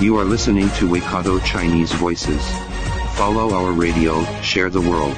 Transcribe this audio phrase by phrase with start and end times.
[0.00, 2.40] You are listening to Waikato Chinese Voices.
[3.16, 5.16] Follow our radio, share the world.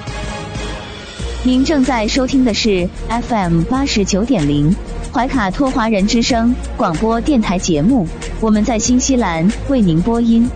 [1.45, 2.89] 您正在收听的是
[3.29, 4.75] FM 八十九点零
[5.13, 8.09] 怀卡托华人之声广播电台节目，
[8.41, 10.49] 我们在新西兰为您播音。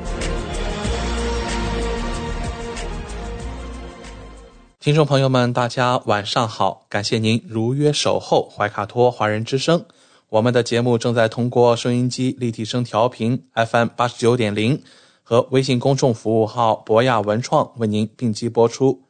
[4.81, 6.87] 听众朋友们，大家晚上好！
[6.89, 9.85] 感谢您如约守候怀卡托华人之声。
[10.35, 14.83] 我们的节目正在通过收音机立体声调频 FM 八十九点零
[15.23, 19.05] 和微信公众服务号博雅文创为您并机播出。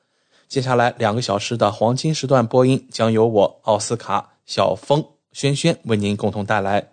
[0.49, 6.91] 接下来两个小时的黄金时段播音将由我奥斯卡、小峰、轩轩为您共同带来。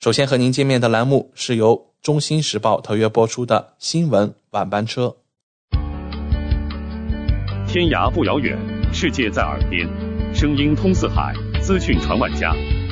[0.00, 5.14] 首先和您见面的栏目是由《中新时报》特约播出的新闻晚班车。
[7.68, 8.58] 天涯不遥远，
[8.94, 9.86] 世界在耳边，
[10.34, 12.54] 声音通四海，资讯传万家。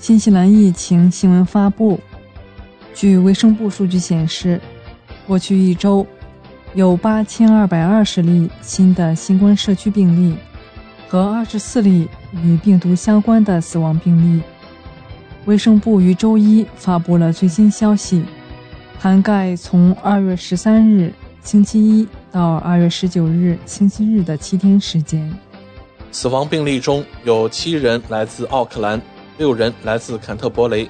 [0.00, 2.00] 新西兰疫情新闻发布。
[2.94, 4.58] 据卫生部数据显示，
[5.26, 6.06] 过去一周
[6.74, 10.34] 有八千二百二十例新的新冠社区病例
[11.06, 12.08] 和二十四例
[12.42, 14.42] 与病毒相关的死亡病例。
[15.44, 18.24] 卫生部于周一发布了最新消息，
[18.98, 21.12] 涵盖从二月十三日
[21.42, 25.30] 星期一到二月十九日星期日的七天时间。
[26.10, 28.98] 死亡病例中有七人来自奥克兰。
[29.40, 30.86] 六人来自坎特伯雷，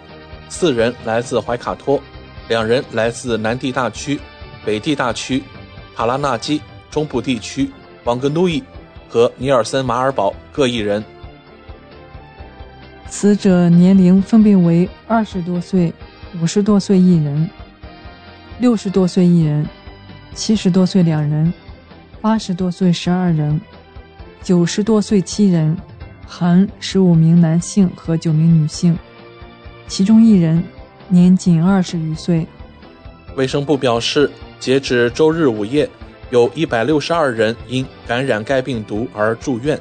[0.48, 2.02] 四人来自怀卡托，
[2.48, 4.18] 两人来自南地大区、
[4.64, 5.40] 北地大区、
[5.94, 7.70] 塔拉纳基中部地区、
[8.02, 8.60] 王格努伊
[9.08, 11.04] 和尼尔森马尔堡各一人。
[13.06, 15.92] 死者年龄分别为二十多岁、
[16.42, 17.48] 五十多岁一人、
[18.58, 19.64] 六十多岁一人、
[20.34, 21.52] 七十多岁两人、
[22.20, 23.60] 八十多岁十二人、
[24.42, 25.76] 九十多岁七人。
[26.30, 28.96] 含十五名男性和九名女性，
[29.88, 30.62] 其中一人
[31.08, 32.46] 年仅二十余岁。
[33.34, 34.30] 卫生部表示，
[34.60, 35.90] 截止周日午夜，
[36.30, 39.76] 有一百六十二人因感染该病毒而住院，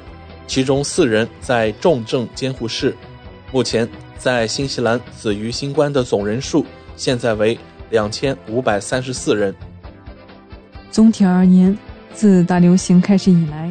[0.48, 2.96] 其中四人在重症监护室。
[3.52, 3.88] 目前，
[4.18, 7.56] 在新西兰死于新冠的总人数现在为
[7.90, 9.54] 两千五百三十四人。
[10.90, 11.78] 总体而言，
[12.12, 13.70] 自大流行开始以来，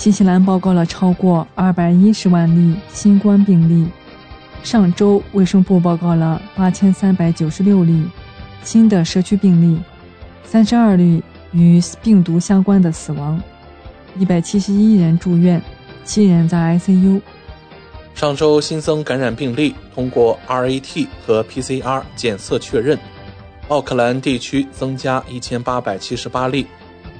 [0.00, 3.86] 新西兰报告了超过二百一十万例新冠病例。
[4.62, 8.06] 上周，卫生部报告了八千三百九十六例
[8.62, 9.78] 新的社区病例，
[10.42, 11.22] 三十二例
[11.52, 13.38] 与病毒相关的死亡，
[14.18, 15.60] 一百七十一人住院，
[16.02, 17.20] 七人在 ICU。
[18.14, 22.98] 上周新增感染病例通过 RAT 和 PCR 检测确认，
[23.68, 26.66] 奥克兰地区增加一千八百七十八例，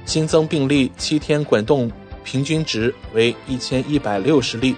[0.03, 1.91] 新增病例七天滚动。
[2.23, 4.75] 平均值为一千一百六十例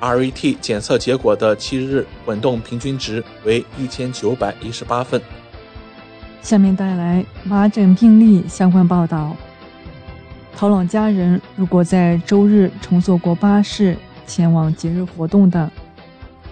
[0.00, 5.20] ，RAT 检测结果的七日滚动平均值为一千九百一十八份。
[6.42, 9.36] 下面带来麻疹病例相关报道。
[10.54, 15.70] 陶朗家人如果在周日乘坐过巴士前往节日活动的，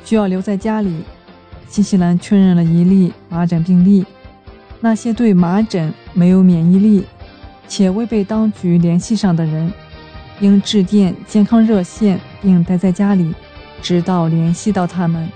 [0.05, 1.03] 需要留在家里。
[1.69, 4.05] 新西兰确认了一例麻疹病例，
[4.81, 7.05] 那些对麻疹没有免疫力
[7.67, 9.73] 且未被当局联系上的人。
[10.41, 13.33] 应致电健康热线，并待在家里，
[13.81, 15.29] 直到联系到他们。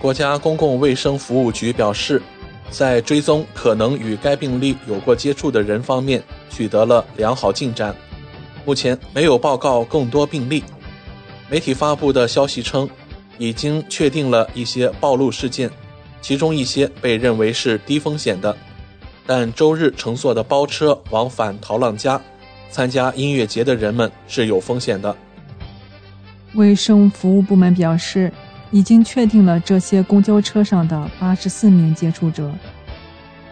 [0.00, 2.22] 国家公共卫生服务局表示，
[2.70, 7.94] 在追踪可能与该病例有过接触的人方面取得了良好进展，
[8.64, 10.62] 目前没有报告更多病例。
[11.50, 12.88] 媒体发布的消息称，
[13.38, 15.70] 已经确定了一些暴露事件，
[16.20, 18.56] 其中一些被认为是低风险的，
[19.26, 22.20] 但周日乘坐的包车往返陶朗加。
[22.70, 25.14] 参加音乐节的人们是有风险的。
[26.54, 28.32] 卫生服务部门表示，
[28.70, 32.50] 已经确定了这些公交车上的八十四名接触者。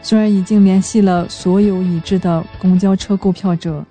[0.03, 3.85] 虽然已经联系了所有已知的公交车购票者，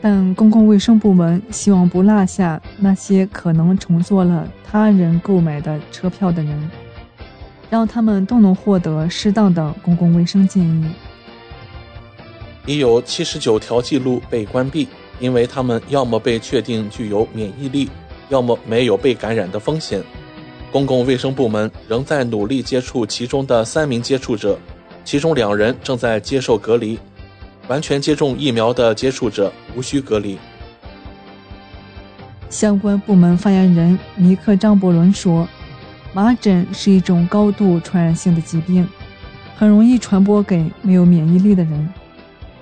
[0.00, 6.70] 但公共卫生部门希望不落下那些可能乘坐了他人购买的车票的人，
[7.70, 10.90] 让他们都能获得适当的公共卫生建议。
[12.66, 14.88] 已有七十九条记录被关闭，
[15.20, 17.88] 因为他们要么被确定具有免疫力，
[18.28, 20.02] 要么没有被感染的风险。
[20.72, 24.58] 公共卫生部门仍在努力接触其中的三名接触者，
[25.04, 26.98] 其中两人正在接受隔离。
[27.68, 30.38] 完全接种疫苗的接触者无需隔离。
[32.48, 35.48] 相关部门发言人尼克·张伯伦说
[36.14, 38.86] ：“麻疹是一种高度传染性的疾病，
[39.56, 41.92] 很容易传播给没有免疫力的人。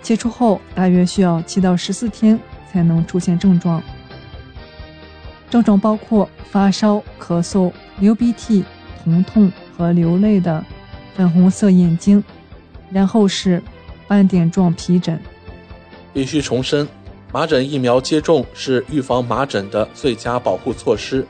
[0.05, 2.39] 接触后大约需要七到十四天
[2.71, 3.83] 才能出现症状，
[5.51, 8.65] 症状包括发烧、咳嗽。”流鼻涕、
[9.05, 10.65] 疼痛和流泪的
[11.15, 12.23] 粉红色眼睛，
[12.91, 13.63] 然后是
[14.09, 15.17] 斑点状皮疹。
[16.13, 16.89] 必须重申，
[17.33, 21.25] 麻疹疫苗接种是预防麻疹的最佳保护措施。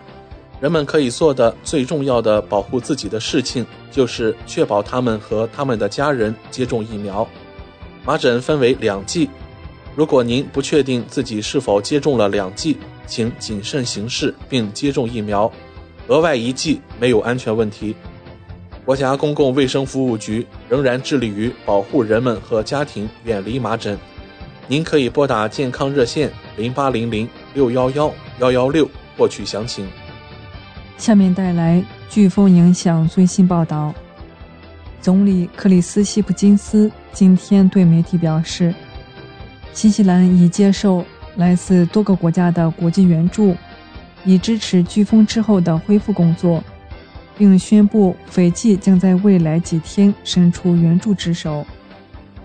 [0.58, 7.28] 人们可以做的最重要的保护自己的事情，就是确保他们和他们的家人接种疫苗。
[8.04, 9.30] 麻疹分为两剂，
[9.96, 15.50] 如果您不确定自己是否接种了两剂，请谨慎行事并接种疫苗。
[16.08, 17.96] 额外一剂没有安全问题。
[18.84, 23.98] 国家公共卫生服务局仍然致力于保护人们和家庭远离麻疹。
[24.68, 28.86] 您可以拨打健康热线零八零零六幺幺幺幺六
[29.16, 29.88] 获取详情。
[30.98, 33.94] 下面带来飓风影响最新报道。
[35.04, 38.74] 总理克里斯希普金斯今天对媒体表示，
[39.74, 41.04] 新西兰已接受
[41.36, 43.54] 来自多个国家的国际援助。
[44.24, 46.64] 以支持飓风之后的恢复工作，
[47.36, 51.66] 并宣布斐济将在未来几天伸出援助之手。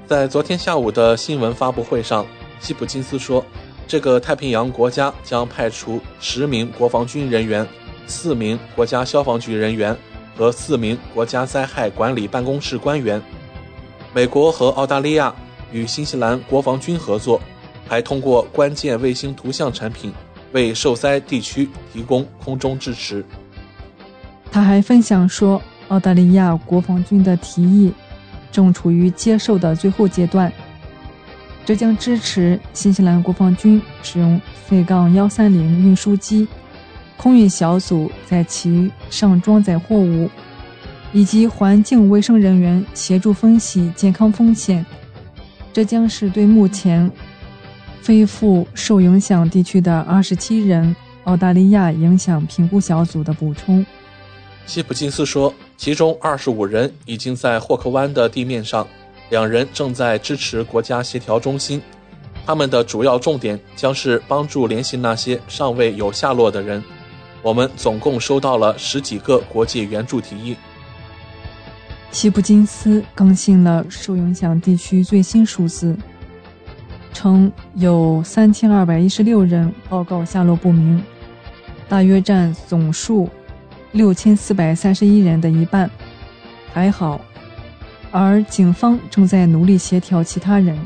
[0.06, 2.26] 在昨天下午的新闻发布会上，
[2.60, 3.46] 希普金斯说，
[3.88, 7.66] 这个太平洋国家将派出十名国防军人员、
[8.06, 9.96] 四名国家消防局人员
[10.39, 13.21] 和四名国家灾害管理办公室官员。
[14.13, 15.36] 美国和澳大利亚
[15.74, 17.41] 与新西兰国防军合作，
[17.86, 20.13] 还通过关键卫星图像产品。
[20.51, 23.24] 为受灾地区提供空中支持。
[24.51, 27.94] 他还分享说，澳大利亚国防军的提议
[28.51, 30.51] 正处于接受的最后阶段，
[31.65, 36.47] 这将支持新西兰国防军使用 C- 杠幺三零运输机、
[37.21, 40.30] 空运小组在其上装载货物，
[41.12, 44.86] 以及环境卫生人员协助分析健康风险。
[45.74, 47.12] 这将是对目前。
[48.01, 50.95] 恢复受影响地区的二十七人
[51.25, 53.86] 澳大利亚影响评估小组的补充，
[54.65, 58.88] 希普金斯说，其中二十五人已经在霍克湾的地面上，
[59.30, 61.80] 两人正在支持国家协调中心。
[62.48, 66.83] 他们的主要重点将是帮助联系那些尚未有下落的人。
[67.41, 70.56] 我们总共收到了十几个国际援助提议。
[72.12, 75.97] 希布金斯更新了受影响地区最新数字。
[77.12, 81.03] 称有三千二百一十六人报告下落不明，
[81.89, 83.27] 大约占总数
[83.91, 85.89] 六千四百三十一人的一半，
[86.71, 87.19] 还好。
[88.12, 90.80] 而警方正在努力协调其他人。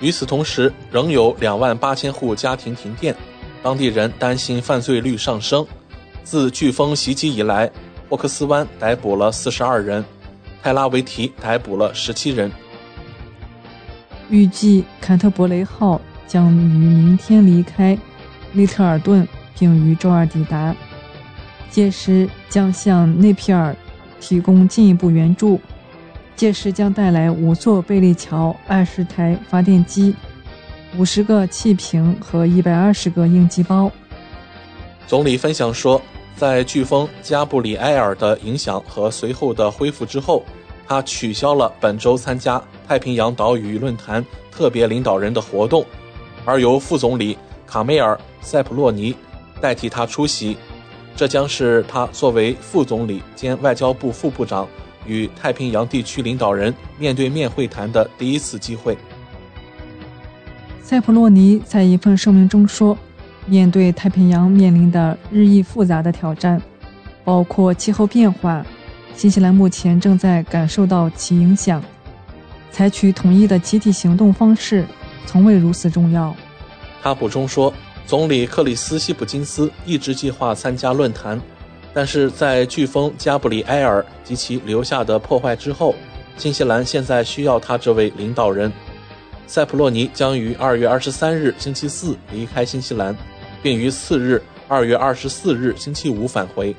[0.00, 3.14] 与此同时，仍有两万八千户家庭停电，
[3.62, 5.66] 当地人担心犯罪率上升。
[6.22, 7.70] 自飓风袭击以来，
[8.08, 10.04] 霍克斯湾逮捕了四十二人，
[10.62, 12.50] 泰拉维提逮捕了十七人。
[14.28, 17.98] 预计坎特伯雷号将于明天离开
[18.52, 19.26] 利特尔顿，
[19.58, 20.74] 并于周二抵达。
[21.68, 23.74] 届时将向内皮尔
[24.20, 25.60] 提供进一步援助。
[26.36, 30.14] 届时将带来五座贝利桥、二十台发电机、
[30.98, 33.90] 五十个气瓶和一百二十个应急包。
[35.06, 36.00] 总理分享说，
[36.36, 40.44] 在飓风加布里埃尔的影响和随后的恢复之后，
[40.86, 42.62] 他取消了本周参加。
[42.88, 45.86] 太平洋岛屿论坛特别领导人的活动，
[46.44, 49.14] 而由副总理卡梅尔·塞普洛尼
[49.60, 50.56] 代替他出席。
[51.14, 54.66] 这将是他作为副总理兼外交部副部长
[55.06, 58.98] 与太平洋地区领导人面对面会谈的第一次机会。
[60.90, 62.98] 塞普洛尼在一份声明中说
[63.46, 66.60] ：“面对太平洋面临的日益复杂的挑战，
[67.22, 68.66] 包括气候变化，
[69.14, 71.80] 新西兰目前正在感受到其影响。”
[72.72, 74.84] 采取统一的集体行动方式，
[75.26, 76.34] 从未如此重要。
[77.00, 77.72] 他补充说，
[78.04, 81.40] 总理克里斯希普金斯一直计划参加论坛，
[81.94, 85.94] 但是在飓风加布里埃尔及其留下的破坏之后，
[86.36, 88.72] 新西兰现在需要他这位领导人。
[89.50, 93.12] 塞普洛尼将于二月二十三日星期四离开新西兰，
[93.60, 96.72] 并于次日二月二十四日星期五返回。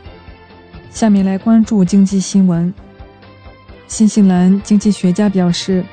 [0.89, 2.73] 下面来关注经济新闻。
[3.89, 5.83] 新西兰经济学家表示，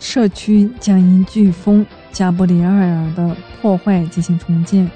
[0.00, 4.90] 社区将因飓风加布里埃尔的破坏进行重建。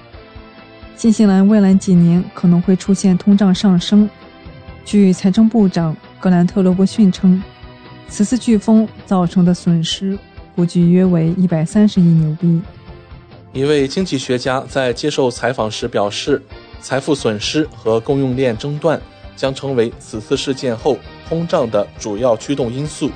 [0.96, 4.10] 新西兰未来几年可能会出现通胀上升。
[4.84, 7.40] 据财政部长格兰特·罗伯逊称，
[8.08, 10.18] 此次飓风造成的损失。
[10.58, 12.60] 估计约为一百三十亿纽币。
[13.52, 16.42] 一位经济学家在接受采访时表示，
[16.80, 19.00] 财富损失和供应链中断
[19.36, 20.98] 将成为此次事件后
[21.28, 23.08] 通胀的主要驱动因素。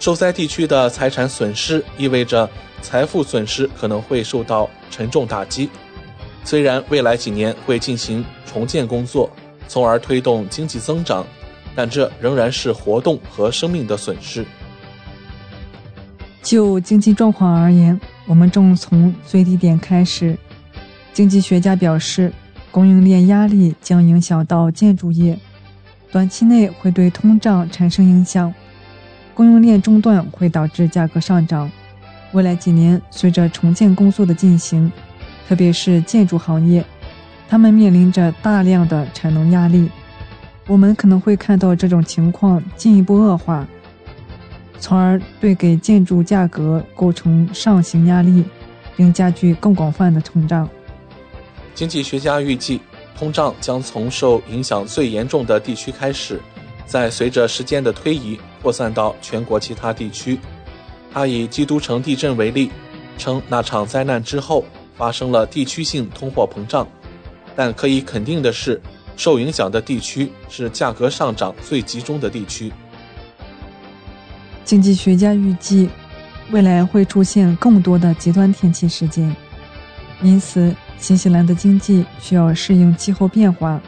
[0.00, 2.48] 受灾地区的财产损失意味着
[2.80, 5.68] 财富损失可能会受到沉重打击。
[6.44, 9.28] 虽然未来几年会进行重建工作，
[9.68, 11.26] 从而推动经济增长，
[11.76, 14.46] 但这仍然是活动和生命的损失。
[16.44, 20.38] 就经济状况而言，我们正从最低点开始。
[21.14, 22.30] 经济学家表示，
[22.70, 25.38] 供应链压力将影响到建筑业，
[26.12, 28.52] 短期内会对通胀产生影响。
[29.32, 31.68] 供应链中断会导致价格上涨。
[32.32, 34.92] 未来几年，随着重建工作的进行，
[35.48, 36.84] 特别是建筑行业，
[37.48, 39.88] 他们面临着大量的产能压力。
[40.66, 43.66] 我们可能会看到这种情况进一步恶化。
[44.78, 48.44] 从而对给建筑价格构成上行压力，
[48.96, 50.68] 并加剧更广泛的通胀。
[51.74, 52.80] 经济学家预计，
[53.16, 56.40] 通胀将从受影响最严重的地区开始，
[56.86, 60.38] 在随着时间的推移扩散到全国其他地区。
[61.12, 62.70] 他以基督城地震为例，
[63.16, 64.64] 称那场灾难之后
[64.96, 66.86] 发生了地区性通货膨胀，
[67.56, 68.80] 但可以肯定的是，
[69.16, 72.72] 受影响的地区是价格上涨最集中的地区。
[74.64, 75.90] 经济学家预计，
[76.50, 79.34] 未来会出现更多的极端天气事件，
[80.22, 83.80] 因此新西兰的经济需要适应气候变化。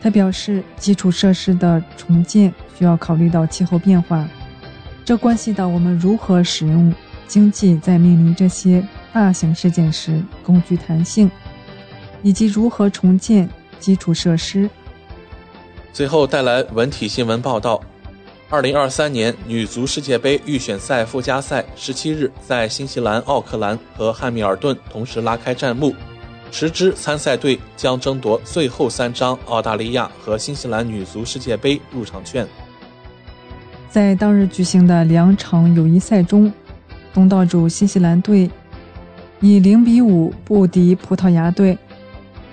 [0.00, 4.28] 他表示，基础设施的重建需要考虑到气候变化，
[5.04, 6.94] 这关系到我们如何使用
[7.26, 11.28] 经济在面临这些大型事件时更具弹性，
[12.22, 13.48] 以及如何重建
[13.80, 14.70] 基础设施。
[15.92, 17.82] 最后带来文体新闻报道。
[18.50, 25.94] 二零二三年女足世界杯预选赛附加赛十七日在新西兰奥克兰和汉密尔顿同时拉开战幕，
[26.50, 32.48] 十支参赛队将争夺最后三张澳大利亚和新西兰女足世界杯入场券。
[33.90, 36.50] 在当日举行的两场友谊赛中，
[37.12, 38.50] 东道主新西兰队
[39.40, 41.76] 以零比五不敌葡萄牙队，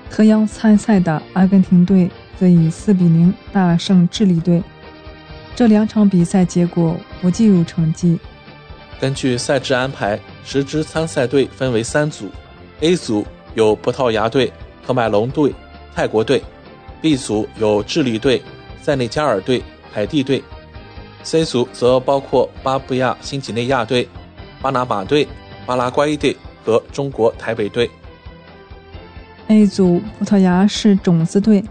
[0.10, 4.62] 特邀参赛的阿根廷队则以四比零大胜智利队。
[5.56, 8.20] 这两场比赛结果不计入成绩。
[9.00, 12.30] 根据赛制安排，十支参赛队分为三组
[12.82, 14.52] ：A 组有葡萄牙队、
[14.86, 15.54] 科麦隆队、
[15.94, 16.44] 泰国队
[17.02, 18.42] ；B 组有智利队、
[18.82, 20.44] 塞内加尔队、海地队
[21.24, 24.08] ；C 组则包括巴布亚新几内亚队、
[24.62, 25.26] 巴拿马队、
[25.66, 26.36] 巴拉圭队
[26.66, 27.90] 和中国台北队。
[29.48, 31.64] A 组葡萄牙是种子队。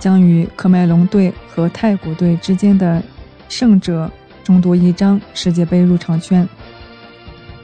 [0.00, 3.00] 将与科麦隆队和泰国队之间的
[3.48, 4.10] 胜者
[4.42, 6.48] 争夺一张世界杯入场券。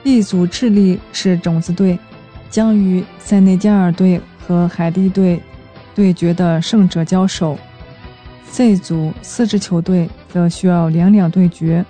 [0.05, 1.99] B 组智利是种子队，
[2.51, 5.41] 将与塞内加尔队和海地队
[5.95, 7.59] 对决的胜者交手。
[8.45, 11.85] C 组四支球队则需要两两对决，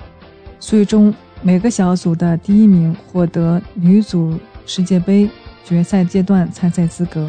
[0.59, 1.13] 最终
[1.43, 5.29] 每个小组的第一名获得女组世界杯
[5.65, 7.29] 决赛阶段参赛资格。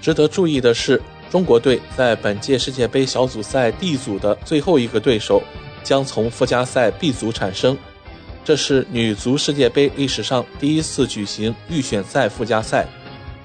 [0.00, 1.02] 值得注意的是。
[1.30, 5.42] 中国队在本届世界杯小组赛 D 组的最后一个对手
[5.82, 7.76] 将从附加赛 B 组产生，
[8.44, 12.86] 这是女足世界杯历史上第一次举行预选赛附加赛。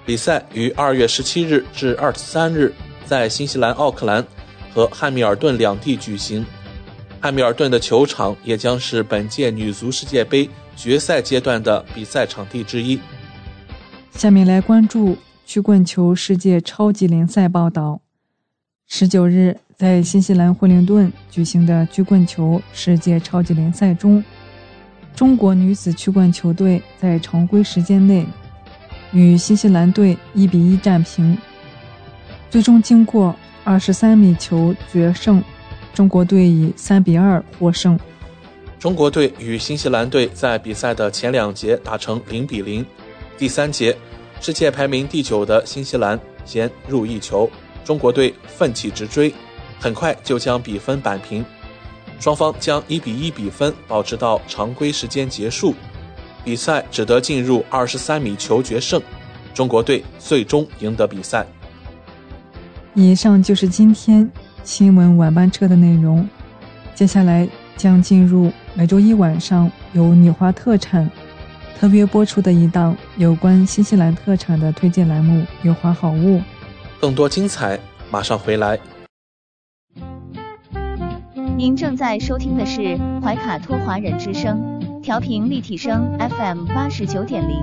[0.05, 2.73] 比赛于二月十七日至二十三日
[3.05, 4.25] 在新西兰奥克兰
[4.73, 6.45] 和汉密尔顿两地举行，
[7.21, 12.99] 汉密尔顿的球场也将是本届女足世界杯决赛阶段的比赛场地之一。
[14.11, 15.17] 下面来关注。
[15.45, 17.99] 曲棍球世界超级联赛报道：
[18.87, 24.23] 十九日，在新西兰惠灵顿举行的曲棍球世界超级联赛中，
[25.13, 28.25] 中国女子曲棍球队在常规时间内
[29.11, 31.37] 与新西兰队一比一战平，
[32.49, 35.43] 最终经过二十三米球决胜，
[35.93, 37.99] 中国队以三比二获胜。
[38.79, 42.83] 中国队与新西兰队在比赛的前两节打成零比零，
[43.37, 43.95] 第三节。
[44.43, 47.49] 世界排名第九的新西兰先入一球，
[47.85, 49.33] 中国队奋起直追，
[49.79, 51.45] 很快就将比分扳平。
[52.19, 55.73] 双方将一比一比分保持到常规时间结束，
[56.43, 59.01] 比赛只得进入二十三米球决胜，
[59.53, 61.47] 中国队最终赢得比赛。
[62.93, 64.29] 以上就是今天
[64.65, 66.27] 新闻晚班车的内容，
[66.93, 67.47] 接下来
[67.77, 71.09] 将进入每周一晚上由纽华特产
[71.79, 76.37] 特别播出的一档有关新西兰特产的推荐栏目《纽华好物》，
[77.01, 77.77] 更多精彩
[78.09, 78.79] 马上回来。
[81.57, 87.57] 您正在收听的是怀卡托华人之声，调频立体声 FM 八十九点零，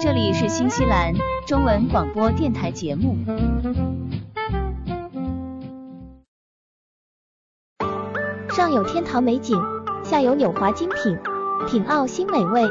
[0.00, 1.12] 这里是新西兰
[1.46, 3.16] 中文广播电台节目。
[8.50, 9.58] 上有天堂美景，
[10.04, 11.18] 下有纽华精品，
[11.66, 12.62] 品澳新美味，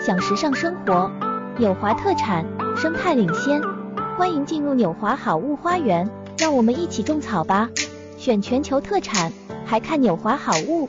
[0.00, 1.10] 享时尚生活。
[1.58, 3.60] 纽华特产，生态领先，
[4.16, 7.68] 欢迎进入纽华好物花园，让我们一起种草吧！
[8.16, 9.32] 选全球特产，
[9.66, 10.88] 还看纽华好物。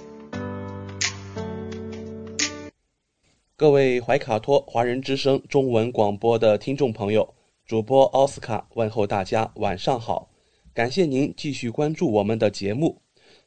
[3.57, 7.33] 各位怀卡托华人之声中文广播的听众朋友，
[7.65, 10.29] 主播奥斯卡问候大家晚上好，
[10.71, 13.01] 感谢您继续关注我们的节目。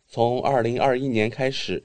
[0.08, 1.84] 从二零二一年开始，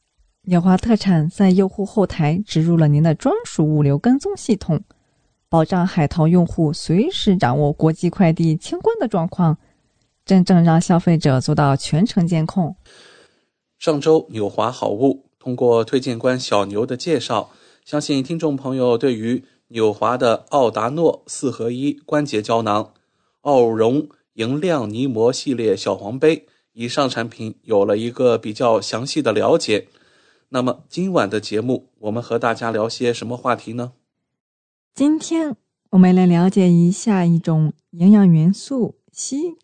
[0.45, 4.81] 纽华特产在用户后台植入了您的专属物流跟踪系统，
[5.47, 9.55] 保障海淘用户随时掌握国际快递清关的状况，
[10.25, 12.75] 真正让消费者做到全程监控。
[13.77, 17.51] 上周纽华好物通过推荐官小牛的介绍，
[17.85, 22.93] 相信听众朋友对于纽华的奥达诺四合一关节胶囊、
[23.41, 29.87] 奥绒莹亮泥膜系列小黄杯以上产品有了一个比较详细的了解。
[30.53, 33.93] 那么今晚的节目，我们和大家聊些什么话题呢？
[34.93, 35.55] 今天
[35.91, 39.55] 我们来了解一下一种营养元素硒。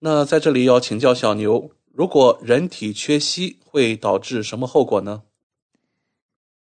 [0.00, 5.22] 那在这里要请教小牛，如果人体缺硒，会导致什么后果呢？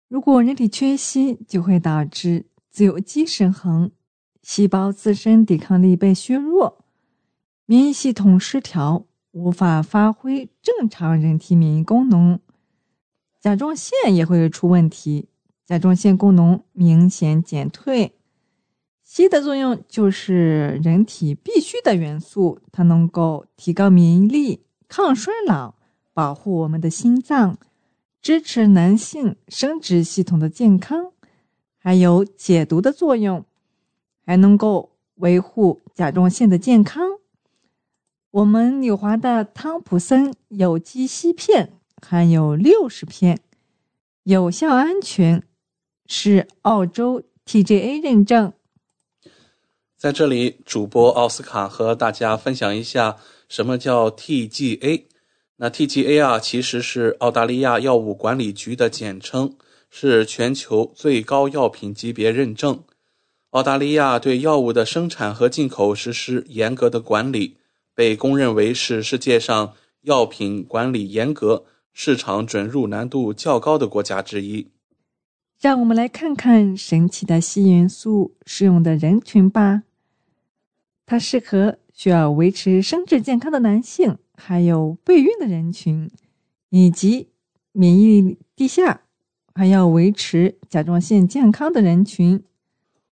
[0.08, 3.90] 如果人体缺硒，就会导致自由基失衡，
[4.42, 6.82] 细胞自身抵抗力被削弱，
[7.66, 12.40] 免疫系统失调，无法发挥正常人体免疫功能，
[13.40, 15.28] 甲状腺也会出问题，
[15.64, 18.14] 甲状腺功能明显减退。
[19.06, 25.74] 硒的作用就是人体必需的元素，它能够提高免疫力、抗衰老、
[26.12, 27.58] 保护我们的心脏、
[28.20, 31.12] 支持男性生殖系统的健康，
[31.78, 33.44] 还有解毒的作用，
[34.26, 37.02] 还能够维护甲状腺的健康。
[38.30, 43.40] 我们纽华的汤普森有机硒片含有六十片，
[44.24, 45.42] 有效安全，
[46.06, 48.52] 是澳洲 TGA 认证。
[49.96, 53.16] 在这里，主播奥斯卡和大家分享一下
[53.48, 55.04] 什么叫 TGA。
[55.56, 59.56] 那 TGA 啊，其实是澳大利亚药物管理局的简称，
[59.90, 62.84] 是全球最高药品级别认证。
[63.50, 67.56] 澳大利亚对药物的生产和进口实施严格的管理。
[67.94, 71.64] 被公认为是世界上药品管理严格、
[72.00, 74.68] 市场准入难度较高的国家之一。
[75.58, 79.82] 让我们来看看神奇的硒元素适用的人群吧。
[81.04, 86.08] 它适合需要维持生殖健康的男性，还有备孕的人群，
[86.70, 87.30] 以及
[87.72, 89.00] 免疫力低下
[89.52, 92.44] 还要维持甲状腺健康的人群。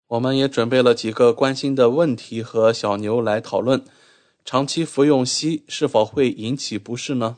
[0.07, 3.85] 我们也准备了几个关心的问题和小牛来讨论。
[4.43, 7.37] 长期服用硒是否会引起不适呢？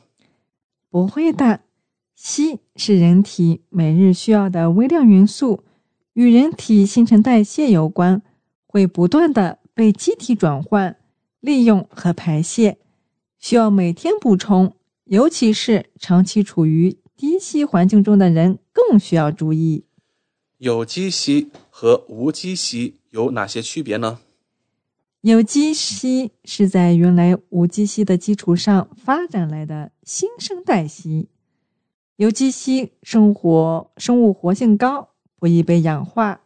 [0.93, 1.61] 不会的，
[2.15, 5.65] 硒是人体每日需要的微量元素，
[6.13, 8.21] 与人体新陈代谢有关，
[8.67, 10.99] 会不断的被机体转换、
[11.41, 12.77] 利用和排泄，
[13.39, 14.77] 需要每天补充。
[15.07, 19.87] 尤其是长期处于低硒环境中的人，更需要注意。
[20.59, 24.19] 有机硒和无机硒有哪些区别呢？
[25.23, 31.29] 有机硒是在原来无机硒的基础上发展来的新生代硒。
[32.17, 36.41] 有机硒生活生物活性高，不易被氧化，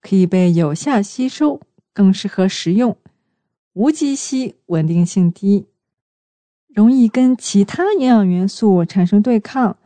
[0.00, 1.60] 可以被有效吸收，
[1.92, 2.96] 更适合食用。
[3.72, 5.66] 无机硒稳定性低，
[6.68, 9.76] 容易跟其他营养元素产生对抗，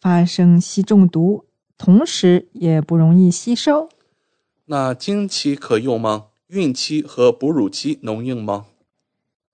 [0.00, 1.44] 发生硒中毒，
[1.78, 3.88] 同时也不容易吸收。
[4.64, 6.26] 那经期可用吗？
[6.48, 8.66] 孕期和哺乳期能用吗？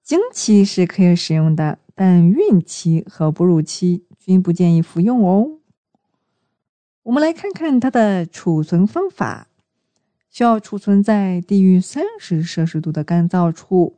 [0.03, 5.59] 经期是可以使用的，但孕期和哺乳期均不建议服用哦。
[7.05, 9.49] 我们来看看它的储存方法，
[10.29, 13.97] 需要储存在低于三十摄氏度的干燥处。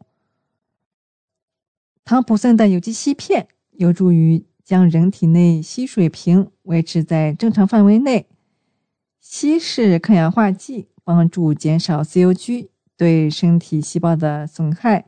[2.04, 8.26] 汤普森的有机硒片有助于将人体内硒水平维持在正常范围内。
[9.20, 12.70] 硒是抗氧化剂，帮助减少自由基。
[12.96, 15.06] 对身体细胞的损害，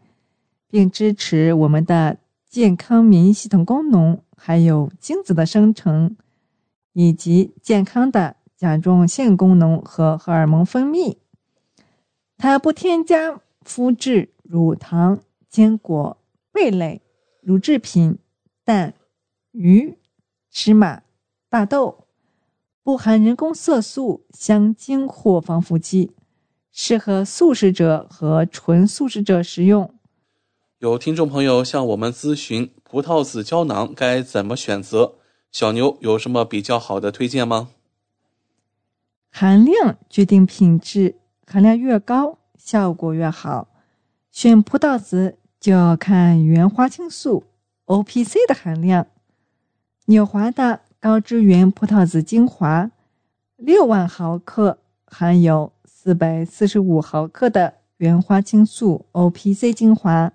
[0.68, 2.18] 并支持我们的
[2.48, 6.16] 健康免疫系统功能，还有精子的生成，
[6.92, 11.16] 以及健康的甲状腺功能和荷尔蒙分泌。
[12.36, 16.18] 它不添加麸质、乳糖、坚果、
[16.52, 17.00] 贝类、
[17.40, 18.18] 乳制品、
[18.64, 18.94] 蛋、
[19.52, 19.96] 鱼、
[20.50, 21.02] 芝麻、
[21.48, 22.06] 大豆，
[22.82, 26.12] 不含人工色素、香精或防腐剂。
[26.78, 29.94] 适合素食者和纯素食者食用。
[30.80, 35.14] 有听众朋友向我们咨询葡萄籽胶囊该怎么选择，
[35.50, 37.70] 小牛有什么比较好的推荐吗？
[39.30, 43.68] 含量决定品质，含量越高效果越好。
[44.30, 47.44] 选葡萄籽就要看原花青素
[47.86, 49.06] （OPC） 的含量。
[50.04, 52.90] 纽华的高支原葡萄籽精华，
[53.56, 55.72] 六万毫克含有。
[56.06, 60.32] 四百四十五毫克的原花青素 （OPC） 精华，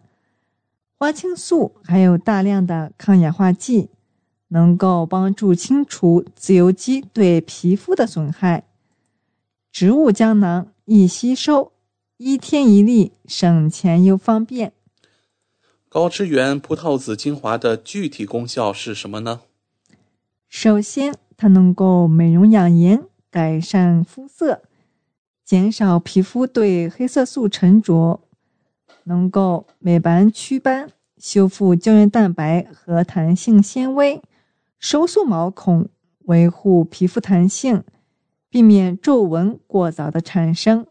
[1.00, 3.88] 花青素含有大量的抗氧化剂，
[4.50, 8.66] 能够帮助清除自由基对皮肤的损害。
[9.72, 11.72] 植物胶囊易吸收，
[12.18, 14.74] 一天一粒，省钱又方便。
[15.88, 19.44] 高支原葡萄籽精华的具体功效是什么呢？
[20.50, 24.64] 首先，它能够美容养颜，改善肤色。
[25.52, 28.22] 减少皮肤对黑色素沉着，
[29.04, 34.22] 能够美白祛斑、修复胶原蛋白和弹性纤维，
[34.80, 37.84] 收缩毛孔，维护皮肤弹性，
[38.50, 40.88] 避免皱纹过早的产生，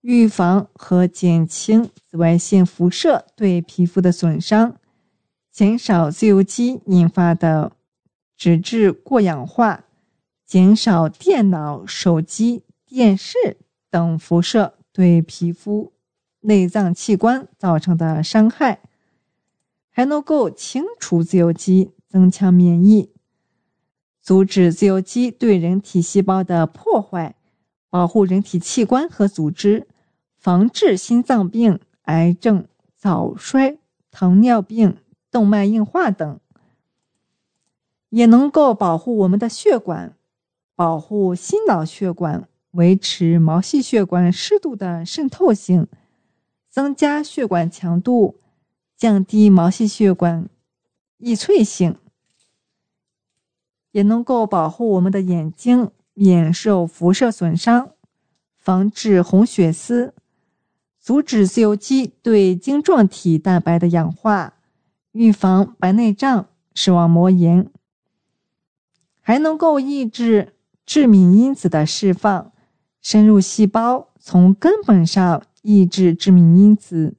[0.00, 4.76] 预防和减轻紫外线辐射对皮肤的损伤，
[5.50, 7.72] 减少自由基引发的
[8.38, 9.84] 脂质过氧化，
[10.46, 12.62] 减少电脑、手机。
[12.92, 13.56] 电视
[13.88, 15.94] 等辐射对皮肤
[16.40, 18.82] 内脏器官造成的伤害，
[19.88, 23.10] 还能够清除自由基，增强免疫，
[24.20, 27.34] 阻止自由基对人体细胞的破坏，
[27.88, 29.88] 保护人体器官和组织，
[30.36, 33.78] 防治心脏病、癌症、早衰、
[34.10, 34.98] 糖尿病、
[35.30, 36.38] 动脉硬化等，
[38.10, 40.14] 也能够保护我们的血管，
[40.74, 42.46] 保护心脑血管。
[42.72, 45.86] 维持毛细血管适度的渗透性，
[46.70, 48.40] 增加血管强度，
[48.96, 50.48] 降低毛细血管
[51.18, 51.96] 易脆性，
[53.90, 57.90] 也能够保护我们的眼睛免受辐射损伤，
[58.56, 60.14] 防治红血丝，
[60.98, 64.54] 阻止自由基对晶状体蛋白的氧化，
[65.12, 67.70] 预防白内障、视网膜炎，
[69.20, 70.54] 还能够抑制
[70.86, 72.51] 致敏因子的释放。
[73.02, 77.16] 深入细胞，从根本上抑制致敏因子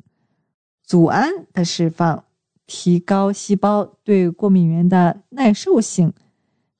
[0.82, 2.24] 组胺的释放，
[2.66, 6.14] 提高细胞对过敏原的耐受性，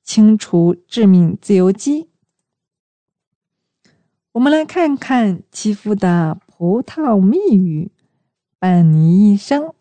[0.02, 2.08] 清除致敏自由基。
[4.32, 7.92] 我们来看看肌肤的葡萄蜜语，
[8.58, 9.74] 伴你一生。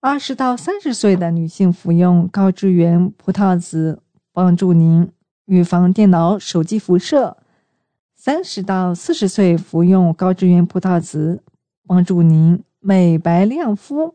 [0.00, 4.00] 二十到三十岁的女性服用高支原葡萄籽，
[4.32, 5.12] 帮助您
[5.44, 7.36] 预防电脑、手机辐射。
[8.24, 11.42] 三十到四十岁服用高支原葡萄籽，
[11.88, 14.14] 帮助您美白亮肤；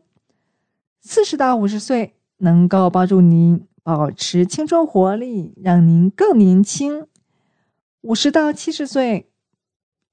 [1.02, 7.02] 四十到五十岁能够帮助您保持青春活力，让您更年轻；
[8.00, 9.28] 五十到七十岁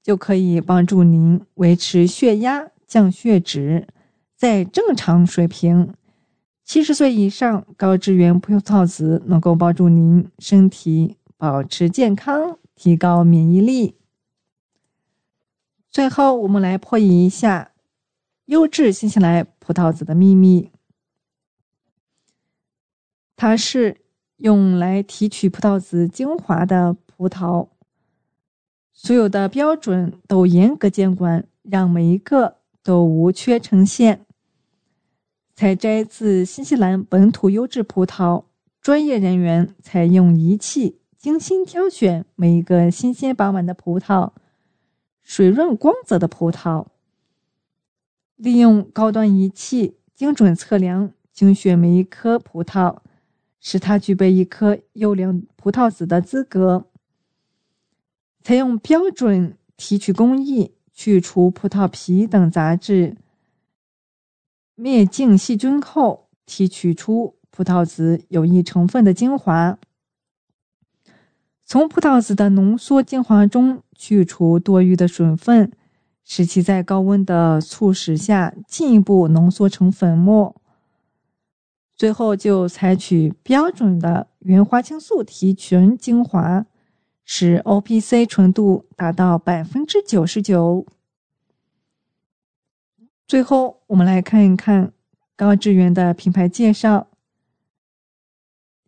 [0.02, 3.88] 就可以帮助您维持血压、降血脂
[4.36, 5.94] 在正常水平；
[6.62, 12.58] 七十岁以上高支原葡萄籽能够帮助您身体保持健康。
[12.78, 13.96] 提高免疫力。
[15.90, 17.72] 最后，我们来破译一下
[18.44, 20.70] 优质新西兰葡萄籽的秘密。
[23.34, 24.02] 它是
[24.36, 27.68] 用来提取葡萄籽精华的葡萄，
[28.92, 34.26] 所有的标准都严格监管，让每一个都无缺呈现。
[35.54, 38.44] 采摘自新西兰本土优质葡萄，
[38.82, 41.00] 专业人员采用仪器。
[41.18, 44.32] 精心挑选每一个新鲜饱满的葡萄，
[45.22, 46.86] 水润光泽的葡萄。
[48.36, 52.98] 利用高端仪器精准测量、精选每一颗葡萄，
[53.60, 56.86] 使它具备一颗优良葡萄籽的资格。
[58.42, 63.16] 采用标准提取工艺，去除葡萄皮等杂质，
[64.74, 69.78] 灭净细菌后，提取出葡萄籽有益成分的精华。
[71.68, 75.72] 从葡萄籽的浓缩精华中去除多余的水分，
[76.22, 80.54] 使其在高温的促使下进一步浓缩成粉末。
[81.96, 86.64] 最后就采取标准的原花青素提纯精华，
[87.24, 90.86] 使 O P C 纯度达到百分之九十九。
[93.26, 94.92] 最后，我们来看一看
[95.34, 97.08] 高智源的品牌介绍：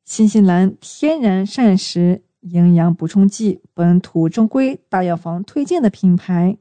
[0.05, 2.23] 新西兰天然膳食。
[2.42, 6.57] 营养补充剂，本土正规大药房推荐的品牌，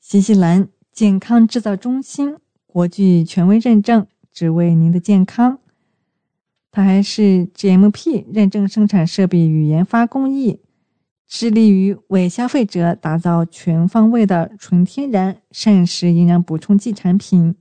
[0.00, 5.58] 新西兰健康制造中心国际权威认证，只为您的健康。
[6.70, 10.60] 它还是 GMP 认证生产设备与研发工艺，
[11.26, 17.54] 致力于为消费者打造全方位的纯天然膳食营养补充剂产品。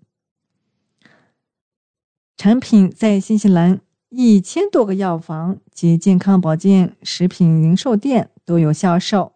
[2.38, 3.82] 产品在新西兰。
[4.18, 9.34] 一千多个药房及健康保健食品零售店都有销售。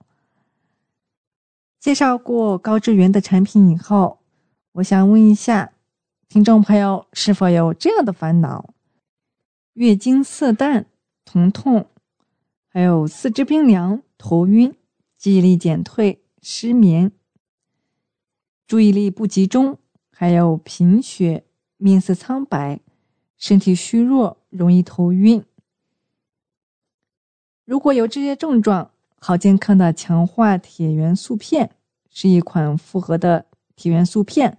[1.81, 4.19] 介绍过高志源的产品以后，
[4.71, 5.73] 我想问一下
[6.29, 8.73] 听众朋友，是否有这样的烦恼：
[9.73, 10.85] 月经色淡、
[11.25, 11.87] 疼痛，
[12.69, 14.73] 还有四肢冰凉、头晕、
[15.17, 17.11] 记忆力减退、失眠、
[18.65, 19.77] 注意力不集中，
[20.09, 21.43] 还有贫血、
[21.75, 22.79] 面色苍白、
[23.39, 24.37] 身体虚弱？
[24.49, 25.43] 容易头晕。
[27.63, 31.71] 如果有这些症状，好健康的强化铁元素片
[32.09, 34.57] 是一款复合的铁元素片，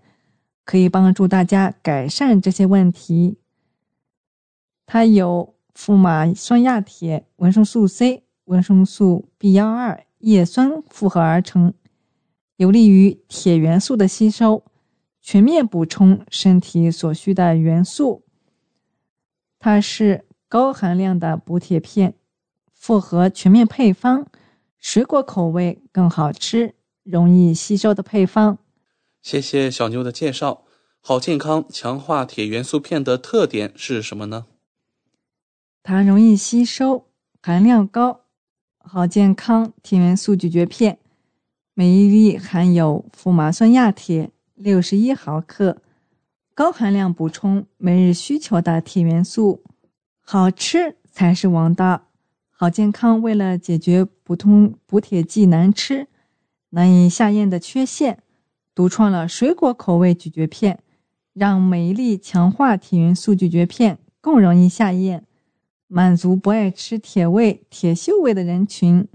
[0.65, 3.37] 可以帮助大家改善这些问题。
[4.87, 11.75] 它由富马酸亚铁、维生素 C、维生素 B 幺二、叶酸复合而成，
[12.57, 14.65] 有利于铁元素的吸收，
[15.21, 18.25] 全面补充身体所需的元素。
[19.61, 22.15] 它是高含量的补铁片，
[22.73, 24.27] 复合全面配方，
[24.79, 28.57] 水果口味更好吃，容易吸收的配方。
[29.21, 30.65] 谢谢小妞的介绍。
[31.03, 34.47] 好健康强化铁元素片的特点是什么呢？
[35.83, 37.07] 它容易吸收，
[37.43, 38.23] 含量高。
[38.79, 40.99] 好健康铁元素咀嚼片，
[41.75, 45.83] 每一粒含有富马酸亚铁六十一毫克，
[46.61, 49.63] 高含量补充每日需求的铁元素。
[50.21, 52.09] 好吃才是王道。
[52.51, 56.07] 好健康为了解决补通补铁剂难吃、
[56.69, 58.23] 难以下咽的缺陷，
[58.75, 60.81] 独创了水果口味咀嚼片。
[61.33, 65.25] 让每一粒强化铁元素咀嚼片更容易下咽，
[65.87, 69.09] 满足不爱吃铁味、铁锈味的人群。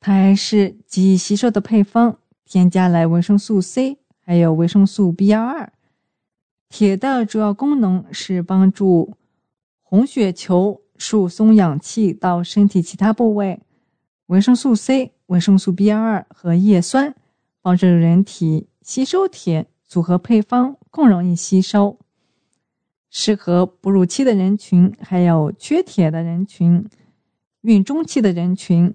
[0.00, 5.72] 它还是极易吸收的配方，添加了维生素 C，还有维生素 B 幺二。
[6.76, 9.14] 铁的主要功能是帮助
[9.80, 13.60] 红血球输送氧气到身体其他部位，
[14.26, 17.14] 维生素 C、维生素 B 二和叶酸
[17.62, 19.68] 帮助人体吸收铁。
[19.86, 22.00] 组合配方更容易吸收，
[23.08, 26.84] 适合哺乳期的人群，还有缺铁的人群、
[27.60, 28.92] 孕中期的人群。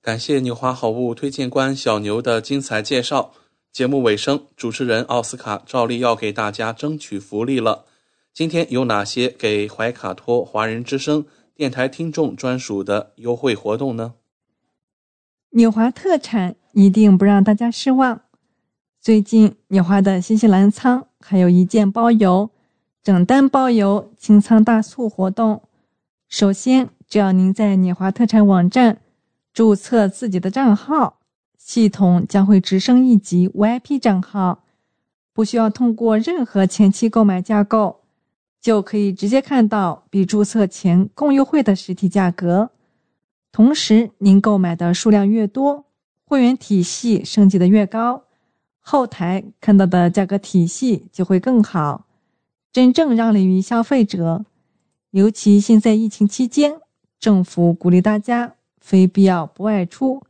[0.00, 3.34] 感谢纽华好物推荐官小牛的精彩介绍。
[3.72, 7.86] 节目尾声，主持人奥斯卡照例要给大家争取福利了。
[8.34, 14.12] 今天有哪些给怀卡托华人之声电台听众专属的优惠活动呢？
[15.52, 18.20] 纽华特产一定不让大家失望。
[19.00, 22.50] 最近纽华的新西兰仓还有一件包邮、
[23.02, 25.62] 整单包邮清仓大促活动。
[26.28, 29.00] 首先，只要您在纽华特产网站
[29.54, 31.20] 注册自己的账号，
[31.64, 34.64] 系统将会直升一级 VIP 账号，
[35.32, 38.00] 不需要通过任何前期购买架构，
[38.60, 42.70] 就可以直接看到比注册前更优惠的实体价格。
[43.52, 45.84] 同时，您购买的数量越多，
[46.24, 48.24] 会员体系升级的越高。
[48.80, 52.06] 后台看到的价格体系就会更好，
[52.72, 54.44] 真正让利于消费者。
[55.12, 56.80] 尤其现在疫情期间，
[57.20, 60.24] 政府鼓励大家非必要不外出，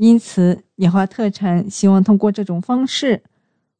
[0.00, 3.22] 因此年华特产希望通过这种方式，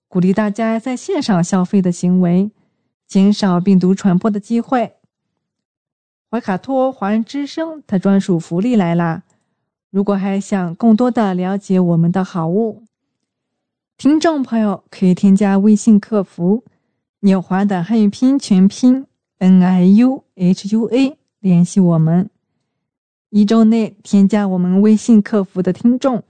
[0.06, 2.50] 鼓励大家在线上消费的行为，
[3.06, 4.96] 减少病毒传播的机会。
[6.30, 9.22] 怀卡托华人之声它专属福利来啦！
[9.90, 12.82] 如果还想更多的了解我们的好物。
[13.96, 16.64] 听众朋友可以添加微信客服
[17.20, 19.06] “纽华”的汉语拼音全拼
[19.38, 22.28] “n i u h u a” 联系我们。
[23.30, 26.22] 一周内添加我们微信客服的听众，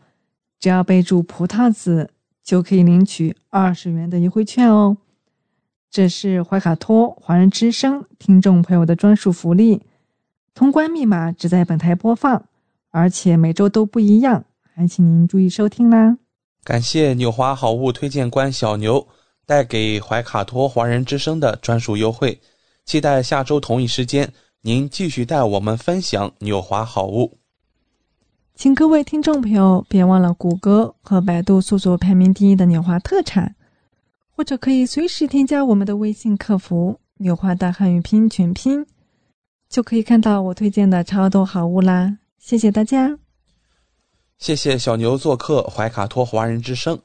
[0.59, 2.11] 只要备注“葡萄籽”，
[2.45, 4.99] 就可以领取二十元的优惠券哦。
[5.91, 9.81] 这是怀卡托华人之声听众朋友的专属福利，
[10.55, 12.45] 通关密码只在本台播放，
[12.91, 16.19] 而且每周都不一样，还请您注意收听啦。
[16.63, 19.09] 感谢纽华好物推荐官小牛
[19.47, 22.39] 带给怀卡托华人之声的专属优惠，
[22.85, 24.31] 期待下周同一时间
[24.63, 27.39] 您继续带我们分享纽华好物。
[28.55, 33.57] 请各位听众朋友别忘了谷歌和百度搜索排名第一的纽华特产，
[34.29, 38.87] 或者可以随时添加我们的微信客服“纽华大汉语拼音全拼”，
[39.71, 42.19] 就可以看到我推荐的超多好物啦！
[42.39, 43.19] 谢谢大家。
[44.37, 47.01] 谢谢小牛做客怀卡托华人之声。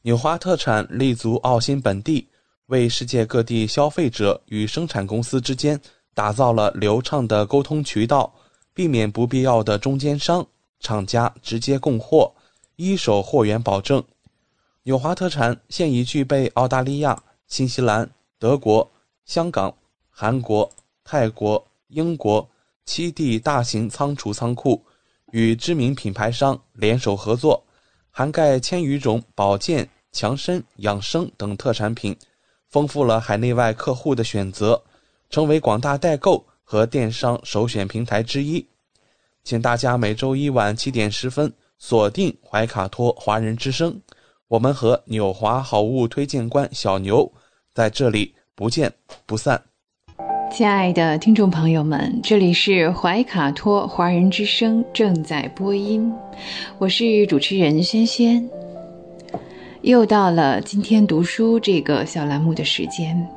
[0.00, 2.26] 纽华特产立足澳新本地，
[2.68, 5.78] 为世界各地消费者与生产公司之间
[6.16, 8.32] 打造了流畅的沟通渠道，
[8.72, 10.46] 避免不必要的中间商，
[10.80, 12.32] 厂家直接供货，
[12.76, 14.02] 一手货源保证。
[14.84, 18.90] 纽华特产现已具备澳大利亚、新西兰、德国、
[19.26, 19.76] 香港、
[20.08, 20.72] 韩国、
[21.04, 22.48] 泰国、英国
[22.86, 24.82] 七地大型仓储仓库。
[25.32, 27.62] 与知名品牌商联手合作，
[28.10, 32.16] 涵盖千余种保健、强身、养生等特产品，
[32.70, 34.82] 丰富了海内外客户的选择，
[35.30, 38.66] 成为广大代购和电商首选平台之一。
[39.44, 44.00] 请大家每周一晚七点十分锁定怀卡托华人之声，
[44.48, 47.32] 我们和纽华好物推荐官小牛
[47.72, 48.92] 在这里不见
[49.24, 49.62] 不散。
[50.50, 56.10] 亲爱的听众朋友们，这里是怀卡托华人之声正在播音，
[56.78, 58.48] 我是主持人轩轩。
[59.82, 63.28] 又到了今天读书这个小栏目的时间，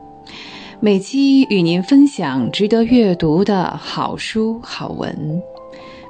[0.81, 5.43] 每期与您分享值得阅读的好书好文，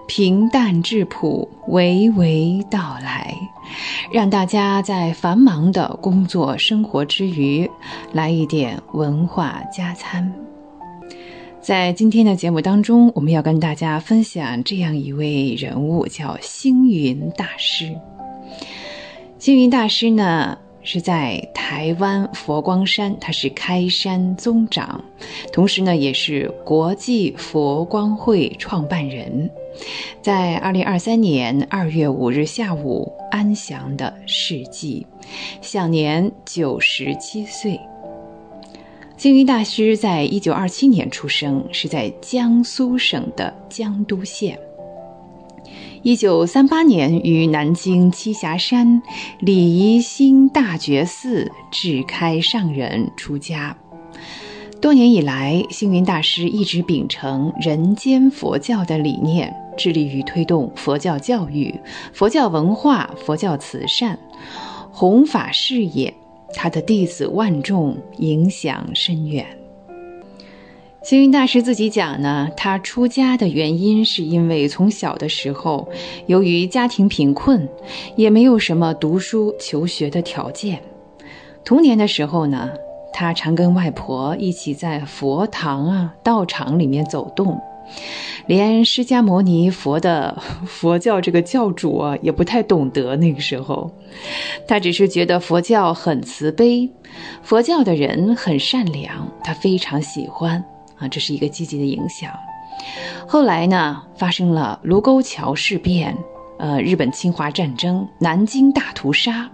[0.07, 3.34] 平淡质朴，娓娓道来，
[4.13, 7.67] 让大家在繁忙的工作生活之余，
[8.13, 10.32] 来一点文化加餐。
[11.59, 17.91] 在今天的节目当中，我们要跟大家分享这样一位人物，叫星云大师。
[19.39, 20.59] 星云大师呢，
[20.91, 24.99] 是在台湾佛光山，他是开山宗长，
[25.53, 29.47] 同时呢也是国际佛光会创办人，
[30.19, 35.05] 在二零二三年二月五日下午安详的逝迹，
[35.61, 37.79] 享年九十七岁。
[39.15, 44.59] 星云大师在一九二七年出生，是在江苏省的江都县。
[46.02, 49.02] 一九三八年于南京栖霞山
[49.39, 53.76] 礼仪兴大觉寺智开上人出家。
[54.82, 61.78] 多年以来，星云大师一直秉承人间佛教的理念，致力于推动佛教教育、
[62.14, 64.18] 佛教文化、佛教慈善、
[64.91, 66.14] 弘法事业。
[66.56, 69.59] 他的弟子万众，影响深远。
[71.10, 75.89] 星云大师自己讲呢，他出家的原因是因为从小的时候，
[76.28, 77.68] 由于家庭贫困，
[78.16, 80.80] 也没有什么读书求学的条件。
[81.66, 82.70] 童年的时候呢，
[83.12, 87.60] 他常跟外婆一起在佛堂啊、道场里面走动，
[88.45, 90.38] 连释迦牟尼佛的
[90.68, 93.16] 佛教这个教主啊，也不太懂得。
[93.16, 93.89] 那个时候，
[94.68, 96.88] 他只是觉得佛教很慈悲，
[97.41, 100.64] 佛教的人很善良，他非常喜欢。
[101.00, 102.32] 啊，这是一个积极的影响。
[103.28, 106.18] 后来呢，发生了卢沟桥事变，
[106.58, 109.50] 呃，日本侵华战争，南京大屠杀。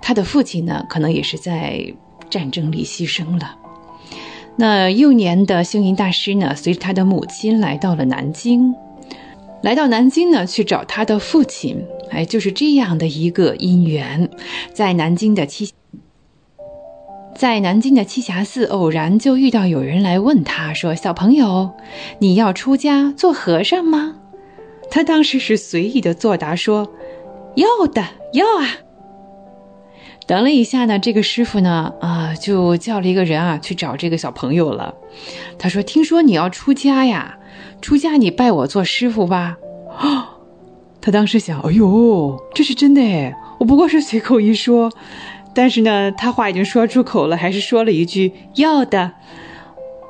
[0.00, 1.94] 他的父亲呢，可能也是在
[2.28, 3.56] 战争里牺牲了。
[4.56, 8.74] 那幼年的星云大师呢，随着他的母亲来到了南京，
[9.62, 11.84] 来到南京呢，去找他的父亲。
[12.10, 14.28] 哎，就是这样的一个因缘，
[14.72, 15.70] 在南京的七。
[17.36, 21.72] 在南京的栖霞寺，偶然就遇到有人来问他说：“小朋友，
[22.20, 24.14] 你要出家做和尚吗？”
[24.88, 26.92] 他当时是随意的作答说
[27.56, 28.68] ：“要的，要啊。”
[30.26, 34.94] 等了一下呢，这个师傅呢，啊，就叫了一个人啊去找这个小朋友了。
[35.58, 37.38] 他说：“听说你要出家呀？
[37.82, 39.58] 出家你拜我做师傅吧。”
[39.98, 40.36] 啊，
[41.00, 44.92] 他当时想：“哎呦，这是真的哎，我不过是随口一说。”
[45.54, 49.12] 但是呢，他话已经说出口了，还是说了一句要的，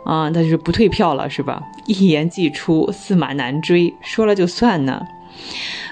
[0.04, 1.62] 啊，那就是不退票了，是吧？
[1.86, 5.02] 一言既出，驷马难追，说了就算呢。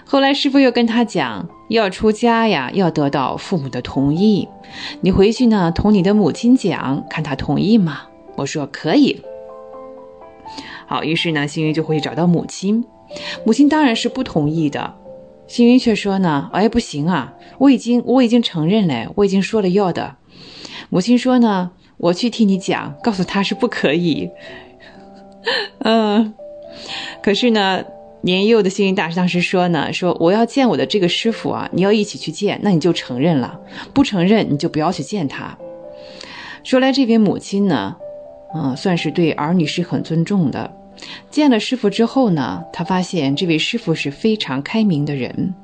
[0.04, 4.48] 后来师傅又跟他讲，要出家呀，要得到父母的同意。
[5.02, 8.02] 你回去呢，同你的母亲讲，看他同意吗？
[8.36, 9.22] 我说可以。
[10.86, 12.84] 好，于是呢，星云就回去找到母亲，
[13.44, 14.94] 母亲当然是不同意的。
[15.52, 20.16] 星云却说呢，哎，不行啊，我已经我已经承认了，我已经说了要的。
[20.88, 24.30] 母亲说呢，我去替你讲，告诉他是不可以。
[25.84, 26.32] 嗯，
[27.22, 27.84] 可是呢，
[28.22, 33.60] 年幼的星云大师当时说呢，说我要见我的这个师傅啊，你要一起去见，那你就承认了，
[33.92, 35.58] 不承认你就不要去见他。
[36.64, 37.94] 说来这位母亲呢，
[38.54, 40.72] 嗯，算是对儿女是很尊重的。
[41.30, 45.54] 见了师傅之后呢，他发现这位师傅是非常开明的人。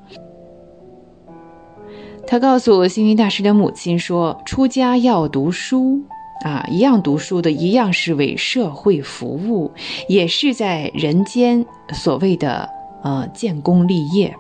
[2.27, 6.01] 他告诉星云大师的母亲说：“出家要读书
[6.45, 9.71] 啊，一样读书的，一样是为社会服务，
[10.09, 12.69] 也是在人间所谓的
[13.03, 14.35] 呃建功立业。”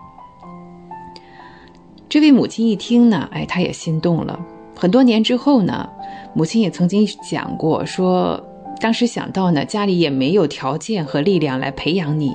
[2.08, 4.38] 这位母亲一听呢，哎，她也心动了。
[4.74, 5.88] 很多年之后呢，
[6.34, 8.42] 母亲也曾经讲过说。
[8.80, 12.32] 当时想到呢，家里也没有条件和力量来培养你。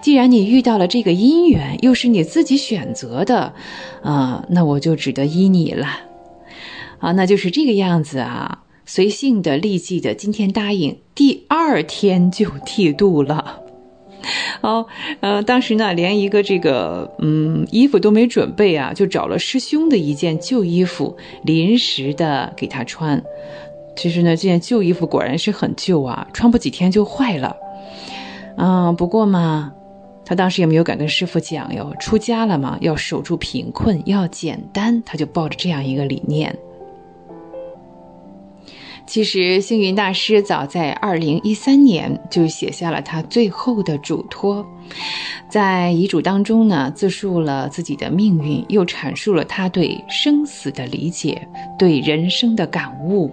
[0.00, 3.52] 既然你遇到了这个姻缘，又是你自己选择的，
[4.02, 5.86] 啊，那我就只得依你了。
[6.98, 13.60] 啊，那就是这个样子啊，随性的、立即的，今天答应，第二天就剃度了。
[14.60, 14.86] 哦，
[15.20, 23.22] 呃，当时呢，连一个这个嗯衣服都没准备啊，就找了师兄的一件旧衣服，临时的给他穿。
[24.00, 27.54] 其实呢，这件旧衣服果然是很旧啊，穿不几天就坏了。
[28.56, 29.74] 嗯，不过嘛，
[30.24, 36.56] 他当时也没有敢跟师傅讲哟，出家了嘛，要守住贫困，要简单，他就抱着这样一个理念。
[39.06, 44.64] 其实星云大师早在二零一三年就写下了他最后的嘱托。
[45.48, 53.30] 在遗嘱当中呢，自述了自己的命运，又阐述了他对生死的理解，对人生的感悟，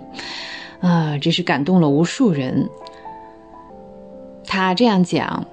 [0.80, 2.70] 啊，真是感动了无数人。
[4.46, 5.46] 他这样讲：，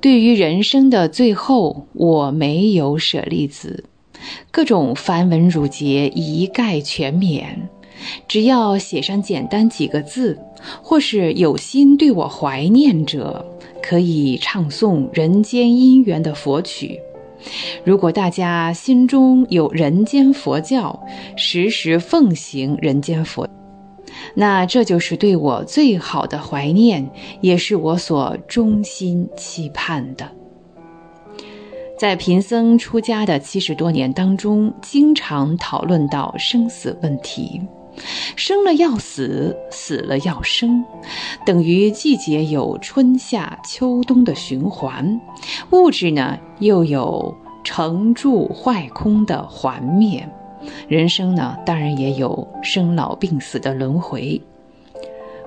[0.00, 3.84] 对于人生的最后，我没有舍利子，
[4.50, 7.68] 各种繁文缛节一概全免，
[8.26, 10.38] 只要写上简单几个字，
[10.82, 13.46] 或是有心对我怀念者。
[13.82, 17.00] 可以唱诵人间姻缘的佛曲，
[17.82, 21.02] 如果大家心中有人间佛教，
[21.34, 23.48] 时时奉行人间佛，
[24.34, 27.10] 那这就是对我最好的怀念，
[27.40, 30.30] 也是我所衷心期盼的。
[31.98, 37.60] 在贫僧出家的七十多年当中，经常讨论到生死问题。
[38.36, 40.82] 生了要死，死了要生，
[41.44, 45.20] 等于季节有春夏秋冬的循环，
[45.72, 50.26] 物质呢又有成住坏空的环灭，
[50.88, 54.40] 人生呢当然也有生老病死的轮回。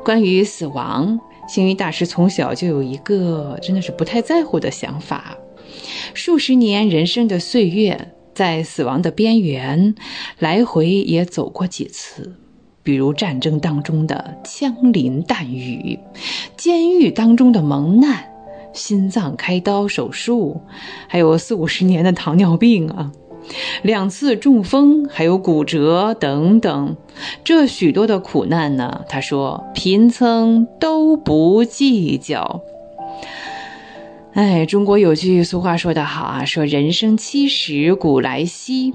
[0.03, 5.38] 关于死亡，星云大师从小就有一个真的是不太在乎的想法。
[6.14, 9.95] 数十年人生的岁月，在死亡的边缘
[10.39, 12.36] 来回也走过几次，
[12.84, 15.97] 比如战争当中的枪林弹雨，
[16.57, 18.26] 监狱当中的蒙难，
[18.74, 20.59] 心脏开刀手术，
[21.07, 23.11] 还有四五十年的糖尿病啊，
[23.81, 26.95] 两次中风，还有骨折等等，
[27.43, 32.61] 这许多的苦难呢，他说贫僧都不计较。
[34.33, 38.93] 哎，中国有句俗话说得好啊，说人生七十古来稀。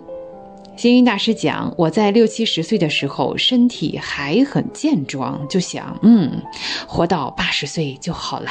[0.77, 6.43] 星云大师讲，我在六七十岁的时候，身体还很健壮，就想，嗯，
[6.87, 8.51] 活到八十岁就好了。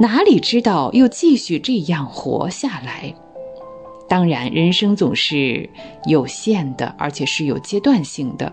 [0.00, 3.14] 哪里知道又继续这样活下来？
[4.14, 5.68] 当然，人生总是
[6.06, 8.52] 有限的，而且是有阶段性的。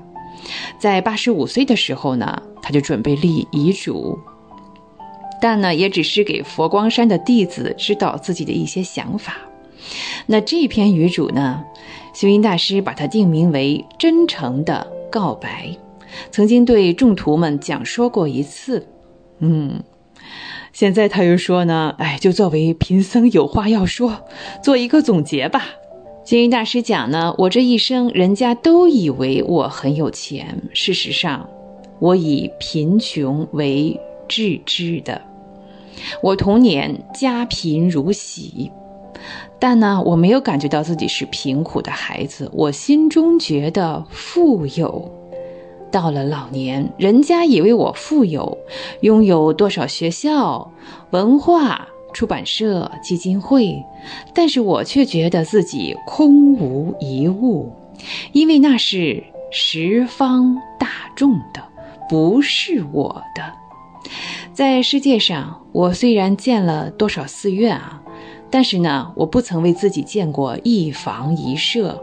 [0.80, 4.18] 在八十五岁的时候呢，他就准备立遗嘱。
[5.40, 9.38] 但呢，也只是给佛光山的弟子知道自己的一些想法。
[10.26, 11.64] 那这篇遗嘱呢，
[12.16, 15.78] 修云大师把它定名为“真诚的告白”，
[16.32, 18.88] 曾经对众徒们讲说过一次。
[19.38, 19.84] 嗯，
[20.74, 24.18] 现在他又说呢，哎，就作为贫僧有话要说，
[24.64, 25.66] 做一个总结吧。
[26.24, 31.50] 金云大师讲呢，我这一生，人家都以为我很有钱，事实上，
[32.00, 35.22] 我以贫穷为致知的。
[36.24, 38.72] 我童年家贫如洗，
[39.60, 45.12] 但呢，我没有感觉到自己是贫苦的孩子，我心中觉得富有。
[45.92, 48.58] 到了老年，人家以为我富有，
[49.02, 50.72] 拥有多少学校、
[51.12, 53.84] 文化、出版社、基金会，
[54.34, 57.72] 但是我却觉得自己空无一物，
[58.32, 59.22] 因为那是
[59.52, 61.62] 十方大众的，
[62.10, 63.44] 不是我的。
[64.54, 68.02] 在世界上，我虽然建了多少寺院啊，
[68.50, 72.02] 但是呢，我不曾为自己建过一房一舍，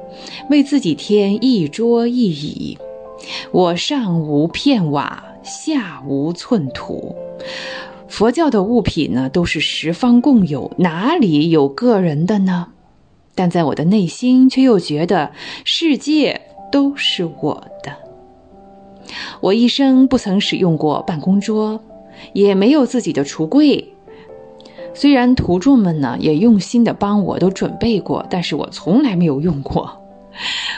[0.51, 2.79] 为自己添一桌一椅。
[3.53, 7.15] 我上无片瓦，下无寸土。
[8.09, 12.69] 佛教的物品呢，都是十方共有，哪里有个人的呢？
[13.35, 15.33] 但在我的内心，却又觉得
[15.65, 16.41] 世界
[16.73, 17.93] 都是我的。
[19.41, 21.81] 我一生不曾使用过办公桌。
[22.33, 23.95] 也没有自己的橱柜，
[24.93, 29.89] 虽然徒众们呢也用心的帮我都准备过，但是我从来没有用过。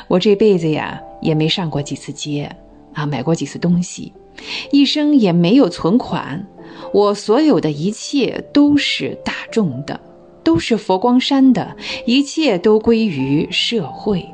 [0.06, 2.54] 我这辈子呀也没上过几次街，
[2.92, 4.12] 啊买过几次东西，
[4.70, 6.46] 一生也没有存款。
[6.92, 10.00] 我所有的一切都是大众的，
[10.42, 14.28] 都是佛光山的，一切都归于社会。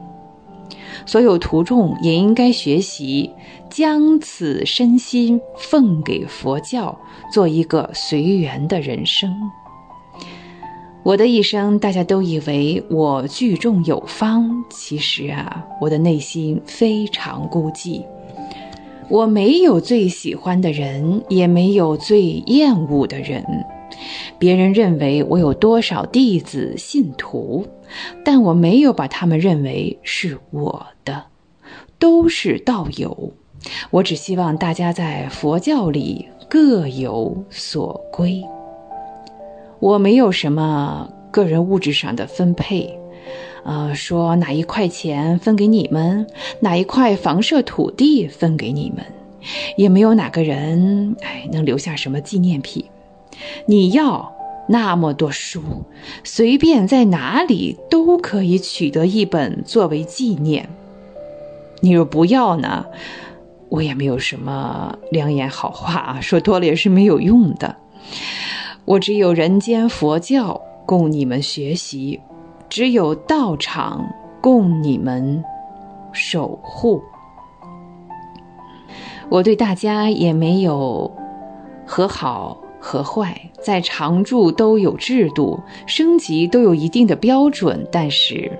[1.04, 3.30] 所有徒众也应该学习。
[3.68, 6.96] 将此身心奉给佛教，
[7.32, 9.34] 做一个随缘的人生。
[11.06, 18.02] 我的一生，大家都以为我聚众有方，其实啊，我的内心非常孤寂。
[19.08, 23.46] 我没有最喜欢的人，也没有最厌恶的人。
[24.36, 27.64] 别人认为我有多少弟子信徒，
[28.24, 31.26] 但我没有把他们认为是我的，
[32.00, 33.32] 都是道友。
[33.92, 38.42] 我只希望大家在佛教里各有所归。
[39.78, 42.98] 我没有什么个人物质上的分配，
[43.64, 46.26] 呃，说哪一块钱分给你们，
[46.60, 49.04] 哪一块房舍土地分给你们，
[49.76, 52.84] 也没有哪个人哎能留下什么纪念品。
[53.66, 54.34] 你要
[54.68, 55.60] 那么多书，
[56.24, 60.68] 随便在哪里都可以取得一本作为纪念。
[61.80, 62.86] 你若不要呢？
[63.68, 67.76] 我也没有什么良言好话啊，说多了也是没有用的。
[68.86, 72.20] 我只有人间佛教供你们学习，
[72.68, 74.08] 只有道场
[74.40, 75.42] 供你们
[76.12, 77.02] 守护。
[79.28, 81.12] 我对大家也没有
[81.84, 85.58] 和好、和坏，在常住都有制度，
[85.88, 88.56] 升级都有一定的标准，但是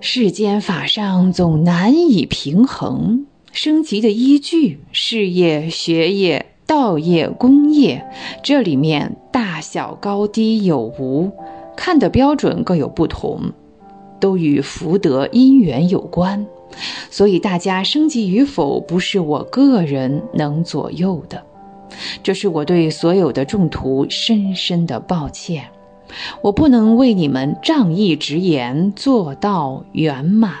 [0.00, 3.26] 世间法上总难以平衡。
[3.52, 8.04] 升级的依据，事业、学业、道业、功业，
[8.42, 11.30] 这里面大小高低有无，
[11.76, 13.52] 看的标准各有不同，
[14.18, 16.46] 都与福德因缘有关。
[17.10, 21.42] 所以，大家升级与否，不是我个人能左右的。
[22.22, 25.66] 这是我对所有的众徒深深的抱歉，
[26.42, 30.54] 我不能为你们仗义直言，做到圆满。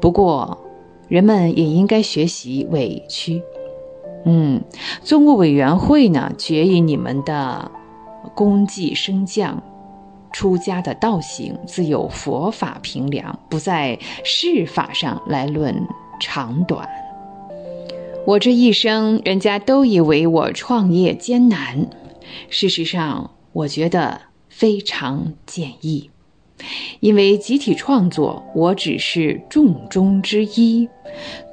[0.00, 0.56] 不过，
[1.08, 3.42] 人们也应该学习委屈。
[4.24, 4.62] 嗯，
[5.02, 7.70] 宗务委员会呢，决议你们的
[8.34, 9.62] 功绩升降。
[10.32, 15.74] 出家的道行自有佛法评量，不在事法上来论
[16.20, 16.88] 长短。
[18.24, 21.88] 我这一生，人家都以为我创业艰难，
[22.48, 26.10] 事实上，我觉得非常简易。
[27.00, 30.88] 因为集体创作，我只是众中之一，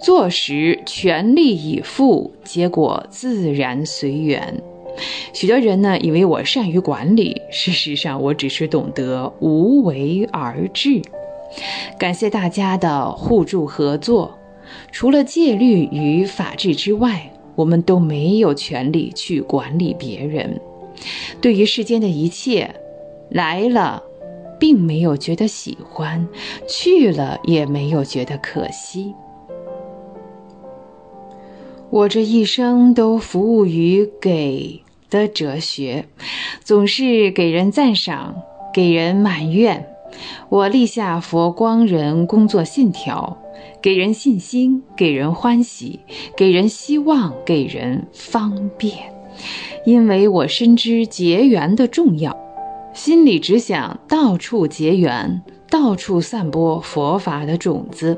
[0.01, 4.62] 做时全力以赴，结果自然随缘。
[5.34, 11.01] 许多人呢以为我善于管理，事实上我只是懂得无为而治。
[11.97, 14.38] 感谢大家的互助合作。
[14.91, 20.60] 除了戒律与法治之外，我们都没有权利去管理别人。
[21.39, 22.70] 对于世间的一切，
[23.30, 24.03] 来了，
[24.60, 26.26] 并没有觉得喜欢；
[26.68, 29.14] 去了，也没有觉得可惜。
[31.89, 34.82] 我这一生都服务于给。
[35.10, 36.05] 的哲学，
[36.66, 38.36] 总是给人赞赏，
[38.74, 39.88] 给人埋怨。
[40.49, 43.38] 我立下佛光人工作信条：
[43.82, 46.01] 给人信心，给人欢喜，
[46.36, 48.97] 给人希望，给人方便。
[49.86, 52.38] 因为我深知结缘的重要，
[52.97, 58.17] 心里只想到处结缘，到处散播佛法的种子。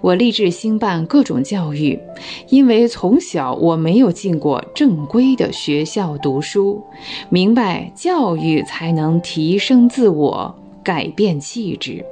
[0.00, 2.00] 我立志兴办各种教育，
[2.48, 6.82] 因为从小我没有进过正规的学校读书，
[7.28, 12.04] 明白教育才能提升自我、改变气质。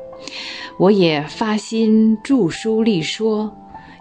[0.79, 3.53] 我也发心著书立说，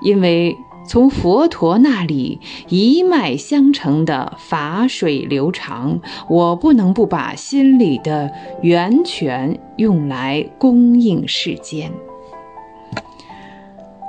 [0.03, 0.55] 因为
[0.89, 8.31] 从佛陀那里一脉相承的法水流长，我不能不把心里的
[8.63, 11.91] 源泉用来供应世间。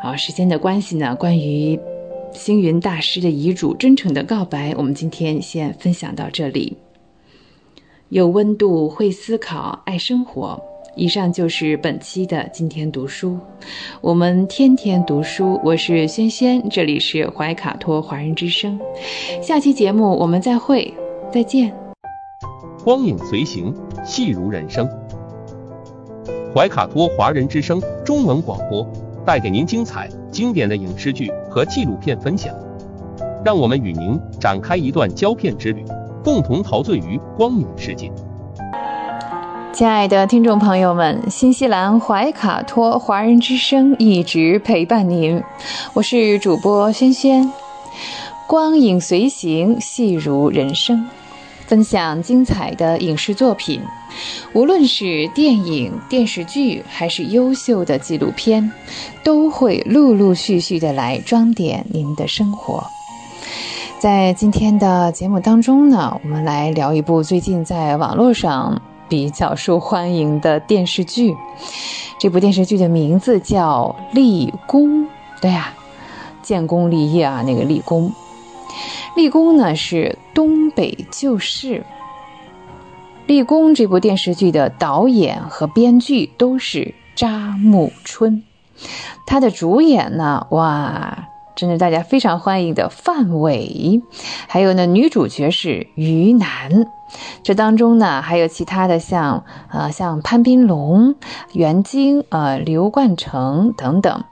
[0.02, 1.78] 好，时间的关系呢，关于
[2.32, 6.78] 星云大师的遗嘱真诚的告白，我们今天先分享到这里。
[8.08, 10.69] 有温度，会思考，爱生活。
[10.96, 13.38] 以上就是本期的今天读书，
[14.00, 15.60] 我们天天读书。
[15.64, 18.78] 我是轩轩，这里是怀卡托华人之声。
[19.40, 20.92] 下期节目我们再会，
[21.32, 21.72] 再见。
[22.84, 23.74] 光影随行，
[24.04, 24.88] 戏如人生。
[26.54, 28.86] 怀卡托华人之声中文广播。
[29.22, 32.54] 带给您精彩经典的影视剧和纪录片分享，
[33.44, 35.84] 让我们与您展开一段胶片之旅，
[36.24, 38.10] 共同陶醉于光影世界。
[39.72, 45.40] 亲爱的听众朋友们，新西兰怀卡托华人之声一直陪伴您，
[45.94, 47.50] 我是主播轩轩。
[48.48, 51.08] 光影随行，戏如人生。
[51.66, 53.80] 分享精彩的影视作品，
[54.52, 58.72] 无论是电影、电视剧，还是优秀的纪录片，
[59.22, 62.82] 都会陆陆续续的来装点您的生活。
[64.00, 71.36] 在今天的节目当中呢，我们来聊一部最近在网络上比较受欢迎的电视剧。
[72.18, 75.02] 这部电视剧的名字叫《立功》，
[75.42, 75.74] 对呀，
[76.40, 78.10] 建功立业啊，那个立功。
[79.16, 81.84] 立功呢是东北旧事。
[83.26, 88.42] 立功这部电视剧的导演和编剧都是扎木春，
[89.26, 94.02] 他的主演呢，哇，真是大家非常欢迎的范伟，
[94.48, 96.86] 还有呢女主角是于南，
[97.42, 101.14] 这当中呢还有其他的像呃像潘斌龙、
[101.52, 104.24] 袁晶、呃刘冠成等等，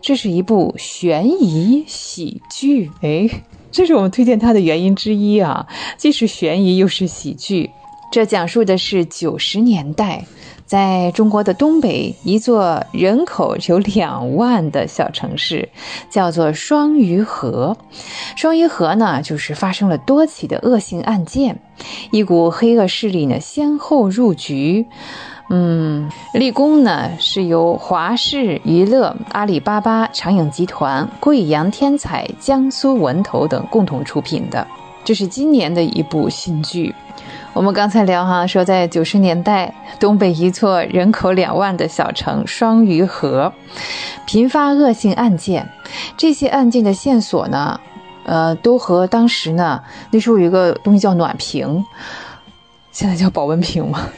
[0.00, 3.28] 这是一部悬疑喜剧，哎。
[3.74, 7.70] 这是我们推荐它的原因之一啊，既是悬疑又是喜剧。
[8.10, 10.26] 这讲述的是九十年代，
[10.72, 15.68] 在中国的东北一座人口有两万的小城市，
[16.08, 17.76] 叫做双鱼河。
[18.36, 21.60] 双鱼河呢，就是发生了多起的恶性案件，
[22.10, 24.86] 一股黑恶势力呢先后入局。
[25.50, 34.66] 嗯，立功呢是由华视娱乐、阿里巴巴、长影集团、贵阳天彩、江苏文投等共同出品的。
[35.04, 36.94] 这是今年的一部新剧。
[37.54, 43.52] 我们刚才聊哈，说在九十年代，东北一座人口两万的小城双鱼河，
[44.26, 45.68] 频发恶性案件。
[46.16, 47.78] 这些案件的线索呢，
[48.24, 51.84] 呃，都和当时呢，那时候有一个东西叫暖瓶，
[52.90, 54.08] 现在叫保温瓶嘛，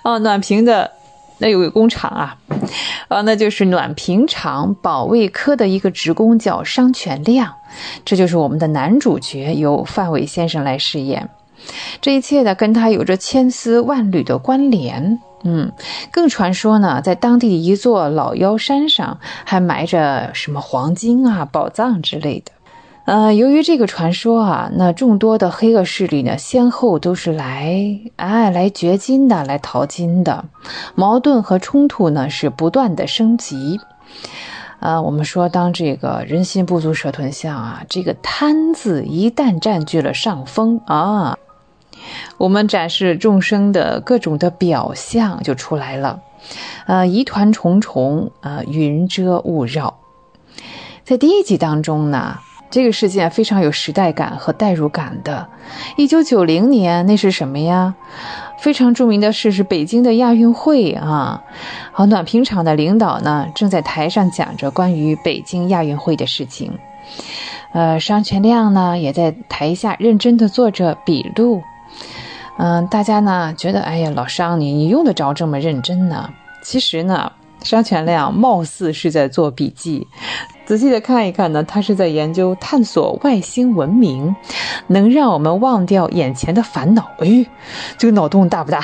[0.00, 0.90] 啊， 暖瓶的
[1.38, 2.36] 那有个工厂啊，
[3.08, 7.54] 啊，那就是暖瓶厂保卫科的一个职工叫商全亮，
[8.02, 11.28] 这就是我们的男主角，由范伟先生来饰演。
[12.00, 15.20] 这一切呢，跟他有着千丝万缕的关联。
[15.44, 15.72] 嗯，
[16.12, 22.52] 更传说呢，在当地一座老妖山上，还埋着什么黄金啊、宝藏之类的。
[23.04, 30.44] 呃，由于这个传说啊，那众多的黑恶势力呢，先后都是来哎来掘金的，来淘金的，
[30.94, 33.80] 矛盾和冲突呢是不断的升级。
[34.82, 41.38] 啊，我们说，当这个人心不足蛇吞象啊，这个贪字一旦占据了上风啊。
[42.36, 46.20] 我们展示众生的各种的表象就出来了，
[46.88, 50.00] 呃，疑团重重，呃，云遮雾绕。
[51.04, 55.46] 在第一集当中呢，这个事件非常有时代感和代入感的。
[55.96, 57.94] 一九九零年，那是什么呀？
[58.62, 61.42] 非常著名的事是北京的亚运会啊。
[61.90, 66.78] 好，暖瓶厂的领导呢，正在台上讲着关于北京亚运会的事情。
[67.72, 71.60] 呃，商全亮呢，也在台下认真的做着笔录。
[72.56, 76.30] 嗯，大家呢觉得，哎呀，老商你你用得着这么认真呢？
[76.62, 77.32] 其实呢，
[77.64, 80.06] 商全亮貌似是在做笔记。
[80.64, 84.34] 仔细的看一看呢，他是在研究探索外星文明，
[84.86, 87.10] 能让我们忘掉眼前的烦恼。
[87.18, 87.46] 哎，
[87.98, 88.80] 这个脑洞大不大？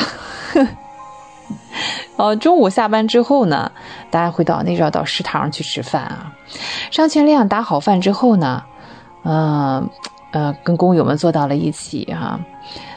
[2.17, 3.71] 哦，中午下班之后呢，
[4.11, 6.35] 大家会到那要到食堂去吃饭啊。
[6.91, 8.65] 商全亮打好饭之后呢，
[9.23, 9.89] 嗯
[10.33, 12.39] 呃，跟工友们坐到了一起哈。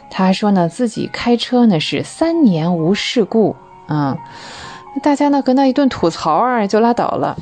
[0.10, 3.56] 他说呢，自己开车呢是三年无事故，
[3.88, 4.18] 嗯，
[5.02, 7.38] 大家呢跟他一顿吐槽啊，就拉倒了。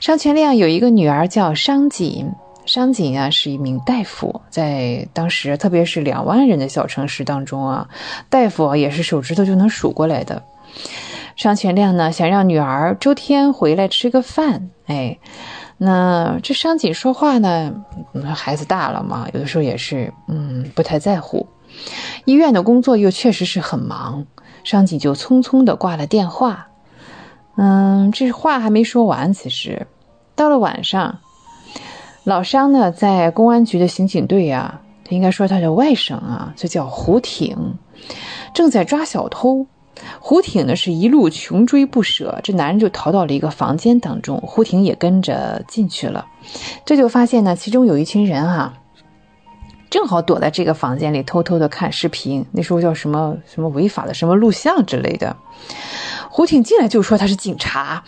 [0.00, 2.30] 商全亮有一个女儿叫商锦，
[2.66, 7.88] 商锦啊是一名大夫，在当时特别是两万人的小城市当中啊，
[8.28, 10.42] 大夫也是手指头就能数过来的。
[11.36, 15.18] 商全亮呢想让女儿周天回来吃个饭，哎，
[15.78, 17.74] 那这商锦说话呢，
[18.34, 21.46] 孩子大了嘛，有的时候也是嗯不太在乎。
[22.24, 24.24] 医院的工作又确实是很忙，
[24.66, 26.66] 商锦就匆匆的挂了电话。
[27.54, 29.86] 嗯，这话还没说完，其实
[30.34, 31.20] 到了晚上，
[32.24, 37.56] 老商呢在公安局的刑警队啊，他应该说他的外甥啊，就叫胡挺，
[38.52, 39.68] 正在抓小偷。
[40.18, 46.26] 胡挺呢是一路穷追不舍，这男人就逃到了一个房间当中，胡挺也跟着进去了。
[46.84, 48.74] 这就发现呢，其中有一群人啊。
[49.96, 55.34] 正好躲在这个房间里偷偷的看视频，那时候叫什么什么违法的什么录像之类的。
[56.28, 58.04] 胡挺进来就说他是警察，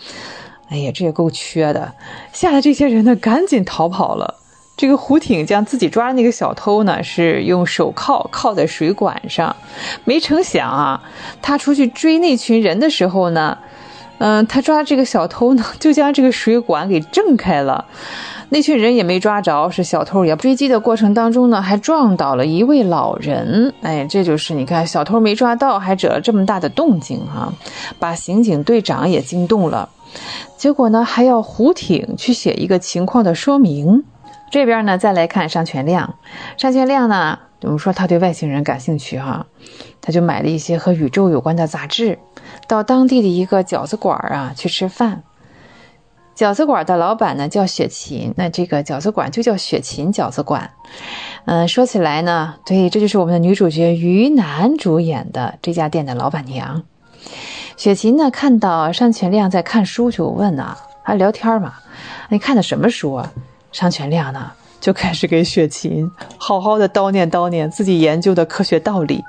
[0.69, 1.91] 哎呀，这也够缺的，
[2.31, 4.35] 吓得这些人呢赶紧逃跑了。
[4.77, 9.55] 这个胡挺将自己抓的那个小偷呢是用手铐铐在水管上，
[10.05, 11.01] 没成想啊，
[11.41, 13.57] 他出去追那群人的时候呢，
[14.19, 17.85] 嗯，他抓这个小偷呢就将这个水管给挣开了。
[18.51, 23.73] 那群人也没抓着，是小偷也追击的过程当中呢，还撞倒了一位老人。
[23.81, 27.53] 哎，这就是你看，小偷没抓到，还惹了这么大的动静哈，
[27.99, 29.89] 把刑警队长也惊动了。
[30.57, 34.03] 结果呢，还要胡挺去写一个情况的说明。
[34.51, 36.15] 这边呢，再来看商全亮。
[36.57, 39.45] 商全亮呢，我们说他对外星人感兴趣哈，
[40.01, 42.17] 他就买了一些和宇宙有关的杂志，
[42.67, 45.21] 到当地的一个饺子馆啊去吃饭。
[46.39, 50.71] 饺子馆的老板呢叫雪琴，那这个饺子馆就叫雪琴饺子馆。
[51.43, 56.81] 嗯，说起来呢，对，这就是我们的女主角于楠主演的这家店的老板娘。
[57.75, 61.73] 雪琴呢看到商全亮在看书，就问啊，还聊天嘛？
[62.29, 63.33] 你看的什么书啊？
[63.73, 69.25] 商全亮呢就开始给雪琴好好的叨念叨念自己研究的科学道理。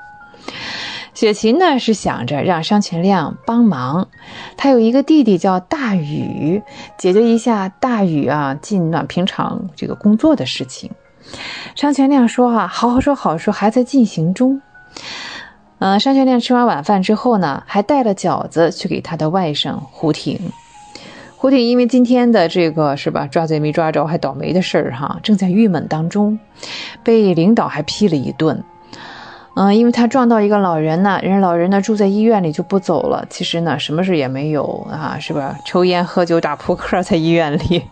[1.13, 4.07] 雪琴呢是想着让商全亮帮忙，
[4.55, 6.61] 他有一个弟弟叫大宇，
[6.97, 10.89] 解决一下大宇啊进暖瓶厂这个工作的事情。
[11.75, 14.61] 商全亮说：“啊，好好说好说，还在进行中。”
[15.79, 20.39] 嗯，商全亮吃完晚饭之后呢，还带了饺子去给他的外甥胡挺。
[21.35, 26.39] 胡挺因为今天的这个是吧抓贼没抓着，还倒霉的事儿哈，正在郁闷当中，
[27.03, 28.63] 被领导还批了一顿。
[29.53, 33.25] 嗯，因为他撞到一个老人呢，人老人呢住在医院里就不走了。
[33.29, 35.57] 其实呢，什么事也没有啊，是吧？
[35.65, 37.83] 抽烟喝酒打扑克在医院里。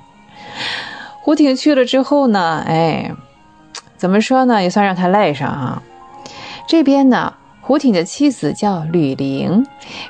[1.21, 3.11] 胡挺去了之后呢，哎，
[3.97, 5.83] 怎么说呢，也算让他赖上啊。
[6.65, 9.65] 这边呢，胡挺的妻子叫吕玲，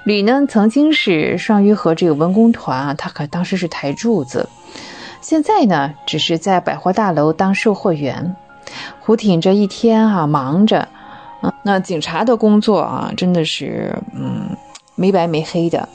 [0.06, 4.48] 吕呢曾经是双鱼河这个文工团啊，他可当时是台柱子，
[5.20, 8.36] 现在呢只是在百货大楼当售货员。
[9.00, 10.88] 胡挺这一天啊忙着，
[11.42, 14.50] 嗯，那警察的工作啊真的是嗯
[14.96, 15.88] 没白没黑的。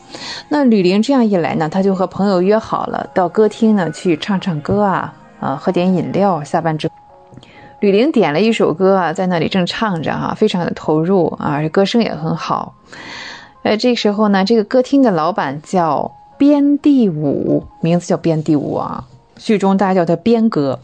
[0.49, 6.43] 那吕玲这样一来呢，他就和朋友约好了到歌厅呢去唱唱歌啊，啊喝点饮料。
[6.43, 6.95] 下班之后。
[7.81, 12.73] 吕玲点了一首歌啊，在那里正唱着哈，非常的投入啊，歌声也很好。
[13.63, 19.05] 呃，这时候呢，这个歌厅的老板叫边地武，名字叫边地武啊，
[19.37, 20.81] 剧中大家叫他边哥。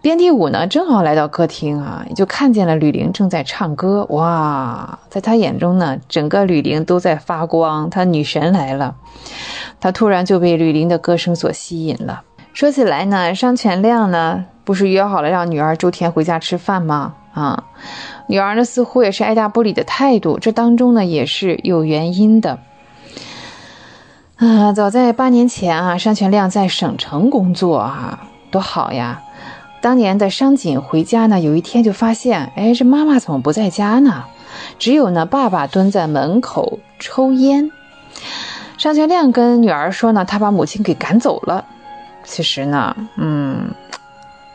[0.00, 4.04] 边地武呢，正好来到歌厅啊，就看见了吕玲正在唱歌。
[4.10, 8.94] 哇，在他眼中呢，整个吕玲都在发光，他女神来了。
[9.80, 12.22] 他突然就被吕玲的歌声所吸引了。
[12.52, 14.44] 说起来呢，商全亮呢。
[14.64, 17.14] 不是约好了让女儿周天回家吃饭吗？
[17.34, 17.64] 啊，
[18.28, 22.58] 女儿呢似乎也是爱答不理的态度，这当中呢也是有原因的。
[24.44, 29.22] 啊，早在八年前啊，商全亮在省城工作啊，多好呀！
[29.80, 34.26] 当年的商锦回家呢，有一天就发现，哎，这妈妈怎么不在家呢？
[34.78, 37.70] 只有呢爸爸蹲在门口抽烟。
[38.76, 41.64] 商全亮跟女儿说呢，他把母亲给赶走了。
[42.22, 43.70] 其实呢，嗯。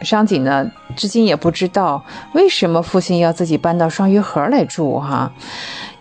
[0.02, 5.32] 商锦呢，至今也不知道为什么父亲要自己搬到双鱼河来住哈，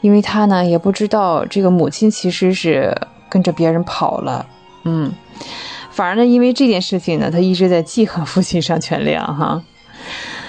[0.03, 2.95] 因为他呢也不知道这个母亲其实是
[3.29, 4.47] 跟着别人跑了，
[4.85, 5.12] 嗯，
[5.91, 9.62] 反而呢因为这件事情呢，他一直在记恨父亲商全亮哈。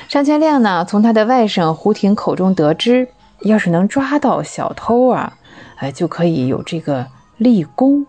[0.07, 3.07] 商全亮呢从他的外甥胡婷口中得知，
[3.41, 5.37] 要是能抓到小偷啊，
[5.75, 7.05] 哎就可以有这个
[7.37, 8.05] 立功。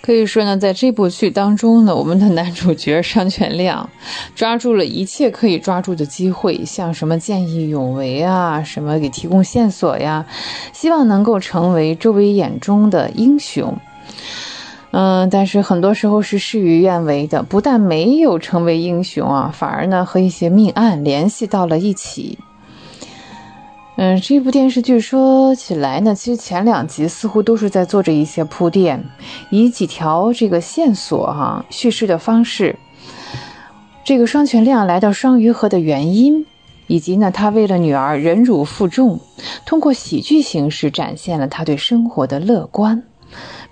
[0.00, 3.90] 可以说呢，在这部剧当中呢，我们的男主角商全亮
[4.34, 10.24] 抓住了一切可以抓住的机会，像什么见义勇为啊，什么给提供线索呀，
[10.72, 13.76] 希望能够成为周围眼中的英雄。
[14.90, 22.38] 嗯，但是很多时候是事与愿违的，不但没有成为英雄啊，反而呢和一些命案联系到了一起。
[23.96, 29.04] 嗯，这部电视剧说起来呢，其实前两集似乎都是在做着一些铺垫，
[29.50, 32.76] 以几条这个线索哈叙事的方式，
[34.04, 36.46] 这个双全亮来到双鱼河的原因，
[36.86, 39.18] 以及呢他为了女儿忍辱负重，
[39.66, 43.02] 通过喜剧形式展现了他对生活的乐观，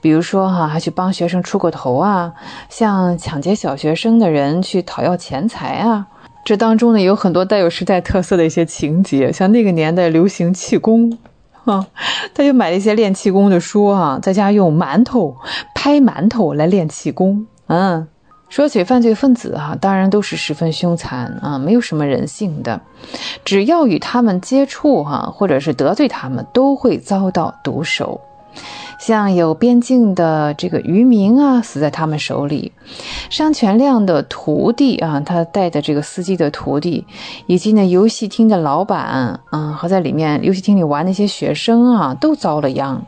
[0.06, 2.32] 比如说哈还去帮学生出过头啊，
[2.68, 6.06] 向抢劫小学生的人去讨要钱财啊。
[6.44, 11.18] 这当中呢，有很多带有时代特色的一些情节，像那个年代流行气功，
[11.64, 11.84] 啊，
[12.32, 15.36] 他就买了一些练气功的书啊，在家用馒头
[15.74, 17.44] 拍馒头来练气功。
[17.66, 18.06] 嗯，
[18.48, 22.80] 说起犯罪分子哈，当然都是十分凶残啊，没有什么人性的，
[23.44, 28.20] 只要与他们接触哈，或者是得罪他们，都会遭到毒手。
[28.98, 32.72] 像有边境的这个渔民啊，死在他们手里；
[33.30, 37.06] 商全亮的徒弟啊，他带的这个司机的徒弟，
[37.46, 43.02] 以及呢游戏厅的老板啊，和在里面游戏厅里玩那些学生啊，都遭了殃。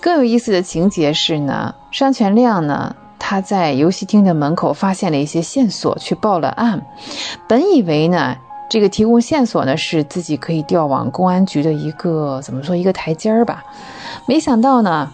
[0.00, 6.86] 更有意思的情节是呢，商全亮呢，他在游戏厅的门口发现了一些线索，去报了案。
[7.48, 8.36] 本以为呢，
[8.68, 13.64] 这个提供线索呢，是自己可以调往公安局的一个怎么说一个台阶儿吧。
[14.26, 15.12] 没想到呢，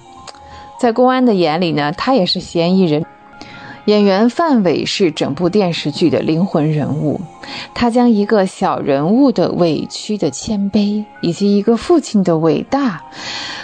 [0.80, 3.04] 在公安的眼里呢，他也是嫌疑人。
[3.86, 7.20] 演员范伟是整部电视剧的灵魂人物，
[7.74, 13.02] 他将一个小人物的委屈的谦卑，以及一个父亲的伟大，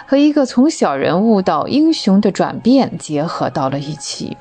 [0.06, 4.36] 和一个从小人物到英雄的转变结合到了一起。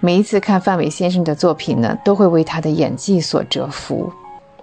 [0.00, 4.12] 每一次看范伟先生的作品呢，都会为他的演技所折服。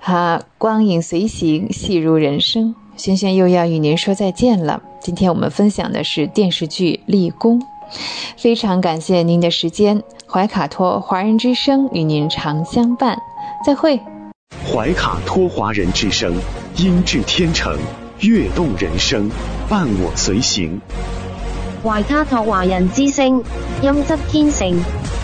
[0.04, 2.74] 哈，光影随行，戏如人生。
[2.98, 4.82] 轩轩又要与您说再见了。
[5.00, 7.60] 今天我们分享的是电视剧《立功》，
[8.36, 10.02] 非常感谢您的时间。
[10.28, 13.16] 怀卡托华人之声与您常相伴，
[13.64, 14.00] 再会。
[14.74, 16.34] 怀卡托华人之声，
[16.78, 17.78] 音质天成，
[18.22, 19.30] 悦动人生，
[19.70, 20.82] 伴我随行。
[21.84, 23.44] 怀卡托华人之声，
[23.84, 24.76] 音质天成，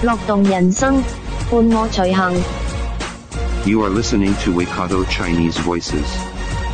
[0.03, 1.01] 乐动人生，
[1.49, 2.35] 伴我随行。
[3.67, 6.07] You are listening to Waikato Chinese Voices.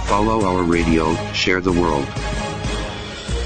[0.06, 2.06] Follow our radio, share the world.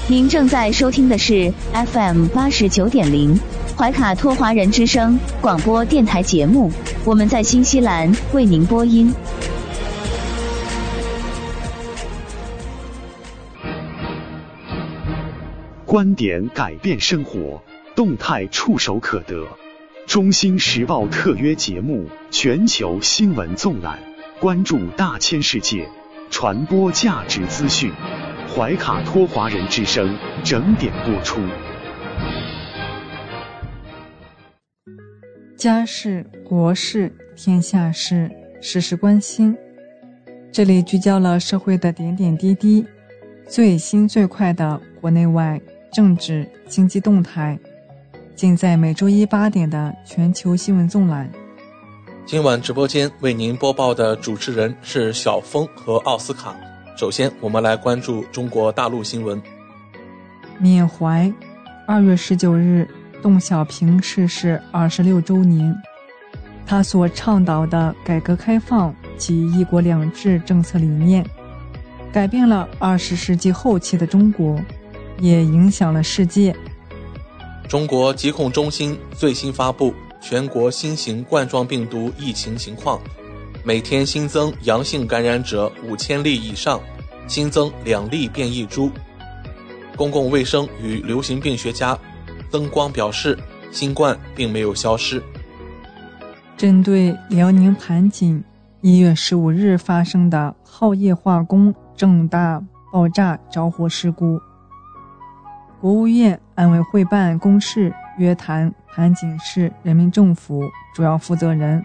[0.06, 3.40] 您正在收听的是 FM 八十九点零
[3.74, 6.70] 怀卡托华人之声广播电台节目，
[7.06, 9.14] 我们在新西兰为您播音。
[15.86, 17.62] 观点改变生活，
[17.96, 19.46] 动态触手可得。
[20.08, 23.98] 中新时报特约节目《全球新闻纵览》。
[24.40, 25.86] 关注大千世界，
[26.30, 27.92] 传播价值资讯。
[28.48, 31.42] 怀卡托华人之声整点播出。
[35.58, 38.30] 家事、国事、天下事，
[38.62, 39.54] 事事关心。
[40.50, 42.82] 这里聚焦了社会的点点滴滴，
[43.46, 45.60] 最新最快的国内外
[45.92, 47.58] 政治经济动态，
[48.38, 51.28] 尽在每周一八点的全球新闻纵览。
[52.24, 56.54] 今晚直播间为您播报的主持人是小峰和奥斯卡。
[56.96, 59.42] 首先，我们来关注中国大陆新闻。
[60.60, 61.32] 缅怀
[61.84, 62.88] 二月十九日。
[63.20, 65.74] 邓小平逝世二十六周年，
[66.64, 71.26] 他所倡导的改革开放及“一国两制”政策理念，
[72.12, 74.56] 改变了二十世纪后期的中国，
[75.18, 76.54] 也影响了世界。
[77.68, 79.92] 中国疾控中心最新发布
[80.22, 82.98] 全国新型冠状病毒疫情情况，
[83.62, 86.80] 每天新增阳性感染者五千例以上，
[87.26, 88.90] 新增两例变异株。
[89.96, 91.96] 公共卫生与流行病学家。
[92.50, 93.38] 曾光表示，
[93.70, 95.22] 新冠并没有消失。
[96.56, 98.42] 针对辽宁盘锦
[98.80, 104.40] 一月十五日发生的浩业化工重大爆炸着火事故，
[105.80, 111.80] 国务院安委会办公室约谈盘锦市人民政府主要负责人。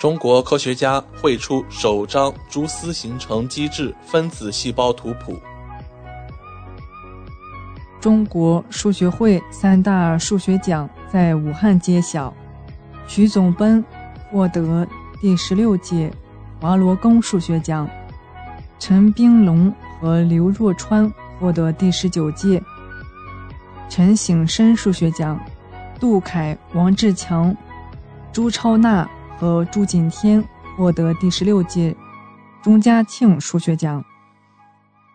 [0.00, 5.36] 中国科学家绘出首张蛛丝形成机制分子细胞图谱。
[8.00, 12.32] 中国数学会三大数学奖在武汉揭晓，
[13.08, 13.84] 徐总奔
[14.30, 14.86] 获得
[15.20, 16.12] 第十六届
[16.60, 17.88] 华罗庚数学奖，
[18.78, 21.12] 陈冰龙和刘若川
[21.42, 22.62] 获得第十九届
[23.90, 25.36] 陈省身数学奖，
[25.98, 27.54] 杜凯、王志强、
[28.32, 30.42] 朱超娜和朱锦天
[30.76, 31.96] 获得第十六届
[32.62, 34.04] 钟嘉庆数学奖。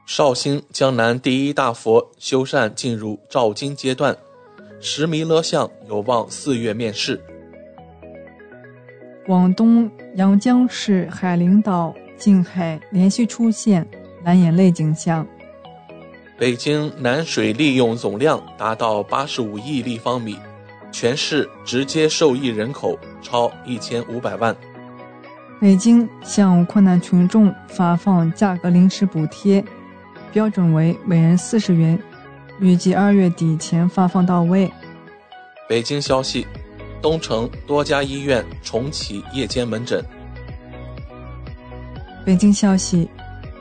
[0.06, 4.14] 绍兴江南第一大佛修缮进入照经阶段，
[4.82, 7.22] 石弥勒像有望四月面世。
[9.26, 13.88] 广东阳江市海陵岛近海连续出现
[14.26, 15.26] 蓝眼泪景象。
[16.40, 20.38] 北京南水利用总量达到八十五亿立方米，
[20.92, 24.56] 全市直接受益人口超一千五百万。
[25.60, 29.64] 北京向困难群众发放价格临时补贴。
[30.32, 31.98] 标准为每人四十元，
[32.60, 34.72] 预计二月底前发放到位。
[35.68, 36.46] 北京消息，
[37.02, 40.06] 东城多家医院重启夜间门诊。
[42.24, 43.10] 北京消息，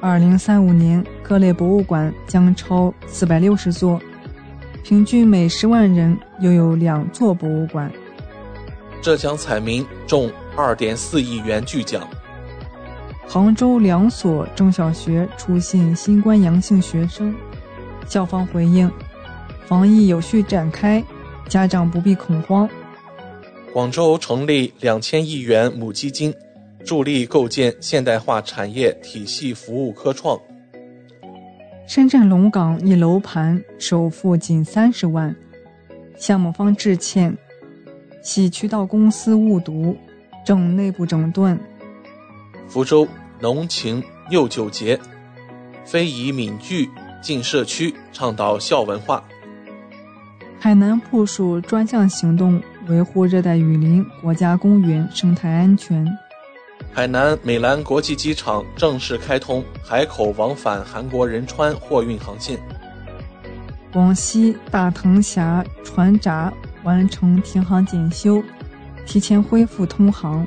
[0.06, 4.00] 二零三五年各类博物馆将超四百六十座，
[4.84, 7.90] 平均每十万人又有两座博物馆。
[9.02, 12.08] 浙江彩民中二点四亿元巨奖。
[13.26, 17.34] 杭州两所中小学出现新冠阳性学生，
[18.06, 18.88] 校方回应：
[19.66, 21.02] 防疫有序展开，
[21.48, 22.68] 家长不必恐慌。
[23.72, 26.32] 广州成立两千亿元母基金，
[26.86, 30.40] 助力构建现代化产业体系服务科创。
[31.88, 35.34] 深圳龙岗一楼盘首付仅三十万，
[36.16, 37.36] 项目方致歉，
[38.22, 39.96] 系渠道公司误读，
[40.44, 41.58] 正内部整顿。
[42.68, 43.06] 福州
[43.40, 44.98] 浓情六九节，
[45.84, 46.88] 非遗闽剧
[47.20, 49.22] 进社区，倡导孝文化。
[50.58, 56.06] 海南部署专项行动，维护热带雨林国家公园生态安全。
[56.96, 62.58] 海南美兰国际机场正式开通海口往返韩国仁川货运航线。
[63.92, 66.50] 广西大藤峡船闸
[66.84, 68.42] 完成停航检修，
[69.04, 70.46] 提前恢复通航。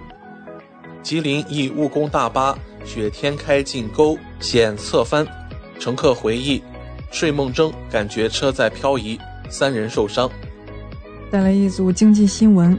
[1.04, 5.24] 吉林一务工大巴雪天开进沟险侧翻，
[5.78, 6.64] 乘客回忆
[7.12, 9.20] 睡梦中感觉车在漂移，
[9.52, 10.28] 三人受伤。
[11.30, 12.76] 带来一组经济新闻：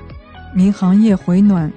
[0.52, 1.72] 民航业回暖，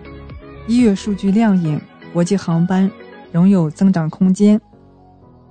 [0.66, 1.82] 一月数据亮眼，
[2.14, 2.90] 国际航班
[3.34, 4.60] 仍有增长空间。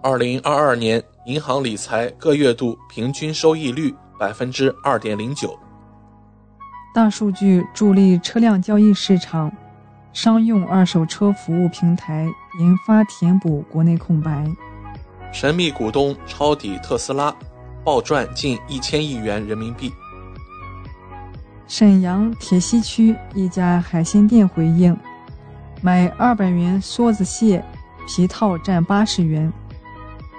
[0.03, 5.59] 二零二二年银行理财各月度平均收益率百分之二点零九。
[6.95, 9.53] 大数据助力车辆交易市场。
[10.15, 12.29] 商用二手车服务平台
[12.61, 14.45] 研发填补国内空白。
[15.33, 17.35] 神秘股东抄底特斯拉，
[17.83, 19.91] 暴赚近一千亿元人民币。
[21.73, 24.95] 沈阳铁西区一家海鲜店回应：
[25.81, 27.65] 买二百元梭子蟹
[28.07, 29.51] 皮套占八十元，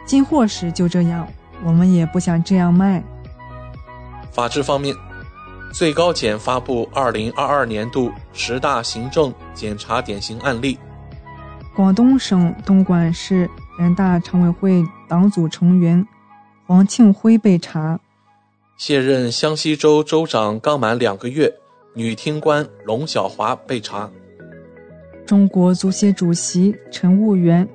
[0.05, 1.27] 进货时就这样，
[1.63, 3.03] 我们也不想这样卖。
[4.31, 4.95] 法治方面。
[5.71, 10.77] 最高检发布二零二二年度十大行政检查典型案例，
[11.75, 16.07] 广东省东莞市人大常委会党组成员
[16.67, 17.99] 黄庆辉被查。
[18.85, 21.49] 卸任湘西州州长刚满两个月，
[21.93, 24.11] 女厅官龙小华被查。
[25.25, 27.65] 中国足协主席陈务员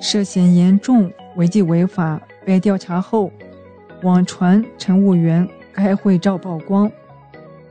[0.00, 3.28] 涉嫌严重违纪违法，被调查后，
[4.04, 5.44] 网传陈务员
[5.74, 6.88] 开会照曝光，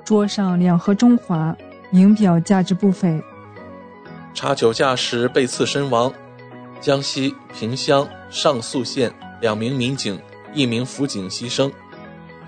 [0.04, 1.56] 桌上两盒中华，
[1.92, 3.18] 名表价值不菲。
[4.34, 6.14] 查酒驾时被刺身亡，
[6.82, 9.10] 江西萍乡上宿县
[9.40, 10.20] 两名民警、
[10.54, 11.72] 一名辅警牺牲。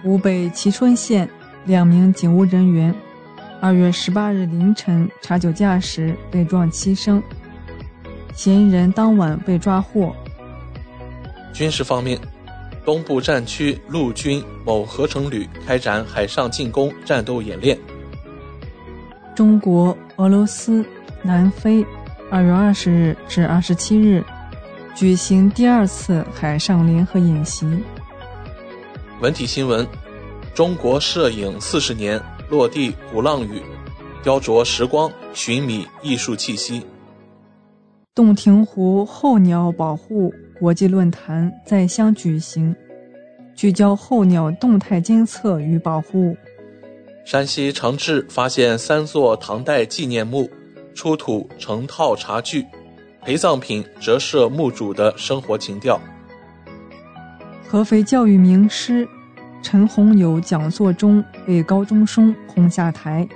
[0.07, 1.29] 湖北蕲春县
[1.65, 2.95] 两名警务人员，
[3.59, 7.21] 二月十八日凌晨查酒驾时被撞牺牲，
[8.33, 10.15] 嫌疑人当晚被抓获。
[11.51, 12.17] 军事方面，
[12.85, 17.77] 东部战区陆军某合成旅开展海上进攻战斗演练。
[19.35, 20.85] 中国、俄罗斯。
[21.21, 21.85] 南非，
[22.31, 24.23] 二月二十日至二十七日
[24.95, 27.67] 举行第二次海上联合演习。
[29.19, 29.85] 文体新闻：
[30.53, 33.63] 中国摄影四十年落地鼓浪屿，
[34.21, 36.85] 雕琢时光，寻觅艺术气息。
[38.13, 42.75] 洞庭湖候鸟保护国际论坛在湘举行，
[43.55, 46.37] 聚焦候鸟动态监测与保护。
[47.25, 50.47] 山西长治发现三座唐代纪念墓。
[50.93, 52.65] 出土成套茶具，
[53.21, 56.01] 陪葬品折射墓主的生活情调。
[57.69, 59.05] 合肥教育名师
[59.61, 63.27] 陈洪友讲座中被高中生轰下台，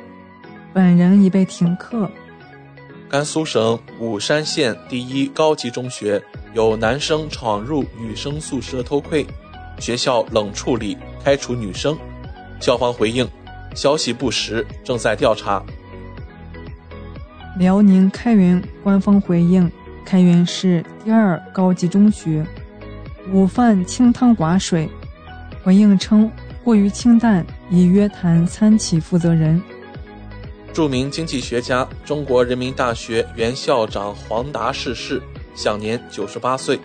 [0.72, 2.10] 本人已被停课。
[3.10, 6.22] 甘肃省武山县第一高级中学
[6.54, 9.28] 有男生闯入女生宿舍偷窥，
[9.80, 11.98] 学校冷处理开除女生，
[12.62, 13.28] 校方回应
[13.76, 15.62] 消息不实，正在调查。
[17.58, 19.70] 辽宁开原官方回应：
[20.06, 22.46] 开原市第二高级中学
[23.30, 24.89] 午饭清汤寡水。
[25.63, 26.32] 回应称
[26.63, 29.61] 过于清淡，已约谈餐企负责人。
[30.74, 35.22] 著名经济学家、中国人民大学原校长黄达逝世，
[35.53, 36.80] 享年九十八岁。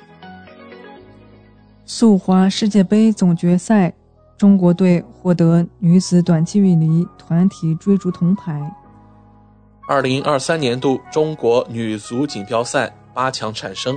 [1.87, 3.95] 速滑世界杯总决赛，
[4.37, 8.61] 中国队获得女子短距离团体追逐铜牌。
[9.89, 13.97] 二零二三年度中国女足锦标赛八强产生。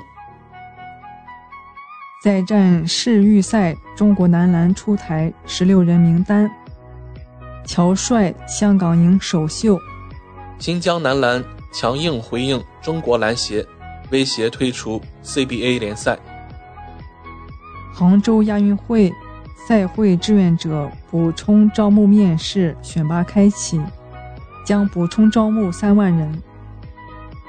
[2.21, 6.51] 在战世预赛，中国男篮出台十六人名单，
[7.65, 9.79] 乔帅香港赢首秀。
[10.57, 11.41] 新疆男篮
[11.71, 13.65] 强硬回应中国篮协
[14.11, 16.19] 威胁退出 CBA 联赛。
[17.93, 19.09] 杭州亚运会
[19.65, 23.81] 赛会志愿者补充招募面试选拔开启。
[24.65, 26.43] 将补充招募三万人。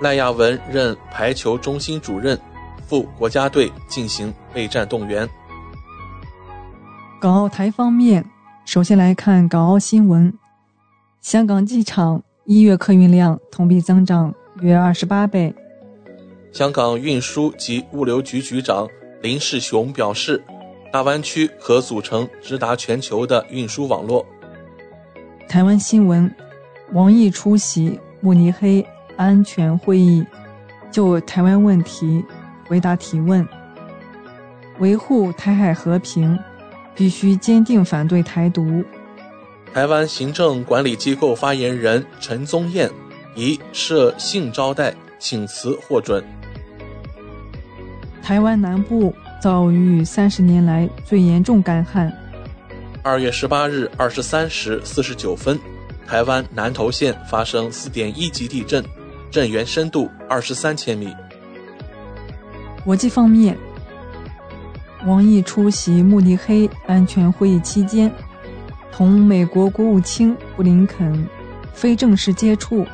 [0.01, 2.41] 赖亚文任排球中心主任，
[2.87, 5.29] 赴国家队进行备战动员。
[7.21, 8.25] 港澳台方面，
[8.65, 10.33] 首先来看港澳新闻：
[11.21, 15.55] 香港机场一月客运量同比增长约二十八倍。
[16.53, 18.89] 香港运输及物流局局长
[19.23, 20.43] 林世雄表示，
[20.93, 24.25] 大湾区可组成直达全球的运输网络。
[25.49, 26.33] 台湾新闻。
[26.93, 28.85] 王毅出席慕尼黑
[29.17, 30.27] 安全会议，
[30.91, 32.25] 就台湾问题
[32.67, 33.47] 回答提问。
[34.81, 36.39] 维护台海和平，
[36.95, 38.83] 必须坚定反对台独。
[39.73, 42.91] 台湾行政管理机构发言人陈宗彦
[43.37, 46.25] 以设性招待请辞获准。
[48.23, 52.13] 台湾南部遭遇三十年来最严重干旱。
[53.03, 55.59] 二月十八日二十三时四十九分。
[56.07, 58.85] 台湾南投县发生四点一级地震，
[59.31, 61.15] 震源深度二十三千米。
[62.85, 63.57] 国际方面，
[65.07, 68.13] 王毅出席慕尼黑安全会议期间，
[68.93, 71.27] 同美国国务卿布林肯
[71.73, 72.87] 非正式接触。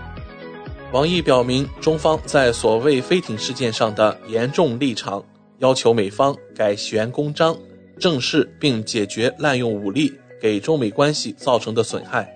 [0.93, 5.23] 王毅表明中方在所谓飞艇事件上的严重立场，
[5.59, 7.57] 要求美方改弦公章，
[7.99, 12.33] 正视并解决滥用武力给中美关系造成的损害。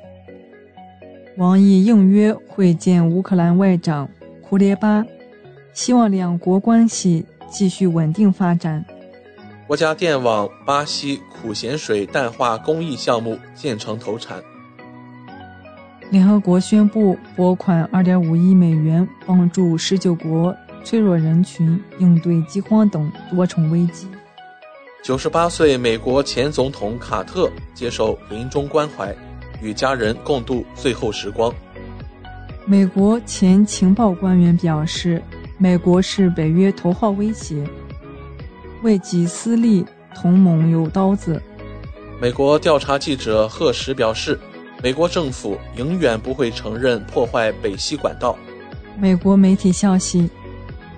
[1.37, 4.09] 王毅应约会见乌克兰外长
[4.43, 5.07] 库列巴，
[5.73, 8.85] 希望两国关系继续稳定发展。
[9.71, 14.43] 国家电网巴西苦咸水淡化工艺项目建成投产。
[16.11, 20.53] 联合国宣布拨款2.5亿美元，帮助19国
[20.83, 24.09] 脆弱人群应对饥荒等多重危机。
[25.05, 29.15] 98岁美国前总统卡特接受临终关怀。
[29.63, 31.55] 与家人共度最后时光。
[32.67, 35.23] 美国前情报官员表示，
[35.59, 37.65] 美国是北约头号威胁，
[38.83, 39.85] 为己私利，
[40.15, 41.41] 同盟有刀子。
[42.21, 44.39] 美国调查记者赫什表示，
[44.83, 48.37] 美国政府永远不会承认破坏北溪管道。
[48.99, 50.29] 美国媒体消息，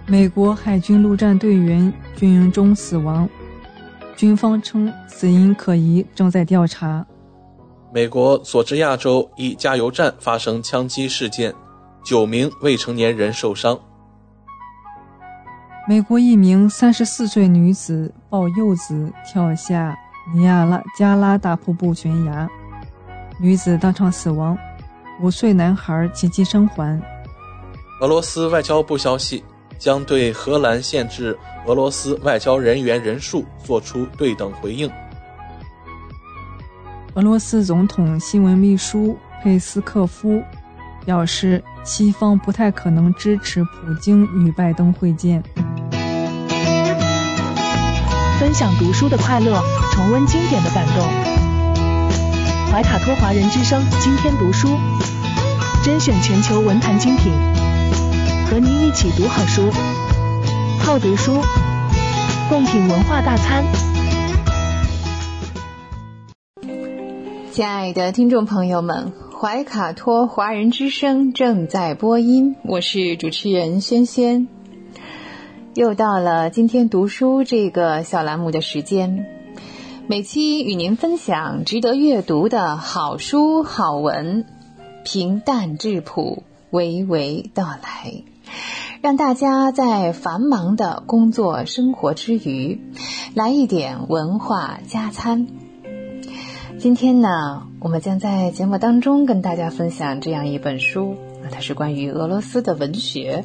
[0.07, 3.29] 美国海军陆战队员军营中死亡，
[4.17, 7.07] 军方称死因可疑，正在调查。
[7.95, 11.55] 美国佐治亚州一加油站发生枪击事件，
[12.05, 13.79] 九名未成年人受伤。
[15.89, 19.99] 美国一名三十四岁女子抱幼子跳下
[20.33, 22.49] 尼亚拉加拉大瀑布悬崖，
[23.41, 24.57] 女子当场死亡，
[25.21, 27.03] 五岁男孩奇迹生还。
[28.01, 29.43] 俄罗斯外交部消息，
[29.77, 31.37] 将对荷兰限制
[31.67, 34.89] 俄罗斯外交人员人数作出对等回应。
[37.15, 40.41] 俄罗斯总统新闻秘书佩斯科夫
[41.05, 45.43] 表示，西方不太可能支持普京与拜登会见。
[48.43, 49.63] 分享读书的快乐，
[49.93, 51.07] 重温经典的感动。
[52.73, 54.67] 怀卡托华人之声今天读书，
[55.85, 57.33] 甄选全球文坛精品，
[58.51, 59.71] 和您一起读好书，
[60.81, 61.41] 好读书，
[62.49, 63.65] 共品文化大餐。
[67.53, 74.49] 亲爱的听众朋友们，怀卡托华人之声正在播音，我是主持人轩轩。
[75.75, 79.25] 又到了今天读书这个小栏目的时间，
[80.07, 84.45] 每期与您分享值得阅读的好书好文，
[85.03, 88.23] 平淡质朴，娓娓道来，
[89.01, 92.79] 让大家在繁忙的工作生活之余，
[93.35, 95.47] 来一点文化加餐。
[96.79, 101.17] 今天呢，我们将在节目当中跟大家分享这样一本书，
[101.51, 103.43] 它是关于俄罗斯的文学。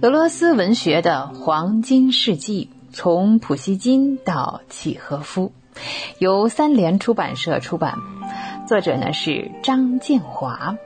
[0.00, 5.50] 俄罗斯文学的黄金世纪，从普希金到契诃夫，
[6.20, 7.96] 由三联出版社出版。
[8.68, 10.76] 作者呢是张建华。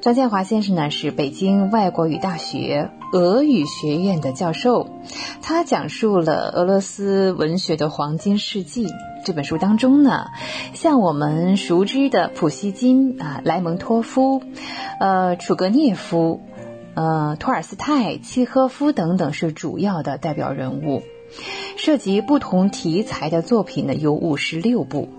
[0.00, 4.90] 张建华先生呢是北京外国语大学俄语学院的教授，
[5.42, 8.86] 他讲述了俄罗斯文学的黄金世纪。
[9.24, 10.28] 这本书当中呢，
[10.72, 14.40] 像我们熟知的普希金啊、莱蒙托夫、
[15.00, 16.40] 呃、楚格涅夫。
[16.96, 21.02] 呃，托尔斯泰、契诃夫等等是主要的代表人物，
[21.76, 25.10] 涉及不同题材的作品呢有五十六部，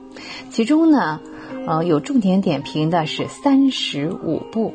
[0.50, 1.22] 其中呢，
[1.68, 4.74] 呃，有重点点评的是三十五部。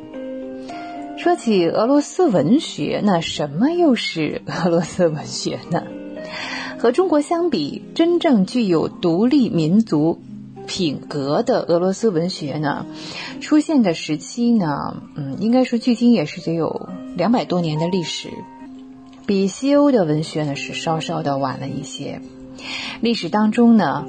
[1.18, 5.82] 说起俄罗斯文学，那什么又是俄罗斯文学呢？
[6.78, 10.20] 和中国相比，真正具有独立民族。
[10.74, 12.86] 品格的俄罗斯文学呢，
[13.42, 18.30] 出现的时期呢，嗯，应该说距今也是得有两百多年的历史，
[19.26, 22.22] 比西欧的文学呢是稍稍的晚了一些。
[23.02, 24.06] 历史当中呢，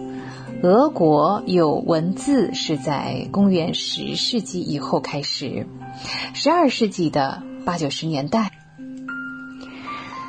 [0.61, 5.67] 俄国有文字是在公元十世纪以后开始，
[6.33, 8.51] 十二世纪的八九十年代。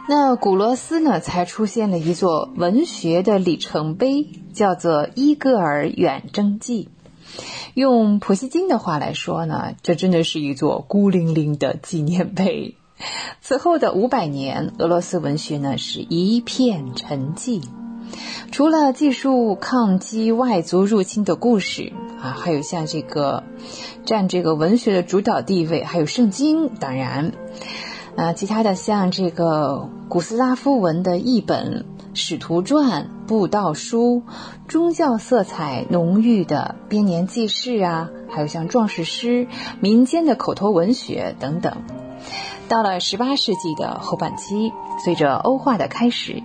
[0.06, 6.90] 那古罗斯呢，才出现了一座文学的里程碑，叫做《伊戈尔远征记》。
[7.72, 12.76] 用普希金的话来说呢，这真的是一座孤零零的纪念碑。
[13.40, 17.62] 此后的五百年，俄罗斯文学呢是一片沉寂。
[18.52, 23.43] 除了记述抗击外族入侵的故事啊，还有像这个
[24.05, 27.32] 占这个文学的主导地位，还有圣经，当然。
[28.16, 31.85] 啊，其他的像这个古斯拉夫文的译本、
[32.15, 34.23] 使徒传、布道书、
[34.69, 39.49] 宗教色彩浓郁的编年记事啊，还有像壮士诗、
[39.81, 41.82] 民间的口头文学等等。
[42.69, 44.73] 到了十八世纪的后半期，
[45.05, 46.41] 随着欧化的开始，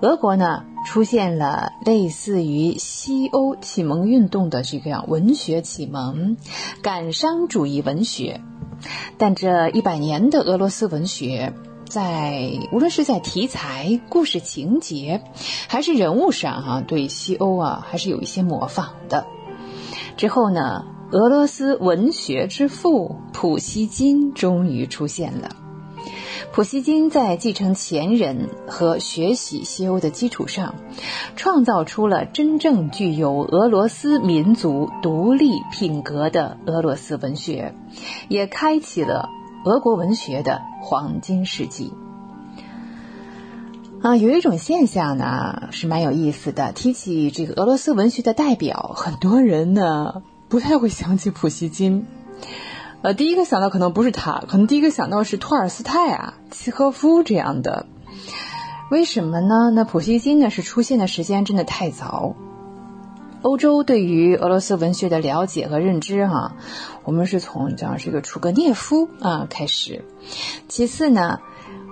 [0.00, 6.36] 俄国呢出现了类似于西欧启蒙运动的这个样文学启蒙，
[6.82, 8.40] 感伤主义文学。
[9.18, 11.52] 但这一百年的俄罗斯文学，
[11.88, 15.22] 在无论是在题材、故事情节，
[15.68, 19.26] 还是人物上，哈，对西欧啊，还是有一些模仿的。
[20.16, 25.56] 之后呢，俄罗斯文学之父普希金终于出现了。
[26.52, 30.74] 普希金在继承前人和学习西欧的基础上，
[31.34, 37.74] 创造出了真正具有俄罗斯民族独立品格的俄罗斯文学，
[38.28, 39.30] 也开启了
[39.64, 41.90] 俄国文学的黄金世纪。
[44.02, 52.04] 啊，有一种现象呢是蛮有意思的，提起这个俄罗斯文学的代表，很多人呢不太会想起普希金。
[53.02, 57.86] 呃，第一个想到可能不是他，可能第一个想到是托尔斯泰啊、契诃夫这样的。
[58.92, 59.70] 为什么呢？
[59.74, 62.36] 那普希金呢是出现的时间真的太早。
[63.40, 66.52] 欧洲对于俄罗斯文学的了解和认知，哈，
[67.02, 70.04] 我们是从讲这个楚格涅夫啊开始。
[70.68, 71.40] 其次呢，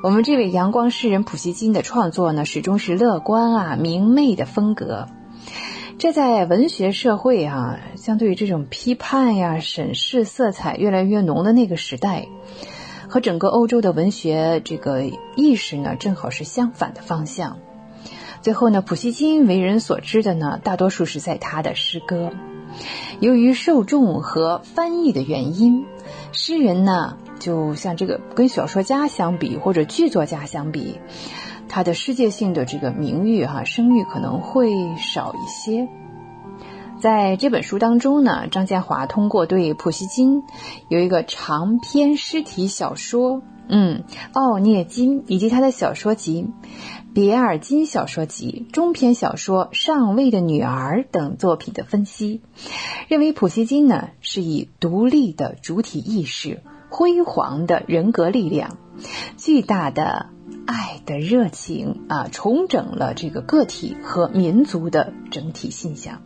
[0.05, 5.09] 我们这位阳光诗人普希金的创作呢，始终是乐观啊、明媚的风格。
[6.01, 12.27] 这在文学社会啊，相对于这种批判呀、审视色彩越来越浓的那个时代。
[13.07, 15.03] 和整个欧洲的文学这个
[15.37, 17.59] 意识呢，正好是相反的方向。
[18.41, 22.31] 最后呢，普希金为人所知的呢，大多数是在他的诗歌。
[23.21, 25.85] 由于受众和翻译的原因，
[26.33, 30.99] 诗人呢，就像这个跟小说家相比，或者剧作家相比，
[31.71, 35.89] 他的世界性的这个名誉哈声誉可能会少一些。
[37.01, 40.43] 在这本书当中呢，张建华通过对普希金
[40.89, 44.03] 有一个长篇诗体小说，嗯，
[44.33, 46.51] 《奥涅金》以及他的小说集
[47.15, 52.43] 《别尔金小说集》中篇小说《上尉的女儿》等作品的分析，
[53.09, 56.61] 认为普希金呢是以独立的主体意识、
[56.91, 58.77] 辉煌的人格力量、
[59.39, 60.27] 巨大的
[60.67, 66.23] 爱的热情啊，重整了这个个体和民族的整体形象。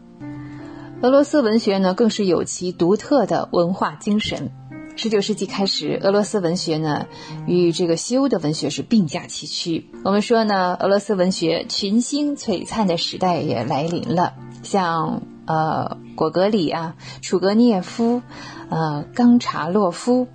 [1.02, 4.50] 俄罗斯文学呢，更是有其独特的文化精神。
[4.96, 7.06] 十九世纪开始，俄罗斯文学呢
[7.46, 9.90] 与这个西欧的文学是并驾齐驱。
[10.04, 14.34] 我们说呢，俄罗斯文学群星璀璨的时代也来临了。
[14.62, 18.22] 像呃，果戈里啊、楚格涅夫、
[18.70, 20.26] 呃，冈察洛夫、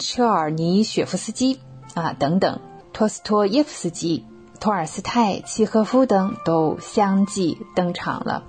[0.00, 1.60] 车尔尼雪夫斯基
[1.94, 2.58] 啊等等，
[2.98, 4.24] 托斯托耶夫斯基、
[4.58, 8.42] 托尔斯泰、契诃夫等都相继登场了。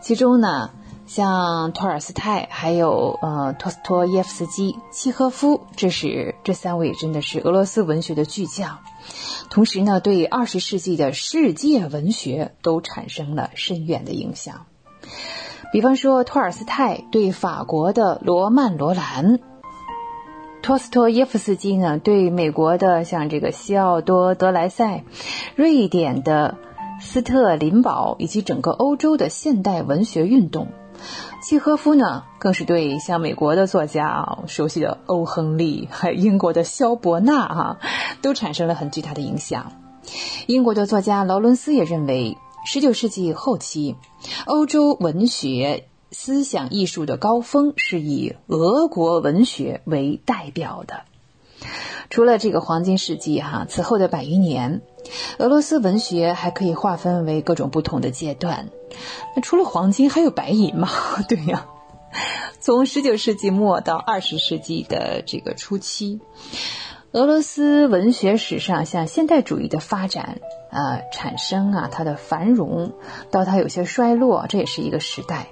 [0.00, 0.70] 其中呢。
[1.06, 8.78] 像托尔斯泰，还有呃托斯托耶夫斯基、契诃夫，这是这三位真的是俄罗斯文学的巨匠，
[9.50, 14.66] 同时呢，对二十世纪的世界文学都产生了深远的影响。
[15.72, 19.40] 比方说，托尔斯泰对法国的罗曼·罗兰，
[20.62, 25.04] 托斯托耶夫斯基呢对美国的像这个西奥多·德莱塞，
[25.56, 26.58] 瑞典的
[27.00, 30.68] 斯特林堡以及整个欧洲的现代文学运动。
[31.42, 37.78] 契诃夫呢，更是对像美国的作家啊，熟悉的欧亨利，还有英国的萧伯纳哈，
[38.20, 39.72] 都产生了很巨大的影响。
[40.46, 43.96] 英国的作家劳伦斯也认为，十九世纪后期，
[44.44, 51.02] 欧洲文学思想艺术的高峰是以俄国文学为代表的。
[52.08, 54.82] 除了这个黄金世纪哈，此后的百余年，
[55.38, 58.70] 俄罗斯文学还可以划分为各种不同的阶段。
[59.36, 60.88] 那除了黄金，还有白银吗？
[61.28, 61.66] 对呀，
[62.58, 66.20] 从十九世纪末到二十世纪的这个初期，
[67.12, 72.94] 俄罗斯文学史上像现代主义的发展啊产生啊，它的繁荣
[73.30, 75.46] 到它有些衰落，这也是一个时代。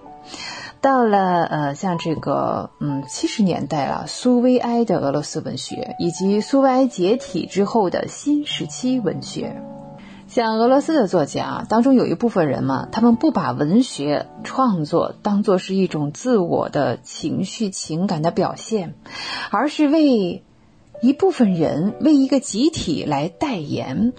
[0.81, 9.61] 到了呃，像这个嗯七十年代了，苏维埃的俄罗斯文学，以及苏维埃解体之后的新时期文学。
[10.29, 18.95] 像俄罗斯的作家当中有一部分人嘛，他们不把文学创作当做是一种自我的情绪情感的表现，
[19.51, 20.45] 而是为
[21.01, 24.13] 一部分人为一个集体来代言。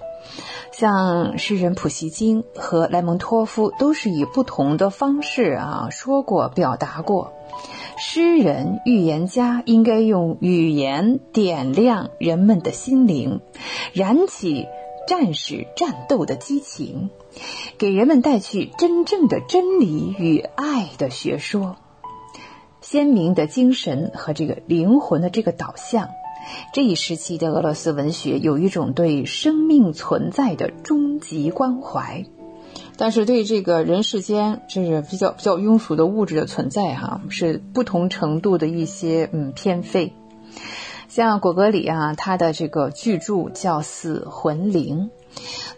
[0.80, 7.34] 像诗人普希金和莱蒙托夫都是以不同的方式啊说过表达过，
[7.97, 13.41] 诗人预言家应该用语言点亮人们的心灵，
[13.91, 14.68] 燃起。
[15.06, 17.10] 战士战斗的激情，
[17.80, 21.77] 给人们带去真正的真理与爱的学说，
[22.80, 26.10] 鲜明的精神和这个灵魂的这个导向。
[26.73, 32.26] 这一时期的俄罗斯文学有一种对生命存在的终极关怀，
[32.97, 40.13] 但是对这个人世间就是比较比较庸俗的物质的存在哈，是不同程度的一些嗯偏废。
[41.07, 45.09] 像果戈里啊，他的这个巨著叫《死魂灵》，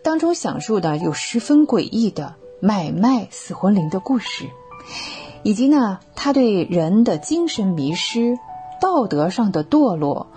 [0.03, 4.45] 当中讲述的有十分诡异的买卖死魂灵的故事，
[5.41, 8.37] 以及呢，他对人的精神迷失、
[8.81, 10.27] 道德上的堕落，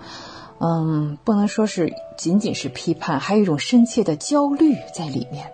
[0.59, 5.51] 嗯，不能说是仅仅是批判，还有一种深切的焦虑在里面。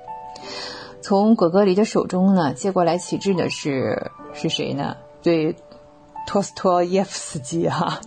[1.02, 4.96] 从果戈里的手中呢接过来旗帜的是是谁呢？
[5.24, 5.56] 对，
[6.28, 8.00] 托斯托耶夫斯基哈。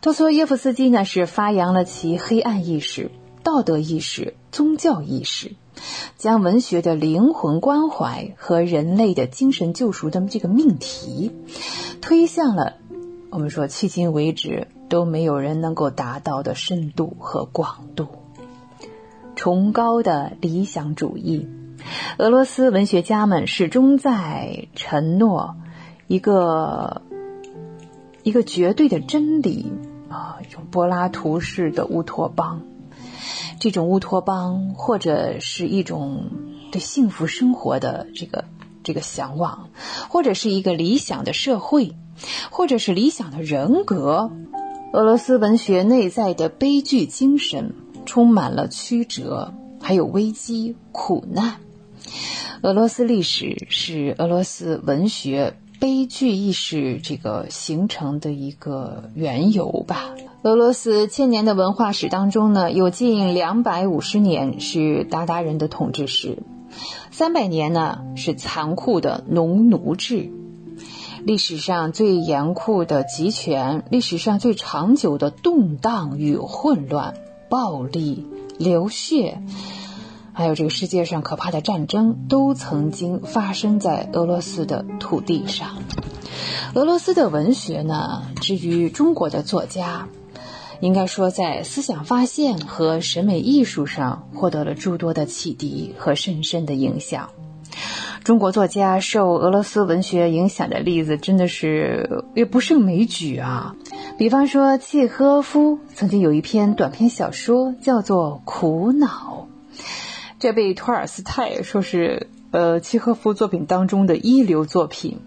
[0.00, 3.10] 托斯托耶夫斯基呢，是发扬了其黑暗意识、
[3.42, 5.56] 道德意识、宗教意识，
[6.16, 11.32] 将文学的灵魂关怀和人类的精神救赎的这个命题，
[12.00, 12.76] 推向了
[13.30, 18.08] 我们说迄今为止都没有人能够达到的深度和广度。
[19.36, 21.48] 崇高的理想主义，
[22.18, 25.56] 俄罗斯文学家们始终在承诺
[26.08, 27.02] 一个
[28.24, 29.72] 一个绝对的真理
[30.08, 32.62] 啊，用柏拉图式的乌托邦。
[33.60, 36.30] 这种乌托邦，或者是一种
[36.72, 38.44] 对幸福生活的这个
[38.82, 39.70] 这个向往，
[40.08, 41.94] 或者是一个理想的社会，
[42.50, 44.30] 或者是理想的人格。
[44.92, 47.74] 俄罗斯文学内在的悲剧精神，
[48.06, 51.56] 充满了曲折，还有危机、苦难。
[52.62, 60.10] 俄罗斯历史是俄罗斯文学悲剧意识这个形成的一个缘由吧。
[60.42, 66.38] 俄罗斯千年的文化史当中呢，有近两百五十年是鞑靼人的统治史，
[67.10, 70.32] 三百年呢是残酷的农奴制，
[71.24, 77.14] 历史上最严酷的集权，历史上最长久的动荡与混乱、
[77.48, 78.26] 暴力、
[78.58, 79.42] 流血，
[80.32, 85.82] 还有这个世界上可怕的战争，都曾经发生在俄罗斯的土地上。
[86.74, 90.08] 俄罗斯的文学呢，至于中国的作家。
[90.80, 97.28] 应该说，在思想发现和审美艺术上获得了诸多的启迪和深深的影响。
[98.24, 103.74] 中国作家受俄罗斯文学影响的例子真的是也不胜枚举啊。
[104.18, 109.48] 比方说，契诃夫曾经有一篇短篇小说叫做《苦恼》，
[110.38, 115.18] 这被托尔斯泰说是呃契诃夫作品当中的一流作品。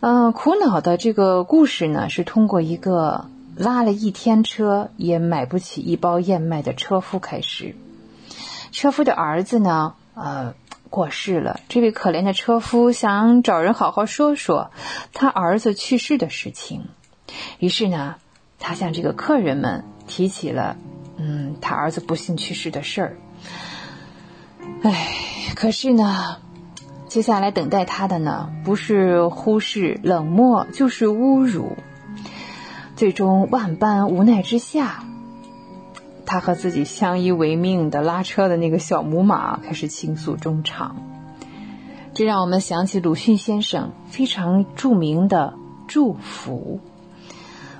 [0.00, 3.26] 嗯，《苦恼》的这个故事呢，是通过一个。
[3.58, 7.74] 拉了一天车也买不起一包燕麦的车夫开始，
[8.70, 10.54] 车夫的儿子呢，呃，
[10.96, 11.60] 过世了。
[11.68, 14.70] 这位可怜的车夫想找人好好说说
[15.12, 16.86] 他儿子去世的事情，
[17.58, 18.14] 于是呢，
[18.58, 20.78] 他向这个客人们提起了，
[21.18, 23.16] 嗯，他儿子不幸去世的事儿。
[24.82, 25.12] 唉，
[25.54, 26.38] 可是呢，
[27.08, 31.76] 接下来等待他的呢，不是忽视、冷漠，就是侮辱。
[32.96, 35.04] 最终万般无奈之下，
[36.26, 40.96] 他和自己相依为命的拉车的那个小母马开始倾诉衷肠。
[42.12, 45.54] 这让我们想起鲁迅先生非常著名的
[45.86, 46.80] 祝福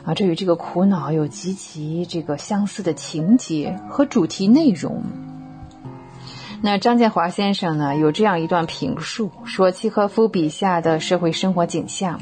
[0.05, 5.03] 啊，这与这个苦恼有极其这个相似的情节和主题内容。
[6.63, 12.21] 那张建华先生呢，有这样一段评述，说契诃夫笔下的社会生活景象。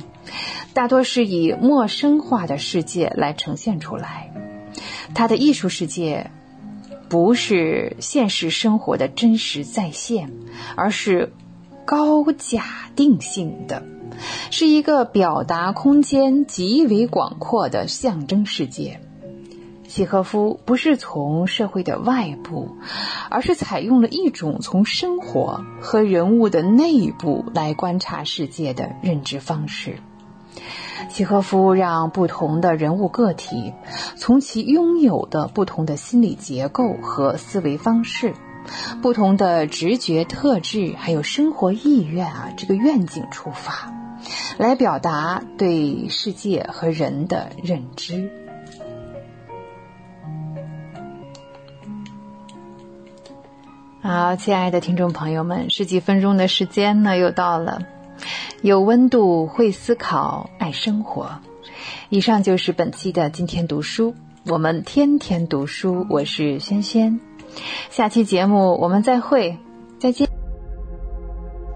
[0.73, 4.33] 大多是以陌生化的世界来呈现出来，
[5.15, 6.31] 他的艺术世界
[7.09, 10.31] 不是现实生活的真实再现，
[10.75, 11.33] 而是
[11.85, 12.65] 高假
[12.97, 13.83] 定性的，
[14.51, 19.01] 是一个表达空间极为广阔的象征世界。
[19.87, 22.77] 契诃夫不是从社会的外部，
[23.31, 29.99] 而是采用了一种从生活和人物的内部来观察世界的认知方式。
[31.11, 33.73] 契诃夫让不同的人物个体
[34.17, 38.35] 从其拥有的不同的心理结构和思维方式、
[39.01, 43.93] 不同的直觉特质，还有生活意愿啊这个愿景出发，
[44.59, 48.31] 来表达对世界和人的认知。
[54.03, 57.79] 好，亲爱的听众朋友们，十几分钟的时间呢，又到了。
[58.63, 61.41] 有温度，会思考，爱生活。
[62.09, 64.15] 以上就是本期的今天读书，
[64.47, 66.07] 我们天天读书。
[66.09, 67.21] 我是轩轩，
[67.91, 69.59] 下期节目我们再会，
[69.99, 70.29] 再见。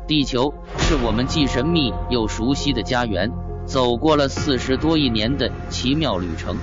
[0.06, 3.30] 地球是我们既神秘又熟悉的家园，
[3.66, 6.56] 走过了四十多亿年的奇妙旅程。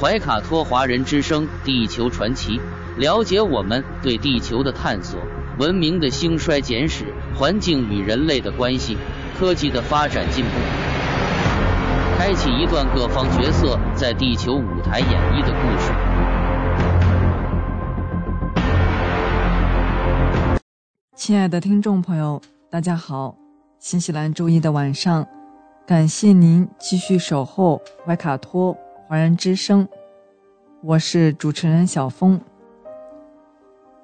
[0.00, 2.58] 怀卡托华人之声《地球传奇》，
[2.96, 5.18] 了解我们对地球的探索，
[5.58, 8.96] 文明的兴衰简史，环境与人类的关系。
[9.36, 10.50] 科技的发展进步，
[12.16, 15.92] 开启一段各方角色在地球舞台演绎的故事。
[21.16, 22.40] 亲爱的听众朋友，
[22.70, 23.34] 大家好！
[23.80, 25.26] 新西兰周一的晚上，
[25.84, 28.76] 感谢您继续守候怀卡托
[29.08, 29.88] 华人之声，
[30.80, 32.40] 我是主持人小峰。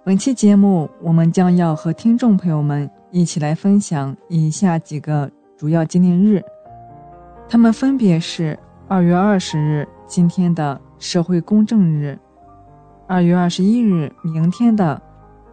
[0.03, 2.91] 本期节目，我们将要和听众朋友们。
[3.13, 6.43] 一起来分享以下几个主要纪念日，
[7.49, 12.19] 他们分别是二月二十日今天的社会公正日，
[13.09, 15.01] 二月二十一日明天的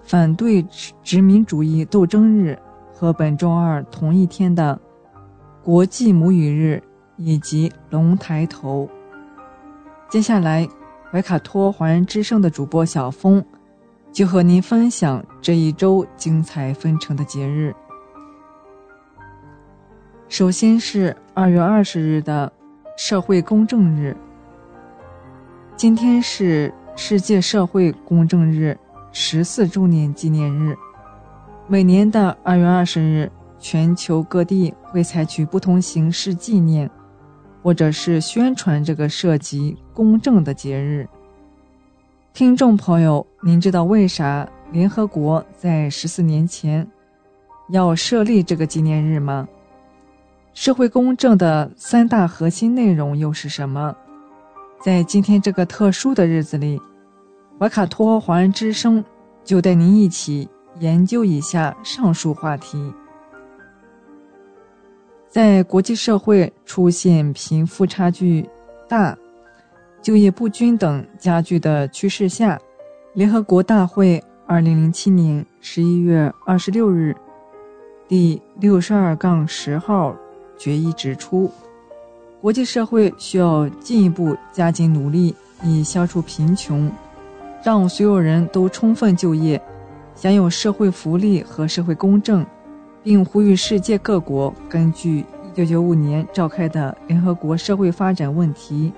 [0.04, 0.64] 反对
[1.04, 2.58] 殖民主义斗争日
[2.94, 4.80] 和本周二同一天的
[5.64, 6.82] 国际母语日
[7.16, 8.88] 以及龙抬头。
[10.10, 10.68] 接下来，
[11.12, 13.44] 怀卡托华人之声的主播小峰
[14.18, 17.72] 就和您分享这一周精彩纷呈的节日。
[20.28, 22.52] 首先是二月二十日的
[22.98, 24.18] 社会公正日，
[25.76, 28.76] 今天是世界社会公正日
[29.12, 30.76] 十四周年纪念日。
[31.68, 36.90] 每年的二月二十日，全球各地会采取不同形式纪念，
[37.62, 41.08] 或者是宣传这个涉及公正的节日。
[42.38, 46.88] 听众朋友，您知道为啥联合国在十四年前
[47.70, 49.48] 要设立这个纪念日吗？
[50.54, 53.98] 社会公正的三大核心内容又是什么？
[54.80, 56.80] 在今天这个特殊的日子里，
[57.60, 59.04] 怀卡托华人之声
[59.44, 60.48] 就带您一起
[60.80, 62.94] 研究一下上述话题。
[65.28, 68.48] 在国际社会出现贫富差距
[68.88, 69.18] 大、
[70.02, 72.60] 就业不均等加剧的趋势下，
[73.14, 77.16] 联合国大会二零零七年十一月二十六日
[78.08, 80.16] 第六十二杠十号。
[80.60, 81.52] 决议指出，
[82.42, 86.92] 国际社会需要进一步加紧努力，以消除贫穷，
[87.64, 89.62] 让所有人都充分就业，
[90.16, 92.44] 享有社会福利和社会公正，
[93.04, 95.24] 并呼吁世界各国根据
[95.56, 98.92] 1995年召开的联合国社会发展问题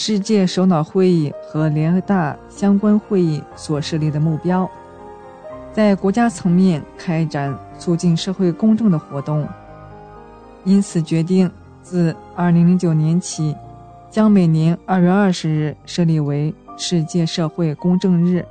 [0.00, 4.70] 世界首脑会议和联合大相关会议所设立的目标，
[5.72, 9.44] 在国家层面开展促进社会公正的活动。
[10.62, 11.50] 因此，决定
[11.82, 13.56] 自2009年起，
[14.08, 18.46] 将每年2月20日设立为世界社会公正日，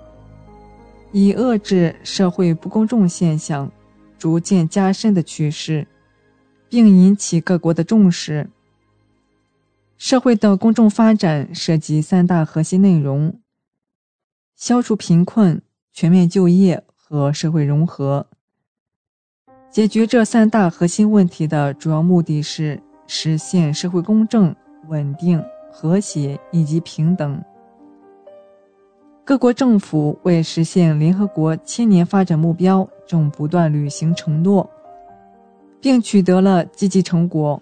[1.13, 3.71] 以遏制社会不公正现象
[4.19, 5.87] 逐渐加深的趋势，
[6.67, 8.49] 并引起各国的重视。
[9.97, 13.39] 社会的公众发展涉及三大核心内容：
[14.55, 15.59] 消除贫困、
[15.91, 18.27] 全面就业和社会融合。
[19.71, 24.55] 解决这三大核心问题的主要目的是实现社会公正、
[24.87, 27.43] 稳定、和谐以及平等。
[29.25, 34.69] 各国政府为实现联合国千年发展目标，正不断履行承诺，
[35.81, 37.61] 并取得了积极成果。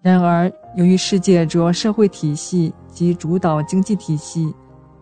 [0.00, 4.54] 然而，由于世界主要社会体系及主导经济体系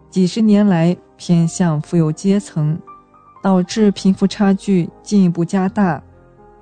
[0.09, 2.79] 几十年来偏向富有阶层，
[3.43, 6.01] 导致贫富差距进一步加大。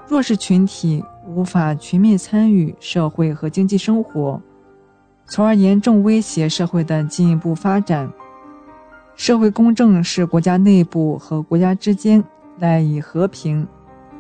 [0.08, 4.40] 弱势群体无法全面参与社会和经济生活，
[5.26, 8.10] 从而严重威胁社会的进一步发展。
[9.14, 12.24] 社会公正是国家内部和国家之间
[12.58, 13.68] 赖以和平、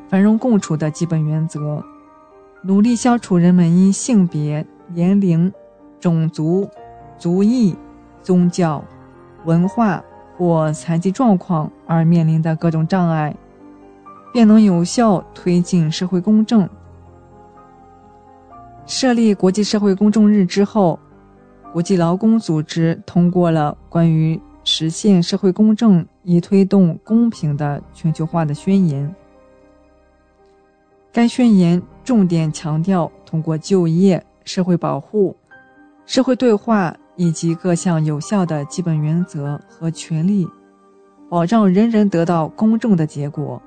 [0.06, 1.82] 繁荣共处的基本原则。
[2.64, 5.52] 努力消除人们因性别、年龄、
[6.00, 6.68] 种族、
[7.18, 7.76] 族裔、
[8.22, 8.84] 宗教、
[9.44, 10.02] 文化
[10.36, 13.34] 或残疾状况而面临的各种障碍。
[14.32, 16.66] 便能有效推进社会公正。
[18.86, 20.98] 设立国际社会公正日之后，
[21.70, 29.14] 国际劳工组织通过了关于实现社会公正以推动公平的全球化的宣言。
[31.12, 35.36] 该宣言重点强调通过就业、社会保护、
[36.06, 40.48] 社会对话以及各项有效的基本原则和权利，
[41.28, 43.60] 保障人人得到公正的结果。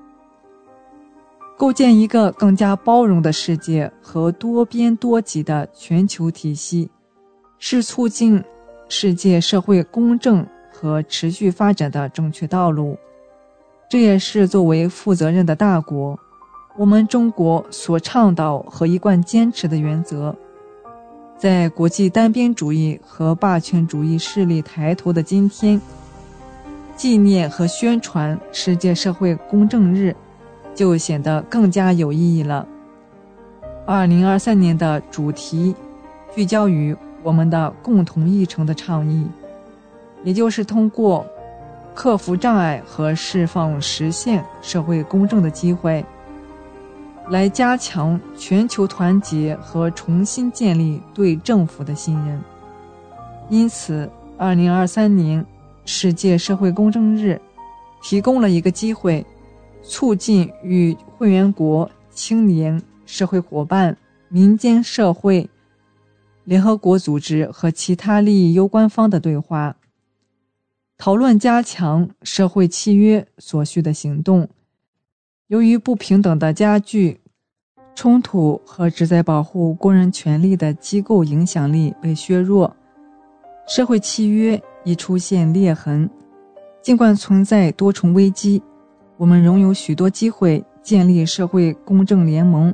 [1.58, 6.92] 构建一个更加包容的世界和多边多极的全球体系，
[7.58, 8.44] 是促进
[8.90, 12.98] 世界社会公正和持续发展的正确道路。
[13.90, 16.20] 这也是作为负责任的大国，
[16.76, 20.36] 我们中国所倡导和一贯坚持的原则。
[21.38, 25.80] 在国际单边主义和霸权主义势力抬头的今天，
[26.96, 30.16] 纪念和宣传世界社会公正日。
[30.76, 32.68] 就显得更加有意义了。
[33.86, 35.74] 二零二三年的主题
[36.36, 36.94] 聚焦于
[37.24, 39.26] 我们的共同议程的倡议，
[40.26, 41.26] 也就是通过
[41.94, 46.04] 克服障碍和释放实现社会公正的机会，
[47.30, 52.42] 来加强全球团结和重新建立对政府的信任。
[53.50, 55.46] 因此，二零二三年
[55.86, 57.40] 世界社会公正日
[58.02, 59.26] 提供了一个机会。
[59.88, 63.96] 促进与会员国、青年、社会伙伴、
[64.30, 65.48] 民间社会、
[66.44, 69.76] 联合国组织和其他利益攸关方的对话，
[70.98, 74.50] 讨论加强社会契约所需的行动。
[75.48, 77.20] 由于不平等的加剧，
[77.94, 82.76] 冲突和旨在保护工人权利的机构影响力被削弱，
[83.68, 86.10] 社会契约已出现裂痕。
[86.82, 88.60] 尽管存在多重危机，
[89.18, 92.74] 我们仍有许多机会建立社会公正联盟，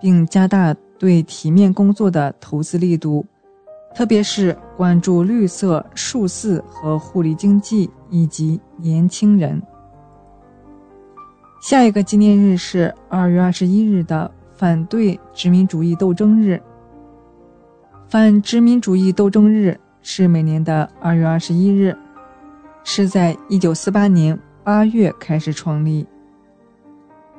[0.00, 3.24] 并加大对体面工作的投资力度，
[3.94, 9.62] 特别是关注绿色、数字和互利经济以及年轻人。
[11.62, 14.30] 下一个纪念日是二月二十一日的。
[14.52, 16.60] 反对殖民主义斗争日。
[18.06, 21.96] 反殖民主义斗争日是每年的二月二十一日，
[22.84, 26.06] 是在一九四八年八月开始创立，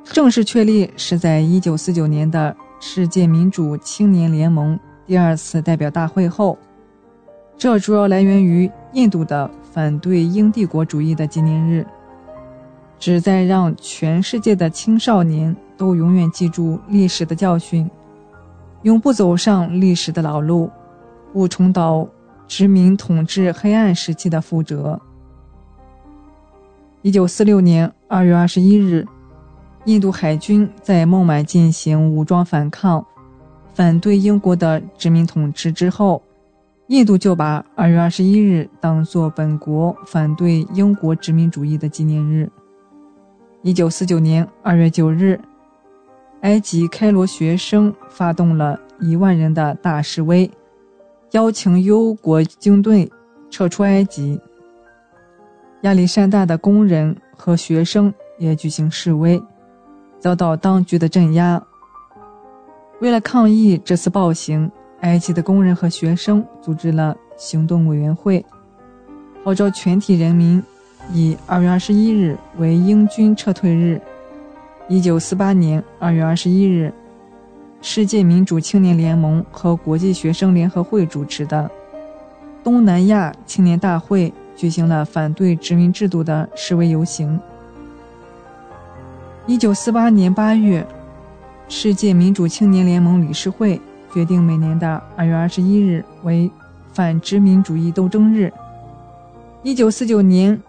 [0.04, 6.58] 正式确立是在一九四九年的世界民主青年联盟第二次代表大会后。
[7.56, 11.86] 这主要来源于印度的反对英帝国主义的纪念日，
[13.04, 15.54] 旨在让全世界的青少年。
[15.76, 17.90] 都永远记住历史的教训，
[18.82, 20.70] 永不走上历史的老路，
[21.32, 22.08] 不重蹈
[22.46, 24.98] 殖民统治黑暗时期的覆辙。
[27.02, 29.04] 一九四六年二月二十一日，
[29.84, 33.04] 印度海军在孟买进行武装反抗，
[33.74, 36.22] 反对英国的殖民统治之后，
[36.86, 42.48] 印度就把二月二十一日当作本国反对英国殖民主义的纪念日。
[43.66, 45.40] 一九四九年二月九日。
[46.42, 50.50] 埃及开罗学生发动了一万人的大示威，
[51.30, 53.10] 邀请忧国军队
[53.48, 54.38] 撤出埃及。
[55.80, 59.42] 亚历山大的工人和学生也举行示威，
[60.20, 61.58] 遭到当局的镇压。
[63.00, 64.70] 为了抗议这次暴行，
[65.00, 68.44] 埃及的工人和学生组织了行动委员会，
[69.42, 70.62] 号召全体人民
[71.12, 74.00] 以二月二十一日为英军撤退日。
[74.88, 76.92] 一九四八年二月二十一日，
[77.80, 81.70] 世界民主青年联盟和国际学生联合会主持的
[82.62, 87.38] 东南亚青年大会举行了反对殖民制度的示威游行。
[89.46, 90.86] 一九四八年八月，
[91.68, 93.80] 世界民主青年联盟理事会
[94.12, 96.50] 决定每年的二月二十一日为
[96.92, 98.52] 反殖民主义斗争日。
[99.62, 100.60] 一九四九年，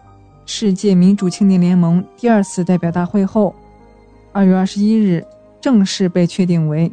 [0.46, 3.56] 世界民主青年联盟第二次代表大会后。
[4.32, 5.26] 二月二十一日
[5.62, 6.92] 正式被确定为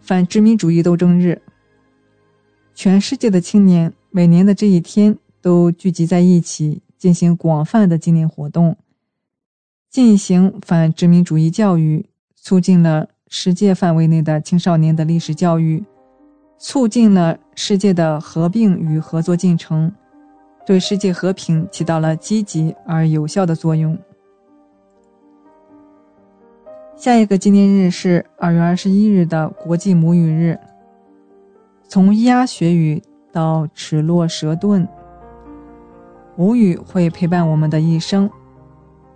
[0.00, 1.40] 反殖民主义斗争日。
[2.74, 8.76] 全世界的青年每年的这一天都聚集在一起，进行广泛的纪念活动，
[9.90, 15.84] 进行反殖民主义教育，促进了世界范围内的青少年的历史教育，
[16.58, 19.92] 促进了世界的合并与合作进程，
[20.70, 23.98] 对世界和平起到了积极而有效的作用。
[26.94, 30.56] 下一个纪念日是二月二十一日的国际母语日。
[31.88, 33.02] 从咿呀学语
[33.32, 34.86] 到齿落舌钝，
[36.36, 38.30] 母语会陪伴我们的一生。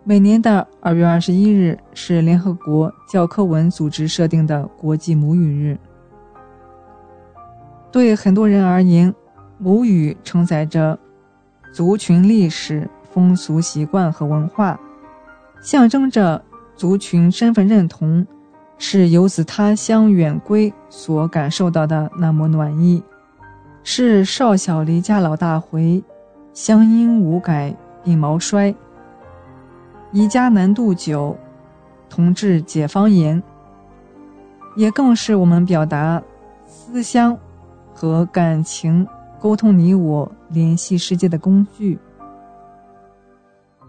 [0.02, 5.78] 每年的二月二十一日是联合国教科文组织设定的国际母语日。
[7.92, 9.14] 对很多人而言，
[9.56, 10.98] 母语承载着
[11.74, 14.78] 族群历史、风俗习惯和文化，
[15.60, 16.40] 象征着。
[16.76, 18.26] 族群身份认同，
[18.78, 23.00] 是游子他乡远归所感受到的那抹暖意，
[23.84, 26.02] 是少小离家老大回，
[26.52, 27.72] 乡音无改
[28.04, 28.74] 鬓毛衰，
[30.10, 31.36] 宜家难度久，
[32.10, 33.40] 同志解方言，
[34.74, 36.20] 也更是我们表达
[36.66, 37.38] 思乡
[37.94, 39.06] 和感情、
[39.40, 41.98] 沟通你我、联系世界的工具。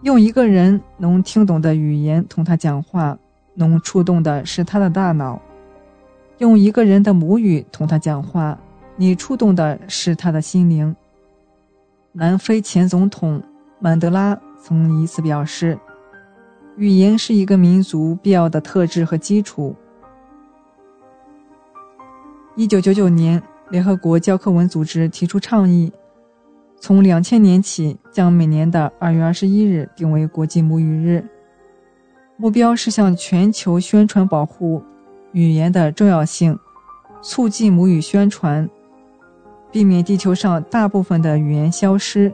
[0.02, 3.18] 用一个人能听懂的语言同他讲话，
[3.54, 5.40] 能触动的是他的大脑；
[6.38, 8.58] 用一个人的母语同他讲话，
[8.96, 10.94] 你触动的是他的心灵。
[12.12, 13.42] 南非前总统
[13.78, 15.78] 曼德拉曾以此表示
[16.76, 19.74] ：“语言是一个民族必要的特质和基础。”
[22.54, 25.90] 一九九九年，联合国教科文组织提出倡议。
[26.78, 31.24] 从两千年起，将每年的二月二十一日定为国际母语日，
[32.36, 34.82] 目标是向全球宣传保护
[35.32, 36.56] 语言的重要性，
[37.22, 38.68] 促进母语宣传，
[39.72, 42.32] 避免地球上大部分的语言消失。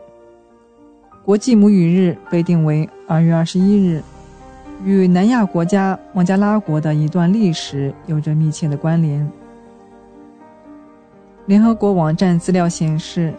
[1.25, 4.03] 国际母语日被定为二月二十一日，
[4.85, 9.27] 与南亚国家孟加拉国的一段历史有着密切的关联。
[11.47, 13.33] 联合国网站资料显示。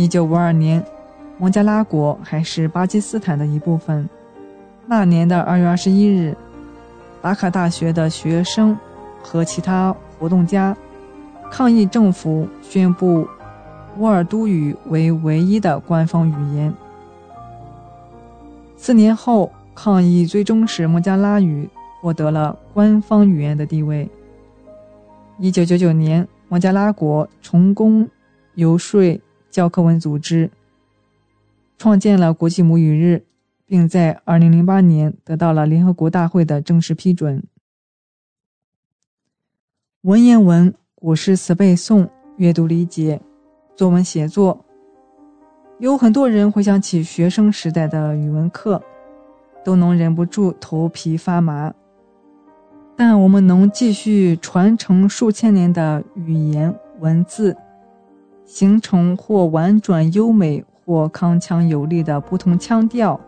[0.00, 0.82] 一九五二年，
[1.36, 4.08] 孟加拉国还是巴基斯坦的一部分。
[4.86, 6.34] 那年的二月二十一日，
[7.20, 8.74] 达卡大学的学生
[9.22, 10.74] 和其他活动家
[11.50, 13.28] 抗议政府宣布
[13.98, 16.72] 乌尔都语为唯一的官方语言。
[18.78, 21.68] 四年后，抗议最终使孟加拉语
[22.00, 24.08] 获得了官方语言的地位。
[25.38, 28.08] 一九九九年，孟加拉国成功
[28.54, 29.20] 游说
[29.50, 30.50] 教科文组织，
[31.76, 33.24] 创建了国际母语日。
[33.70, 37.40] 并在2008年得到了联合国大会的正式批准。
[40.00, 43.20] 文言文、古诗词背诵、阅读理解、
[43.76, 44.64] 作文写作，
[45.78, 48.82] 有很多人回想起学生时代的语文课，
[49.64, 51.72] 都能忍不住头皮发麻。
[52.96, 57.56] 但我们能继续传承数千年的语言文字，
[58.50, 63.18] 形成或婉转优美，或铿锵有力的不同腔调。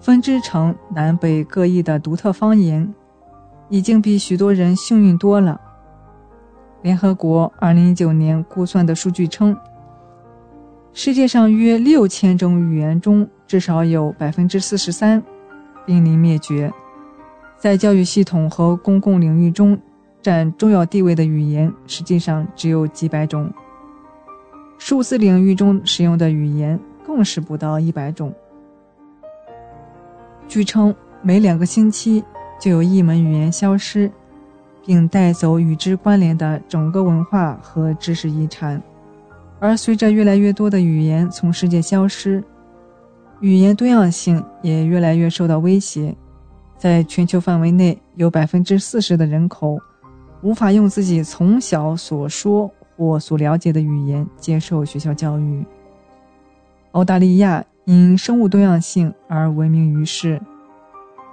[0.00, 2.94] 分支成南北各异的独特方言，
[3.68, 5.60] 已经比许多人幸运多了。
[6.80, 9.54] 联合国2019年估算的数据称，
[10.94, 15.22] 世界上约六千种语言中，至少有百分之四十三
[15.84, 16.72] 濒临灭绝。
[17.58, 19.78] 在教育系统和公共领域中
[20.22, 23.52] 占重要地位的语言，实际上只有几百种。
[24.78, 28.32] 数字领域中使用的语言，更是不到一百种。
[30.46, 32.24] 据称，每两个星期
[32.58, 34.10] 就有一门语言消失，
[34.86, 38.80] 并带走与之关联的整个文化和知识遗产。
[39.60, 42.42] 而随着越来越多的语言从世界消失，
[43.40, 46.14] 语言多样性也越来越受到威胁。
[46.78, 49.76] 在全球范围内，有百分之四十的人口
[50.42, 55.64] 无法用自己从小所说我所了解的语言接受学校教育。
[56.92, 57.64] 澳大利亚。
[57.90, 60.38] 因生物多样性而闻名于世，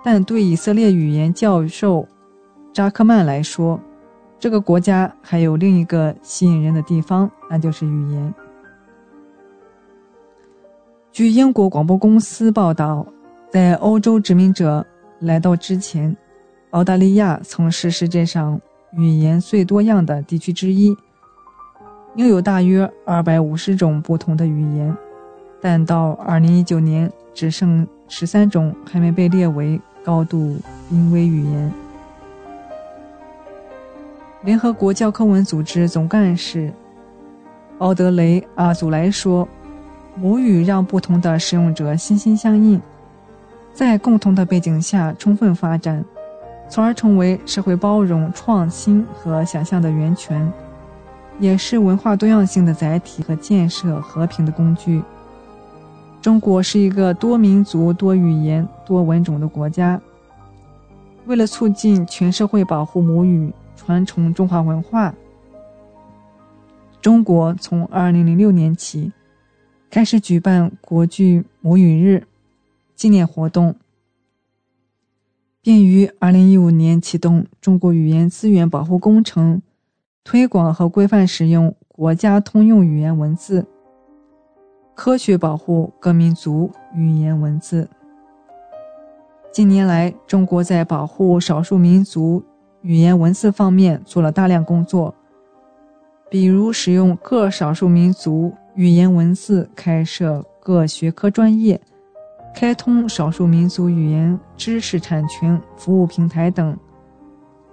[0.06, 2.08] 但对以色列语言教授
[2.72, 3.78] 扎克曼来说，
[4.40, 8.34] 这个国家还有另一个吸引人的地方，那就是语言。
[11.12, 13.06] 据英国广播公司报道，
[13.50, 14.86] 在欧洲殖民者
[15.20, 16.16] 来到之前，
[16.70, 18.58] 澳大利亚曾是世界上
[18.94, 20.96] 语言最多样的地区之一，
[22.16, 24.96] 拥有大约二百五十种不同的语言。
[25.62, 30.58] 但到2019年，只剩十三种还没被列为高度
[30.90, 31.72] 濒危语言。
[34.44, 36.72] 联合国教科文组织总干事
[37.80, 39.48] 奥德雷·阿祖莱说
[40.16, 42.80] ：“母语让不同的使用者心心相印，
[43.74, 46.06] 在共同的背景下充分发展，
[46.70, 50.50] 从而成为社会包容、创新和想象的源泉，
[51.40, 55.02] 也是文化多样性的载体和建设和平的工具。”
[56.22, 60.02] 中国是一个多民族、多语言、多文种的国家。
[61.28, 65.14] 为了促进全社会保护母语、传承中华文化，
[67.02, 69.12] 中国从2006年起
[69.90, 72.28] 开始举办国剧母语日
[72.96, 73.76] 纪念活动，
[75.62, 79.62] 并于2015年启动中国语言资源保护工程，
[80.26, 83.64] 推广和规范使用国家通用语言文字。
[84.96, 87.88] 科学保护各民族语言文字。
[89.52, 92.44] 近年来，中国在保护少数民族
[92.82, 95.14] 语言文字方面做了大量工作，
[96.28, 101.80] 比如使用各少数民族语言文字开设各学科专业、
[102.56, 106.76] 开通少数民族语言知识产权服务平台等，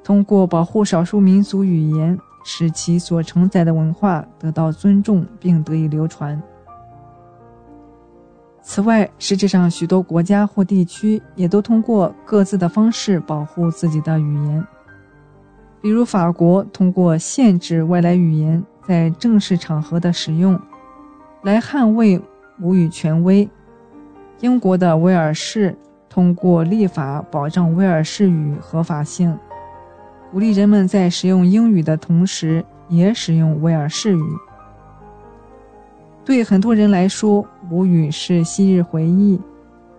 [0.04, 6.40] 通过保护少数民族语言，使其所承载的文化得到尊重并得以流传。
[8.60, 14.64] 此外，世界上许多国家或地区也都通过各自的方式保护自己的语言。
[15.80, 20.60] 比如，法国通过限制外来语言在正式场合的使用，
[21.42, 22.22] 来捍卫
[22.56, 23.48] 母语权威；
[24.38, 25.76] 英国的威尔士
[26.08, 29.36] 通过立法保障威尔士语合法性，
[30.32, 34.22] 鼓励人们在使用英语的同时也使用威尔士语。
[36.24, 39.38] 对很多人来说，母语是昔日回忆、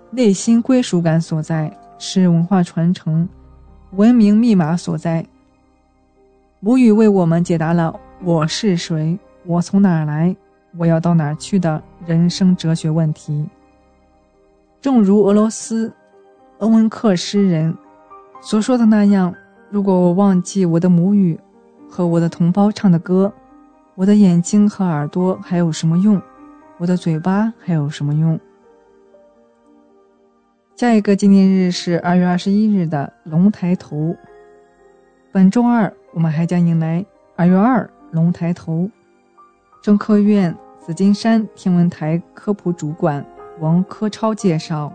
[0.10, 3.30] 内心归属感所在，是文化传承、
[3.91, 5.23] 文明密码所在。
[6.60, 7.95] 母语为我们解答了
[8.26, 9.15] “我是谁，
[9.45, 10.35] 我从哪儿来，
[10.77, 13.47] 我要到哪儿去”的人生哲学问题。
[14.81, 15.93] 正如俄罗斯
[16.57, 17.77] 鄂温克诗人
[18.41, 19.31] 所说的那样
[19.74, 21.40] ：“如果我忘记我的母语
[21.90, 23.34] 和我的同胞唱的歌。”
[23.95, 26.20] 我的眼睛和耳朵还有什么用？
[26.80, 28.40] 我的嘴巴还有什么用？
[30.76, 34.16] 下一个纪念日是二月二十一日的龙抬头。
[35.32, 37.06] 本周二，我们还将迎来
[37.36, 38.90] 二月二龙抬头。
[39.84, 43.24] 中科院紫金山天文台科普主管
[43.60, 44.91] 王科超介绍，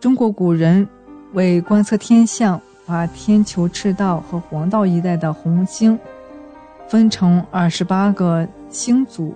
[0.00, 0.88] 中国古人
[1.32, 5.98] 为观测天象，把天球赤道和黄道一带的红星
[6.88, 9.34] 分成二十八个星组，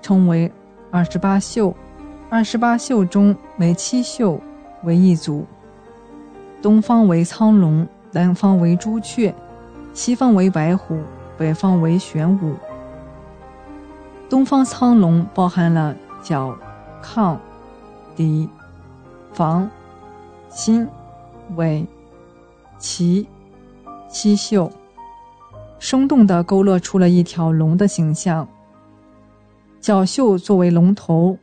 [0.00, 0.50] 称为
[0.90, 1.76] 二十八宿。
[2.30, 4.40] 二十八宿中，每七宿
[4.84, 5.44] 为一组。
[6.62, 9.34] 东方为苍龙，南方为朱雀，
[9.92, 10.98] 西方为白虎，
[11.36, 12.54] 北方为玄武。
[14.30, 16.56] 东方苍龙包含了角、
[17.02, 17.36] 亢、
[18.16, 18.48] 狄、
[19.34, 19.68] 房、
[20.48, 20.88] 心、
[21.56, 21.86] 尾、
[22.78, 23.26] 鳍、
[24.08, 24.70] 七宿，
[25.78, 28.48] 生动地勾勒出了一条龙的形象。
[29.80, 31.38] 角宿作为龙头。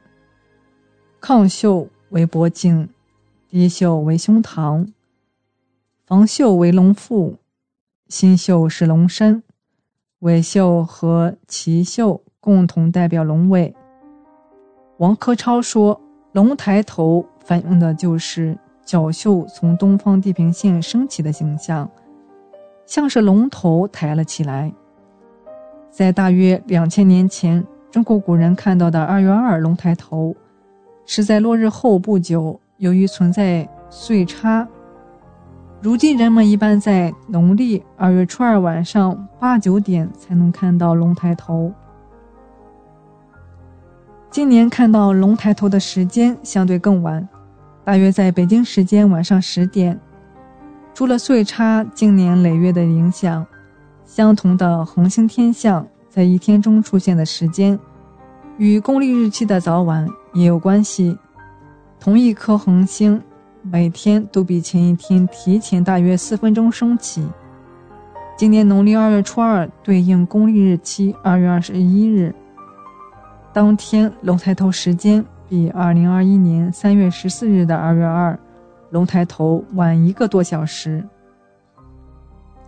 [1.22, 2.88] 亢袖为脖颈，
[3.50, 4.88] 低袖为胸膛，
[6.06, 7.38] 房袖为龙腹，
[8.08, 9.42] 心袖是龙身，
[10.20, 13.74] 尾袖和鳍袖共同代表龙尾。
[14.98, 16.00] 王科超说
[16.32, 18.56] ：“龙抬头反映的就是
[18.86, 21.90] 角袖从东方地平线升起的形象，
[22.86, 24.72] 像是龙头抬了起来。”
[25.92, 30.36] 在大约两千年前，中国古人看到的二月二龙抬头。
[31.08, 34.68] 是在落日后不久，由于存在岁差，
[35.80, 41.72] 如今人们一般在农历二月初二晚上八九点才能看到龙抬头。
[44.32, 47.30] 今年看到龙抬头的时间相对更晚，
[47.86, 49.98] 大约在北京时间晚上十点。
[50.96, 53.46] 除了岁差经年累月的影响，
[54.04, 57.78] 相同的恒星天象在一天中出现的时间，
[58.58, 60.08] 与公历日期的早晚。
[60.34, 61.18] 也有关系，
[61.98, 63.22] 同一颗恒星
[63.62, 67.26] 每天都比前一天提前大约四分钟升起。
[68.36, 72.36] 今年农历二月初二对应公历日期二月二十一日，
[73.54, 78.38] 当天龙抬头时间比二零二一年三月十四日的二月二
[78.90, 81.04] 龙抬头晚一个多小时。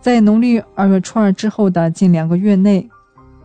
[0.00, 2.88] 在农历二月初二之后的近两个月内，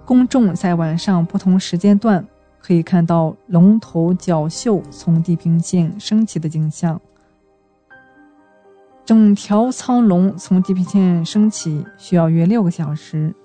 [0.05, 2.25] 公众在晚上不同时间段。
[2.65, 6.97] 可以看到龙头角宿从地平线升起的景象。
[9.03, 13.35] 整条苍龙从地平线升起需要约六个小时。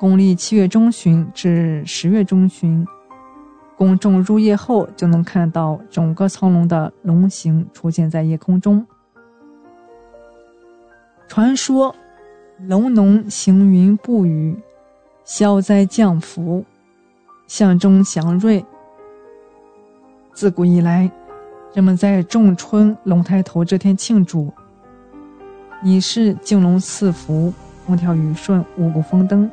[0.00, 2.84] 公历七月中旬至十月中旬，
[3.76, 8.86] 公众入夜后就能看到整个苍龙的龙形出现在夜空中。
[11.28, 11.94] 传说，
[12.58, 14.56] 龙农行云布雨，
[15.24, 16.64] 消灾降福。
[17.48, 18.64] 象征祥瑞。
[20.32, 21.10] 自古以来，
[21.74, 24.50] 人们在仲春龙抬头这天庆祝，
[25.82, 27.52] 以示敬龙赐福、
[27.86, 29.50] 风调雨顺、五谷丰登。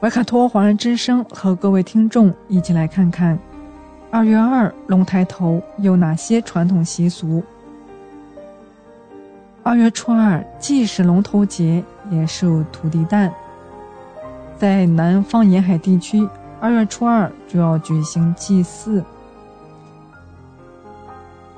[0.00, 3.38] 维卡托华人之声和各位听众一起来看看，
[4.10, 7.44] 二月二龙抬头有哪些传统习俗。
[9.62, 13.30] 二月初二既是龙头节，也是土地诞。
[14.56, 16.26] 在南方沿海地区，
[16.60, 19.04] 二月初二主要举行祭祀，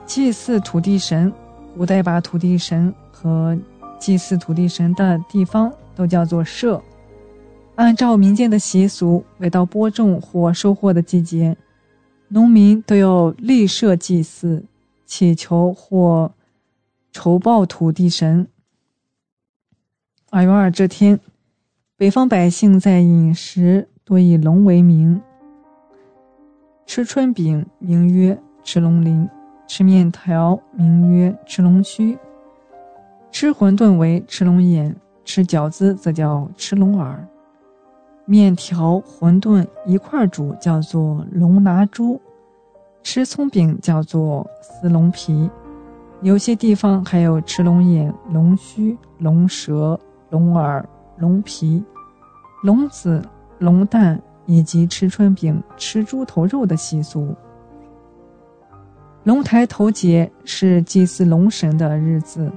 [0.05, 1.33] 祭祀土地神。
[1.77, 3.57] 古代把土地神和
[4.01, 6.83] 祭祀土地神的地方都叫做社。
[7.83, 11.57] 按照民间的习俗，每到播种或收获的季节，
[12.29, 14.65] 农民都要立社祭祀，
[15.05, 16.33] 祈求或
[17.11, 18.47] 酬报土地神。
[20.31, 21.19] 二月二这天。
[21.97, 25.21] 北方百姓在饮食多以龙为名，
[26.87, 29.29] 吃春饼名曰吃龙鳞，
[29.67, 32.17] 吃面条名曰吃龙须，
[33.33, 34.95] 吃馄饨为吃龙眼，
[35.25, 37.29] 吃饺子则叫吃龙耳。
[38.33, 42.19] 面条、馄饨一块煮叫做龙拿猪，
[43.03, 45.51] 吃葱饼叫做撕龙皮。
[46.23, 50.01] 有些地方还有吃龙眼、龙须、龙舌、
[50.31, 50.83] 龙耳、
[51.19, 51.85] 龙皮。
[52.63, 53.23] 龙子、
[53.59, 57.37] 龙蛋以及吃春饼、吃猪头肉的习俗。
[59.25, 62.51] 龙抬头节是祭祀龙神的日子，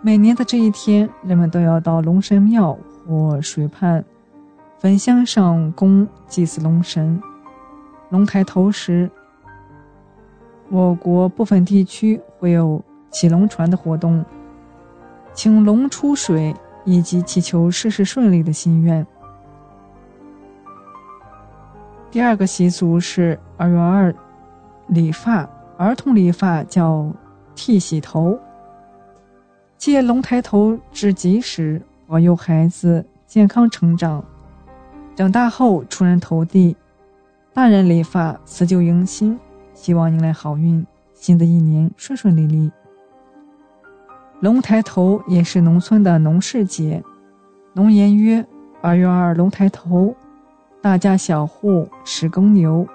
[0.00, 4.04] 每年的这一天，人们都要到龙神庙或水畔
[4.82, 7.22] 焚香上供祭祀龙神。
[8.10, 9.08] 龙抬头时，
[10.70, 14.24] 我国部分地区会有起龙船的活动，
[15.32, 16.52] 请龙出水，
[16.84, 19.06] 以及祈求事事顺利的心愿。
[22.10, 24.12] 第二个习俗是二月二，
[24.88, 25.48] 理发。
[25.76, 27.08] 儿童理发叫
[27.54, 28.36] 剃洗头。
[29.78, 34.24] 借龙抬头之吉时，保佑孩子健康成长，
[35.14, 36.76] 长大后出人头地。
[37.52, 39.38] 大人理发，辞旧迎新，
[39.74, 42.70] 希望迎来好运，新的一年顺顺利利。
[44.40, 47.02] 龙抬头也是农村的农事节，
[47.74, 48.44] 农言曰
[48.80, 50.16] ：“二月二龙抬头，
[50.80, 52.86] 大家小户始耕牛。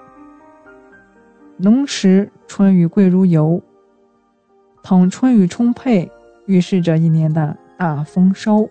[1.56, 3.62] 农时春雨贵如油，
[4.82, 6.10] 倘春雨充沛。”
[6.48, 8.70] 预示着一年的大丰收。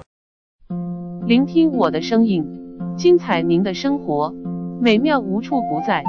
[1.27, 2.43] 聆听我的声音，
[2.97, 4.33] 精彩您的生活，
[4.81, 6.03] 美妙无处不在。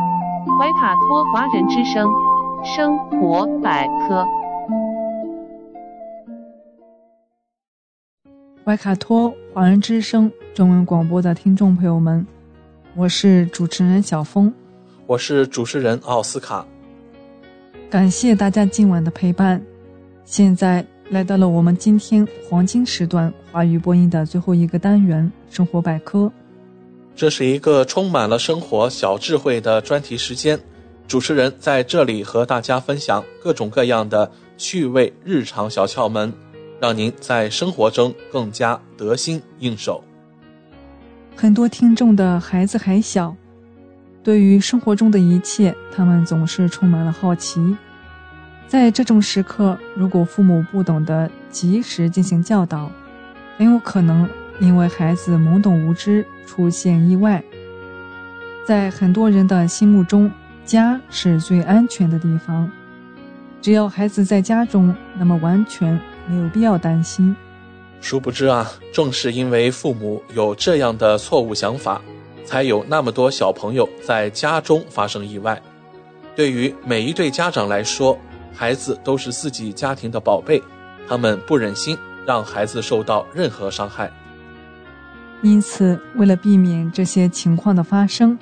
[0.58, 2.10] 怀卡托华人之声，
[2.64, 4.26] 生活百科。
[8.64, 12.26] 怀卡托华人之声中文广播的听众朋友们，
[12.96, 14.50] 我是主持人小峰，
[15.06, 16.64] 我是主持人奥斯卡。
[17.90, 19.62] 感谢大家今晚的陪伴，
[20.24, 20.82] 现在
[21.12, 26.32] 来到了我们今天黄金时段华语播音的最后一个单元——生活百科。
[27.14, 30.58] 这是一个充满了生活小智慧的专题时间，
[31.06, 36.32] 主持人在这里和大家分享各种各样的趣味日常小窍门，
[36.80, 40.02] 让您在生活中更加得心应手。
[41.36, 43.36] 很多听众的孩子还小。
[44.22, 47.60] 对于生活中的一切，他们总是充满了好奇。
[48.72, 52.90] 在这种时刻，如果父母不懂得及时进行教导，
[53.58, 54.26] 很有可能
[54.60, 57.44] 因为孩子懵懂无知出现意外。
[58.66, 60.30] 在很多人的心目中，
[60.64, 62.66] 家是最安全的地方。
[63.60, 67.36] 只要孩子在家中，那么完全没有必要担心。
[68.00, 72.00] 殊不知啊，正是因为父母有这样的错误想法。
[72.46, 75.60] 才有那么多小朋友在家中发生意外。
[76.34, 78.18] 对于每一对家长来说，
[78.54, 80.62] 孩子都是自己家庭的宝贝，
[81.08, 81.96] 他们不忍心
[82.26, 84.12] 让孩子受到任何伤害。
[85.42, 88.38] 因此，为了避免这些情况的发生，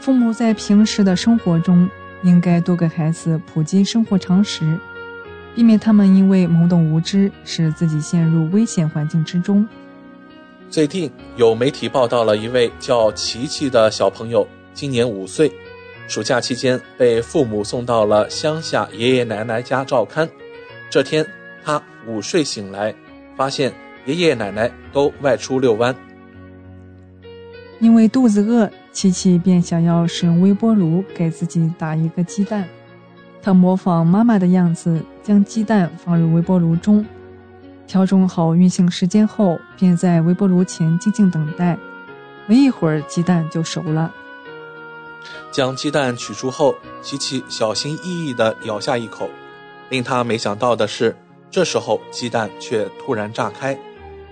[0.00, 1.88] 父母在平时的生活中
[2.22, 4.78] 应该多给孩子普及生活常识，
[5.54, 9.68] 避免他们因为懵懂无知使自己陷入危险环境之中。
[10.70, 15.52] 最近有媒体报道了一位叫琪琪的小朋友，今年五岁，
[16.08, 20.28] 暑假期间被父母送到了乡下爷爷奶奶家照看。
[20.90, 21.26] 这天，
[21.64, 22.94] 他午睡醒来，
[23.36, 23.72] 发现
[24.04, 25.94] 爷爷奶奶都外出遛弯。
[27.80, 32.68] 因为肚子饿，琪琪便想要使用微波炉给自己打一个鸡蛋。
[33.40, 37.04] 他模仿妈妈的样子，将鸡蛋放入微波炉中。
[37.86, 41.76] 调整好运行时间后，便在微波炉前静静等待。
[42.46, 44.14] 没一会儿，鸡蛋就熟了。
[45.50, 49.28] 将鸡蛋取出后，琪琪小心翼翼地咬下一口。
[49.90, 51.14] 令他没想到的是，
[51.50, 53.78] 这时候鸡蛋却突然炸开，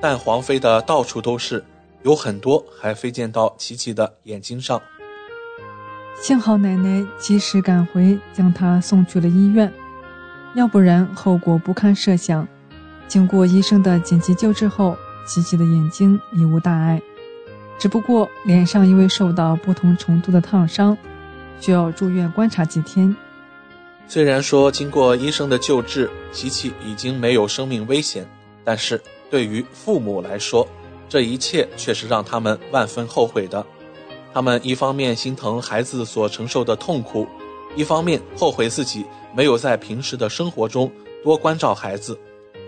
[0.00, 1.64] 蛋黄飞得到处都是，
[2.02, 4.80] 有很多还飞溅到琪琪的眼睛上。
[6.22, 9.72] 幸好奶奶及时赶回，将他送去了医院，
[10.54, 12.46] 要不然后果不堪设想。
[13.06, 14.96] 经过医生的紧急救治后，
[15.26, 17.02] 琪琪的眼睛已无大碍，
[17.80, 20.96] 只不过脸上因为受到不同程度的烫伤，
[21.60, 23.16] 需要住院观察几天。
[24.06, 28.28] 虽然说经过医生的救治，琪琪已经没有生命危险，
[28.64, 29.00] 但是
[29.30, 30.68] 对于父母来说，
[31.08, 33.64] 这一切却是让他们万分后悔的。
[34.34, 37.26] 他们一方面心疼孩子所承受的痛苦，
[37.74, 40.92] 一方面后悔自己没有在平时的生活中
[41.24, 42.18] 多关照孩子。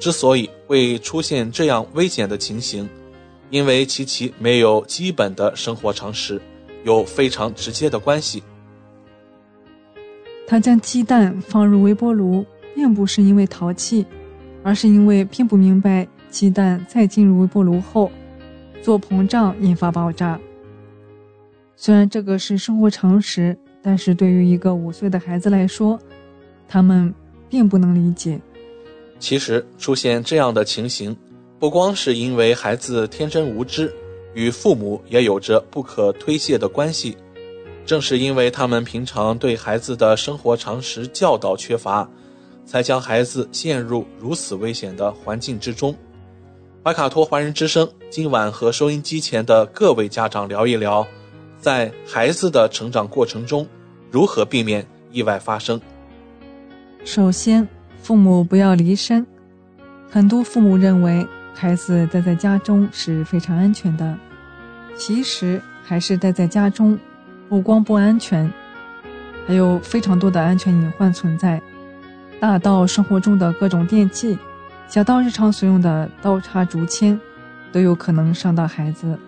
[0.01, 2.89] 之所以会出现这样危险的情形，
[3.53, 6.41] 因为琪琪没有基本的生活常识，
[6.85, 8.43] 有非常直接的关系。
[10.47, 14.07] 他将鸡蛋放入微波炉，并不是因为淘气，
[14.63, 18.11] 而是因为并不明白鸡蛋再进入微波炉后，
[18.81, 20.41] 做膨胀引发爆炸。
[21.77, 26.01] 虽然这个是生活常识，但是对于一个五岁的孩子来说，
[26.67, 27.15] 他们
[27.51, 28.41] 并不能理解。
[29.19, 31.15] 其实出现这样的情形，
[31.63, 33.95] 不光是因为孩子天真无知，
[34.35, 37.17] 与父母也有着不可推卸的关系。
[37.87, 42.11] 正是因为他们平常对孩子的生活常识教导缺乏，
[42.67, 45.95] 才将孩子陷入如此危险的环境之中。
[46.83, 51.07] 怀卡托华人之声今晚和收音机前的各位家长聊一聊，
[51.61, 53.65] 在孩子的成长过程中，
[54.11, 55.81] 如何避免意外发生。
[57.05, 57.69] 首先，
[58.03, 59.25] 父母不要离身。
[60.11, 64.19] 很多父母认为孩子待在家中是非常安全的，
[64.97, 66.99] 其实还是待在家中，
[67.49, 68.51] 不光不安全，
[69.47, 71.61] 还有非常多的安全隐患存在，
[72.41, 74.37] 大到生活中的各种电器。
[74.89, 77.19] 小到日常所用的刀叉竹签，
[77.71, 79.19] 都有可能伤到孩子。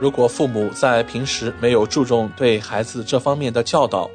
[0.00, 4.10] 如果父母在平时没有注重对孩子这方面的教导，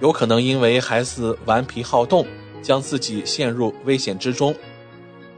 [0.00, 2.26] 有可能因为孩子顽皮好动，
[2.62, 4.54] 将自己陷入危险之中。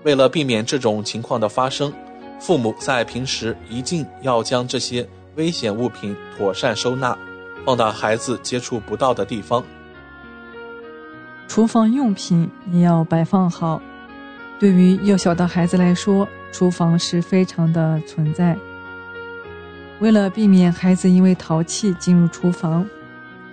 [0.04, 1.92] 为了避免这种情况的发生，
[2.40, 7.16] 父母在平时一定要将这些危险物品妥善收纳，
[7.64, 9.64] 放到孩子接触不到的地方。
[11.46, 13.80] 厨房用品也要摆放好。
[14.58, 18.56] 对于幼小的孩子来说，厨房是非常的存在。
[20.00, 22.84] 为了避免孩子因为淘气进入厨房，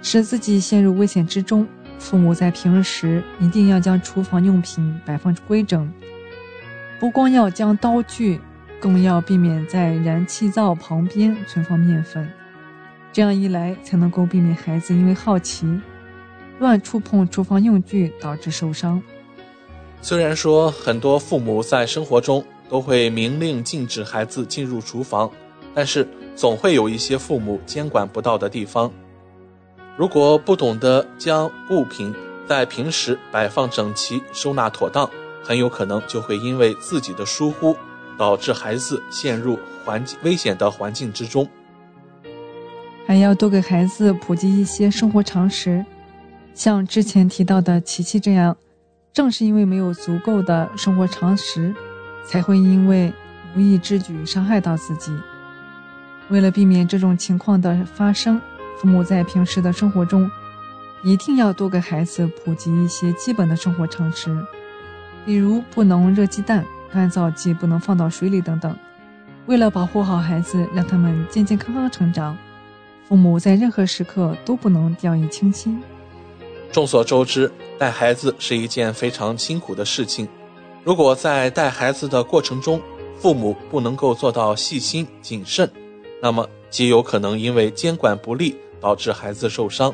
[0.01, 1.67] 使自己陷入危险之中，
[1.99, 5.91] 父母在平时一定要将厨房用品摆放规整。
[6.99, 8.39] 不光要将刀具，
[8.79, 12.29] 更要避免在燃气灶旁边存放面粉。
[13.13, 15.65] 这样一来，才能够避免孩子因为好奇
[16.59, 19.01] 乱触碰厨房用具导致受伤。
[20.01, 25.31] 虽然说很多父母在生活中都会明令禁止孩子进入厨房，
[25.73, 28.91] 但是总会有一些父母监管不到的地方。
[29.97, 32.13] 如果不懂得将物品
[32.45, 35.09] 在平时摆放整齐、收纳妥当，
[35.43, 37.75] 很有可能就会因为自己的疏忽，
[38.17, 41.47] 导致孩子陷入环境危险的环境之中。
[43.07, 45.83] 还要多给孩子普及一些生活常识，
[46.53, 48.55] 像之前提到的琪琪这样。
[49.11, 51.73] 正是因为没有足够的生活常识，
[52.27, 53.11] 才会因为
[53.55, 55.11] 无意之举伤害到自己。
[56.29, 58.39] 为了避免这种情况的发生，
[58.77, 60.29] 父母在平时的生活中
[61.03, 64.29] 一定要多给孩子普及一些基本的生活常识，
[65.29, 68.75] 比如不能热鸡蛋、干燥剂不能放到水里等等。
[69.45, 72.35] 为了保护好孩子，让他们健健康康成长，
[73.07, 75.79] 父母在任何时刻都不能掉以轻心。
[76.71, 80.27] 众所周知，带孩子是一件非常辛苦的事情。
[80.83, 82.81] 如果在带孩子的过程中，
[83.19, 85.69] 父母不能够做到细心谨慎，
[86.23, 89.93] 那么极有可能因为监管不力导致孩子受伤。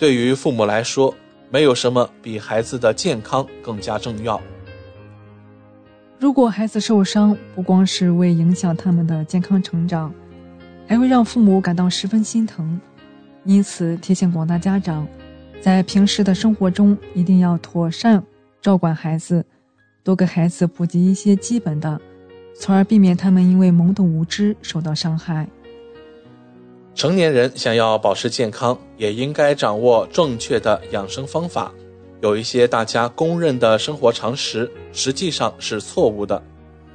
[0.00, 1.14] 对于父母来说，
[1.52, 4.40] 没有什么比孩子的健康更加重要。
[6.18, 10.10] 如果孩子受伤，不光是为影响他们的健康成长，
[10.88, 12.80] 还会让父母感到十分心疼。
[13.44, 15.06] 因此，提醒广大家长。
[15.60, 18.24] 在平时的生活中，一定要妥善
[18.62, 19.44] 照管孩子，
[20.02, 22.00] 多给孩子普及一些基本的，
[22.58, 25.46] 从而避免他们因为懵懂无知受到伤害。
[26.94, 31.72] 成年人想要保持健康，也应该掌握正确的养生方法。
[32.20, 36.40] 有一些大家公认的生活常识，实际上是错误的。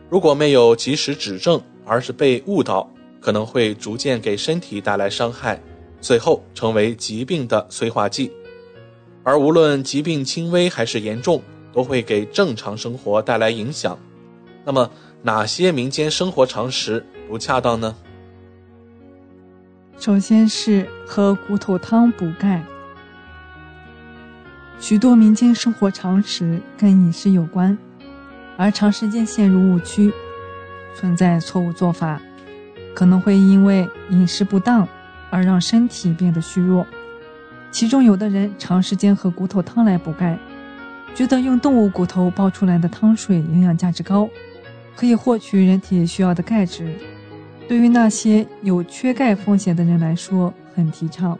[0.10, 5.62] 如果没有及时指正，而是被误导，可能会逐渐给身体带来伤害，
[6.00, 8.32] 最后成为疾病的催化剂。
[9.24, 11.42] 而无论疾病轻微还是严重，
[11.74, 14.00] 都会给正常生活带来影响。
[14.64, 14.90] 那么，
[15.24, 17.94] 哪些民间生活常识不恰当呢？
[20.00, 22.64] 首先是喝骨头汤补钙。
[24.80, 27.76] 许多民间生活常识跟饮食有关，
[28.56, 30.14] 而长时间陷入误区，
[30.96, 32.22] 存在错误做法，
[32.94, 34.88] 可能会因为饮食不当
[35.32, 36.86] 而让身体变得虚弱。
[37.72, 40.38] 其中有的人长时间喝骨头汤来补钙，
[41.16, 44.30] 觉得用动物骨头煲出来的汤水营养价值高，
[44.96, 46.96] 可以获取人体需要的钙质。
[47.68, 51.38] 对于那些有缺钙风险的人来说，很提倡。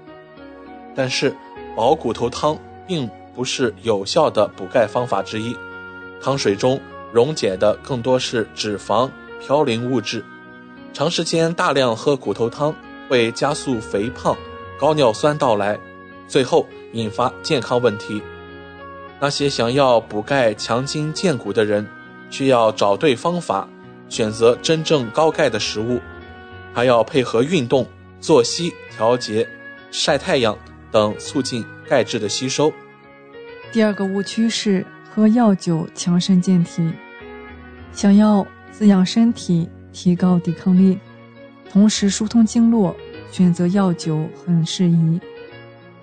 [0.94, 1.34] 但是，
[1.78, 5.56] 熬骨头汤并不是有效的补钙方法之一，
[6.22, 6.80] 汤水中
[7.14, 9.10] 溶解的更多是脂肪、
[9.42, 10.24] 嘌呤物质。
[10.92, 12.74] 长时间大量喝骨头汤
[13.08, 14.36] 会加速肥胖、
[14.80, 15.80] 高尿酸到来。
[16.28, 18.22] 最后引发健康问题。
[19.20, 21.88] 那些想要补钙、强筋健骨的人，
[22.30, 23.70] 需要找对方法，
[24.10, 26.02] 选择真正高钙的食物，
[26.78, 27.88] 还要配合运动、
[28.22, 29.50] 作息调节、
[29.90, 30.56] 晒太阳
[30.92, 32.72] 等，促进钙质的吸收。
[33.72, 36.88] 第二个误区是喝药酒强身健体。
[37.92, 41.00] 想要滋养身体、提高抵抗力，
[41.68, 42.96] 同时疏通经络，
[43.32, 45.20] 选择药酒很适宜。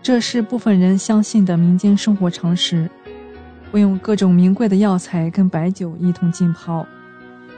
[0.02, 2.90] 这是部分人相信的民间生活常识。
[3.70, 6.84] 会用各种名贵的药材跟白酒一同浸泡，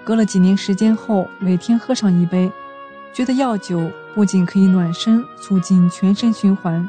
[0.04, 2.52] 隔了几年时间后，每天喝上一杯，
[3.16, 3.80] 觉得药酒
[4.14, 6.86] 不仅可以暖身、促进全身循环，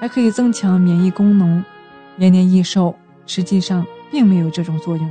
[0.00, 1.64] 还可以增强免疫功能，
[2.16, 2.92] 延年益寿。
[3.26, 5.08] 实际上并没有这种作用。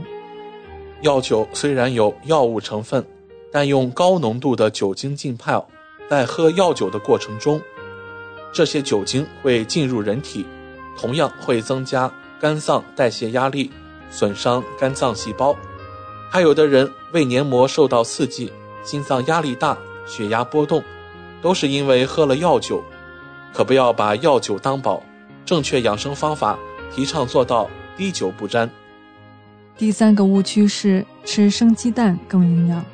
[1.03, 3.01] 药酒虽然有药物成分，
[3.49, 5.65] 但用高浓度的酒精浸泡，
[6.09, 7.61] 在喝药酒的过程中，
[8.51, 10.45] 这些酒精会进入人体，
[10.97, 12.11] 同样会增加。
[12.41, 13.71] 肝脏代谢压力，
[14.09, 15.55] 损伤肝脏细胞；
[16.29, 18.51] 还有的人胃黏膜受到刺激，
[18.83, 20.83] 心脏压力大，血压波动，
[21.41, 22.83] 都是因为喝了药酒。
[23.53, 25.03] 可不要把药酒当宝，
[25.45, 26.57] 正确养生方法
[26.93, 28.69] 提倡做到滴酒不沾。
[29.77, 32.85] 第三个误区是吃生鸡蛋更营养，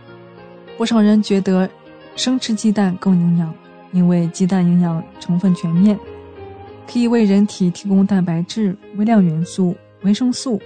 [0.77, 1.69] 不少人觉得
[2.15, 3.53] 生吃鸡蛋更营养，
[3.91, 5.99] 因为鸡蛋营养成分全面。
[6.91, 10.61] 可以为人体提供蛋白质、微量元素、维生素，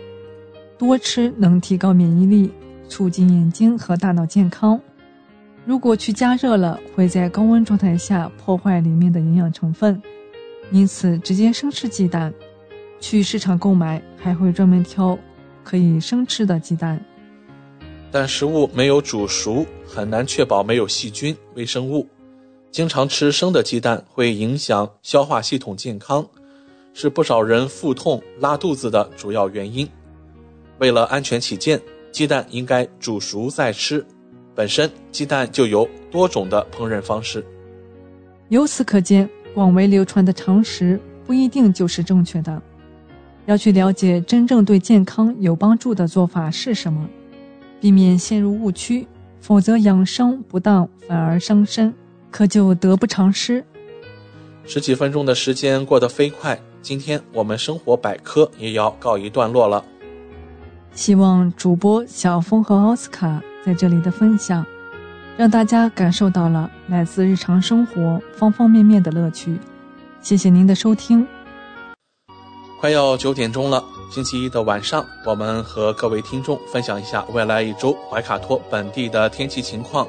[0.78, 2.52] 多吃能提高免疫力，
[2.88, 4.80] 促进眼睛和大脑健康。
[5.64, 10.02] 如果去加热了，会在高温状态下破坏里面的营养成分，
[10.72, 12.34] 因此直接生吃鸡蛋。
[13.00, 15.18] 去市场购买还会专门挑
[15.64, 17.04] 可以生吃的鸡蛋。
[18.12, 22.08] 但食物没有煮熟，很难确保没有细菌、微生物。
[22.72, 26.28] 经常吃生的鸡蛋会影响消化系统健康，
[26.94, 29.88] 是不少人腹痛、拉肚子的主要原因。
[30.80, 31.80] 为了安全起见，
[32.12, 34.06] 鸡蛋应该煮熟再吃。
[34.56, 37.46] 本身鸡蛋就有多种的烹饪方式。
[38.50, 42.62] 由此可见，广为流传的常识不一定就是正确的。
[43.46, 47.08] 要去了解真正对健康有帮助的做法是什么，
[47.80, 49.08] 避免陷入误区，
[49.40, 51.94] 否则养生不当反而伤身。
[52.30, 53.62] 可就得不偿失。
[54.64, 59.84] 十几分钟的时间过得飞快，今天我们生活百科也要告一段落了。
[60.94, 64.66] 希望主播小峰和奥斯卡在这里的分享，
[65.38, 69.60] 让大家感受到了来自日常生活方方面面的乐趣。
[70.22, 71.26] 谢谢您的收听。
[72.80, 80.08] 快要九点钟了，星期一的晚上，我们和各位听众分享一下未来一周怀卡托本地的天气情况。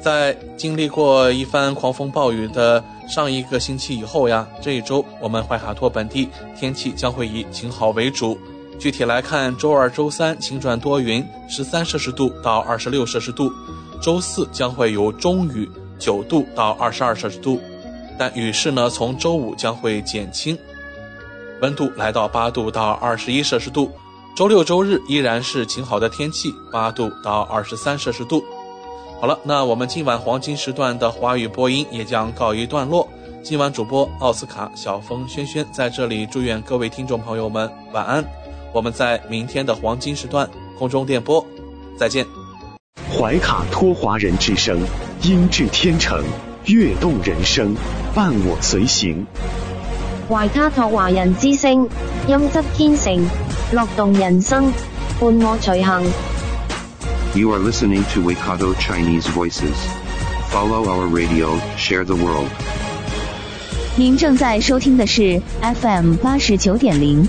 [0.00, 8.38] 在经历过一番狂风暴雨的上一个星期以后呀，这一周我们怀卡托本地天气将会以晴好为主。
[8.78, 13.48] 具体来看，周二、周三晴转多云，十三摄氏度到二十六摄氏度；
[14.00, 17.60] 周四将会有中雨，九度到二十二摄氏度。
[18.18, 20.56] 但雨势呢，从周五将会减轻，
[21.60, 23.90] 温度来到八度到二十一摄氏度。
[24.36, 28.44] 周六、周日依然是晴好的天气，八度到二十三摄氏度。
[29.20, 33.08] 好了，那我们今晚黄金时段的华语播音也将告一段落。
[33.42, 38.24] 今晚主播奥斯卡、小峰、轩轩在这里祝愿各位听众朋友们晚安。
[38.74, 41.46] 我们在明天的黄金时段空中电波
[41.96, 42.26] 再见。
[43.08, 44.80] 怀卡托华人之声，
[45.22, 46.20] 音质天成，
[46.66, 47.76] 悦动人生，
[48.16, 49.24] 伴我随行。
[50.28, 51.88] 怀卡托华人之声，
[52.26, 53.24] 音质天成，
[53.70, 54.64] 乐动人生，
[55.20, 56.02] 伴我随行。
[57.36, 59.76] You are listening to Waikato Chinese Voices.
[60.50, 62.48] Follow our radio, share the world.
[63.96, 65.40] 您正在收听的是
[65.80, 67.28] FM 八十九点零